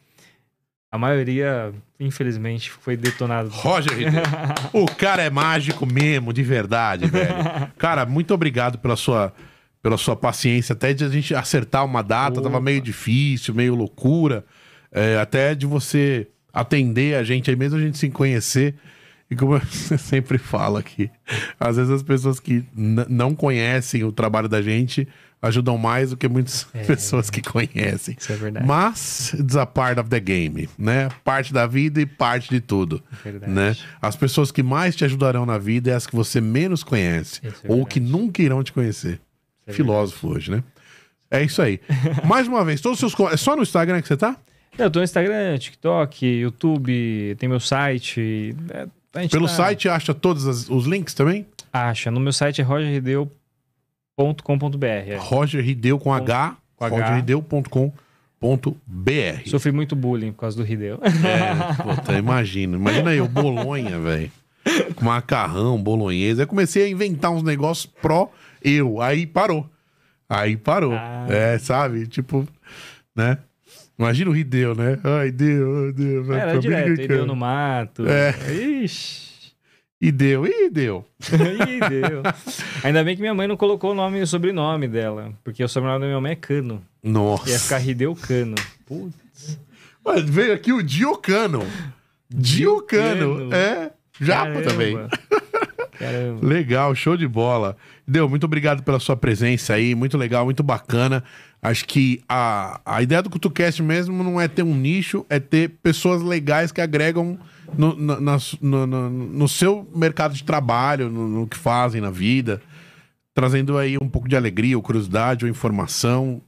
[0.91, 3.49] a maioria, infelizmente, foi detonado.
[3.49, 3.91] Roger.
[4.73, 7.35] O cara é mágico mesmo, de verdade, velho.
[7.77, 9.33] Cara, muito obrigado pela sua,
[9.85, 10.73] pela sua paciência.
[10.73, 12.59] Até de a gente acertar uma data, tava Opa.
[12.65, 14.43] meio difícil, meio loucura.
[14.91, 18.73] É, até de você atender a gente aí, mesmo a gente sem conhecer.
[19.29, 21.11] E como você sempre fala aqui,
[21.59, 25.07] às vezes as pessoas que não conhecem o trabalho da gente
[25.39, 26.81] ajudam mais do que muitas É.
[26.85, 28.15] pessoas que conhecem.
[28.19, 28.65] Isso é verdade.
[28.65, 31.09] Mas, it's a part of the game, né?
[31.23, 33.51] Parte da vida e parte de tudo, Verdade.
[33.51, 33.75] né?
[34.01, 37.39] As pessoas que mais te ajudarão na vida é as que você menos conhece.
[37.45, 39.21] É ou que nunca irão te conhecer.
[39.67, 40.63] É Filósofo hoje, né?
[41.31, 41.79] É isso aí.
[42.25, 43.31] Mais uma vez, todos os seus...
[43.31, 44.37] É só no Instagram que você tá?
[44.77, 48.55] Eu tô no Instagram, TikTok, YouTube, tem meu site.
[48.69, 48.87] é,
[49.27, 51.45] Pelo tá- site acha todos as- os links também?
[51.71, 52.11] Acha.
[52.11, 54.85] No meu site é rogerrideu.com.br.
[54.85, 55.17] é.
[55.17, 56.95] Roger Rideu com H, com H.
[56.95, 59.49] rogerrideu.com.br.
[59.49, 60.99] Sofri muito bullying por causa do Rideu.
[61.03, 62.75] É, puta, imagina.
[62.77, 64.31] Imagina aí, o Bolonha, velho.
[64.95, 66.43] Com macarrão, bolonhesa.
[66.43, 68.29] Aí comecei a inventar uns negócios pró
[68.69, 69.01] eu.
[69.01, 69.69] Aí parou.
[70.27, 70.93] Aí parou.
[70.93, 71.27] Ah.
[71.29, 72.07] É, sabe?
[72.07, 72.47] Tipo,
[73.15, 73.37] né?
[73.97, 74.99] Imagina o Rideu, né?
[75.03, 76.23] Ai, deu, deu.
[76.25, 78.05] vai Era pra direto, Rideu no mato.
[78.07, 78.33] É.
[78.53, 79.35] Ixi.
[80.01, 81.05] E deu, e deu.
[81.21, 82.21] Ih, deu.
[82.83, 85.31] Ainda bem que minha mãe não colocou o nome e o sobrenome dela.
[85.43, 86.83] Porque o sobrenome da minha mãe é Cano.
[87.01, 87.49] Nossa.
[87.49, 88.55] Ia ficar Rideu Cano.
[88.85, 89.57] Putz.
[90.03, 91.65] Mas veio aqui o Diocano.
[92.29, 93.35] Diocano.
[93.35, 93.55] Diocano.
[93.55, 93.91] É.
[94.19, 94.61] Japa Caramba.
[94.63, 94.97] também.
[95.97, 96.45] Caramba.
[96.45, 97.77] Legal, show de bola.
[98.07, 101.23] Deu, muito obrigado pela sua presença aí, muito legal, muito bacana.
[101.61, 105.69] Acho que a, a ideia do CutuCast mesmo não é ter um nicho, é ter
[105.81, 107.39] pessoas legais que agregam
[107.75, 112.11] no, na- na no, no- no seu mercado de trabalho, no, no que fazem na
[112.11, 112.61] vida,
[113.33, 116.39] trazendo aí um pouco de alegria, ou curiosidade, ou informação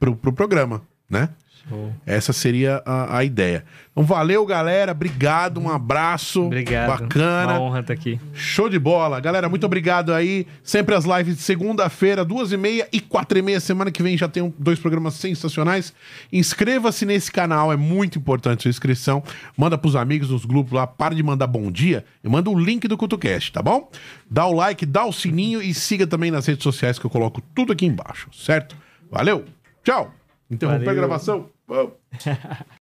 [0.00, 1.28] pro, pro programa, né?
[1.68, 1.92] Show.
[2.04, 3.64] Essa seria a, a ideia.
[3.92, 4.92] Então, valeu, galera.
[4.92, 6.42] Obrigado, um abraço.
[6.42, 6.88] Obrigado.
[7.02, 7.52] Bacana.
[7.54, 8.20] Uma honra estar aqui.
[8.34, 9.18] Show de bola.
[9.20, 10.46] Galera, muito obrigado aí.
[10.62, 13.60] Sempre as lives de segunda-feira, duas e meia e quatro e meia.
[13.60, 15.94] Semana que vem já tem um- dois programas sensacionais.
[16.32, 19.22] Inscreva-se nesse canal, é muito importante sua inscrição.
[19.56, 22.86] Manda pros amigos nos grupos lá, para de mandar bom dia e manda o link
[22.88, 23.90] do CutuCast, tá bom?
[24.30, 27.40] Dá o like, dá o sininho e siga também nas redes sociais que eu coloco
[27.54, 28.76] tudo aqui embaixo, certo?
[29.10, 29.44] Valeu,
[29.84, 30.12] tchau.
[30.50, 31.48] Interromper a gravação.
[31.66, 31.94] Vamos.